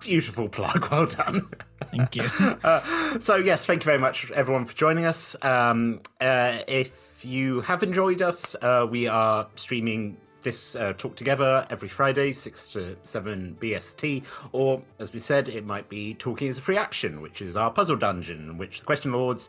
Beautiful 0.00 0.48
plug. 0.48 0.88
Well 0.90 1.06
done. 1.06 1.48
Thank 1.90 2.16
you. 2.16 2.24
Uh, 2.64 2.80
so 3.20 3.36
yes, 3.36 3.66
thank 3.66 3.82
you 3.82 3.84
very 3.84 3.98
much 3.98 4.30
everyone 4.32 4.64
for 4.64 4.74
joining 4.74 5.04
us. 5.04 5.36
Um, 5.42 6.00
uh, 6.20 6.58
if 6.66 7.24
you 7.24 7.60
have 7.62 7.82
enjoyed 7.82 8.20
us, 8.20 8.56
uh, 8.60 8.86
we 8.88 9.06
are 9.06 9.48
streaming 9.54 10.16
this 10.42 10.76
uh, 10.76 10.92
talk 10.94 11.16
together 11.16 11.66
every 11.70 11.88
Friday, 11.88 12.32
six 12.32 12.72
to 12.72 12.96
seven 13.02 13.56
BST, 13.60 14.24
or 14.52 14.82
as 14.98 15.12
we 15.12 15.18
said, 15.18 15.48
it 15.48 15.64
might 15.64 15.88
be 15.88 16.14
talking 16.14 16.48
as 16.48 16.58
a 16.58 16.62
free 16.62 16.76
action, 16.76 17.20
which 17.20 17.40
is 17.42 17.56
our 17.56 17.70
puzzle 17.70 17.96
dungeon, 17.96 18.50
in 18.50 18.58
which 18.58 18.80
the 18.80 18.86
question 18.86 19.12
lords 19.12 19.48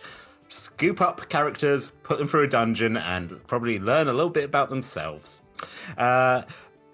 scoop 0.49 0.99
up 0.99 1.29
characters, 1.29 1.91
put 2.03 2.17
them 2.17 2.27
through 2.27 2.43
a 2.43 2.49
dungeon, 2.49 2.97
and 2.97 3.45
probably 3.47 3.79
learn 3.79 4.07
a 4.07 4.13
little 4.13 4.31
bit 4.31 4.45
about 4.45 4.69
themselves. 4.69 5.41
Uh, 5.97 6.43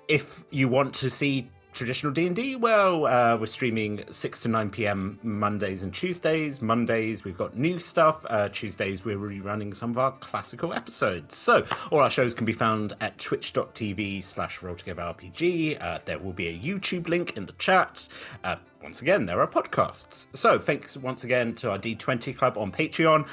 if 0.07 0.43
you 0.51 0.67
want 0.67 0.93
to 0.93 1.09
see 1.09 1.49
traditional 1.75 2.13
D&D, 2.13 2.55
well, 2.55 3.05
uh, 3.05 3.37
we're 3.37 3.45
streaming 3.45 4.03
6 4.09 4.43
to 4.43 4.49
9 4.49 4.69
p.m. 4.69 5.19
Mondays 5.21 5.83
and 5.83 5.93
Tuesdays. 5.93 6.61
Mondays, 6.61 7.23
we've 7.23 7.37
got 7.37 7.55
new 7.55 7.79
stuff. 7.79 8.25
Uh, 8.29 8.49
Tuesdays, 8.49 9.03
we're 9.03 9.17
rerunning 9.17 9.75
some 9.75 9.91
of 9.91 9.97
our 9.97 10.13
classical 10.13 10.73
episodes. 10.73 11.35
So 11.35 11.65
all 11.91 11.99
our 11.99 12.09
shows 12.09 12.33
can 12.33 12.45
be 12.45 12.53
found 12.53 12.93
at 13.01 13.19
twitch.tv 13.19 14.23
slash 14.23 14.61
rolltogetherrpg. 14.61 15.81
Uh, 15.81 15.99
there 16.05 16.17
will 16.17 16.33
be 16.33 16.47
a 16.47 16.57
YouTube 16.57 17.09
link 17.09 17.35
in 17.35 17.45
the 17.45 17.53
chat. 17.53 18.07
Uh, 18.43 18.55
once 18.81 19.01
again, 19.01 19.25
there 19.25 19.41
are 19.41 19.47
podcasts. 19.47 20.27
So 20.35 20.57
thanks 20.57 20.95
once 20.95 21.23
again 21.23 21.55
to 21.55 21.71
our 21.71 21.77
D20 21.77 22.35
Club 22.37 22.57
on 22.57 22.71
Patreon. 22.71 23.27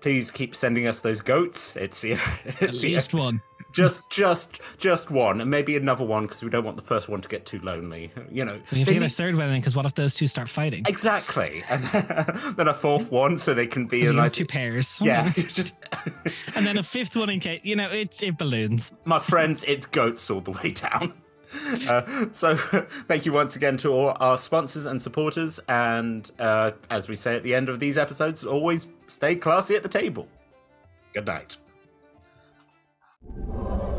Please 0.00 0.30
keep 0.30 0.54
sending 0.54 0.86
us 0.86 1.00
those 1.00 1.20
goats. 1.20 1.76
It's, 1.76 2.02
it's 2.04 2.62
At 2.62 2.72
least 2.74 3.14
one. 3.14 3.40
Just 3.78 4.10
just 4.10 4.60
just 4.78 5.10
one 5.10 5.40
and 5.40 5.50
maybe 5.50 5.76
another 5.76 6.04
one 6.04 6.24
because 6.24 6.42
we 6.42 6.50
don't 6.50 6.64
want 6.64 6.76
the 6.76 6.82
first 6.82 7.08
one 7.08 7.20
to 7.20 7.28
get 7.28 7.46
too 7.46 7.58
lonely 7.60 8.10
you 8.30 8.44
know 8.44 8.60
We 8.72 8.78
have 8.80 8.88
to 8.88 8.94
get 8.94 9.02
a 9.04 9.08
third 9.08 9.36
one 9.36 9.54
because 9.56 9.76
what 9.76 9.86
if 9.86 9.94
those 9.94 10.14
two 10.14 10.26
start 10.26 10.48
fighting? 10.48 10.84
exactly 10.88 11.62
and 11.70 11.82
then 12.56 12.68
a 12.68 12.74
fourth 12.74 13.10
one 13.12 13.38
so 13.38 13.54
they 13.54 13.66
can 13.66 13.86
be 13.86 14.04
a 14.04 14.12
nice 14.12 14.34
two 14.34 14.46
pairs. 14.46 15.00
yeah 15.04 15.30
just 15.36 15.76
and 16.56 16.66
then 16.66 16.76
a 16.78 16.82
fifth 16.82 17.16
one 17.16 17.30
in 17.30 17.40
case 17.40 17.60
you 17.62 17.76
know 17.76 17.88
it 17.90 18.20
it 18.22 18.36
balloons. 18.36 18.92
my 19.04 19.18
friends 19.20 19.64
it's 19.68 19.86
goats 19.86 20.28
all 20.30 20.40
the 20.40 20.50
way 20.52 20.72
down 20.72 21.12
uh, 21.88 22.26
so 22.32 22.56
thank 22.56 23.24
you 23.24 23.32
once 23.32 23.56
again 23.56 23.76
to 23.78 23.88
all 23.90 24.14
our 24.20 24.36
sponsors 24.36 24.84
and 24.86 25.00
supporters 25.00 25.58
and 25.68 26.30
uh, 26.38 26.72
as 26.90 27.08
we 27.08 27.16
say 27.16 27.36
at 27.36 27.42
the 27.42 27.54
end 27.54 27.68
of 27.70 27.80
these 27.80 27.96
episodes 27.96 28.44
always 28.44 28.88
stay 29.06 29.34
classy 29.34 29.74
at 29.74 29.82
the 29.82 29.88
table 29.88 30.28
good 31.14 31.24
night 31.26 31.56
Oh. 33.46 33.97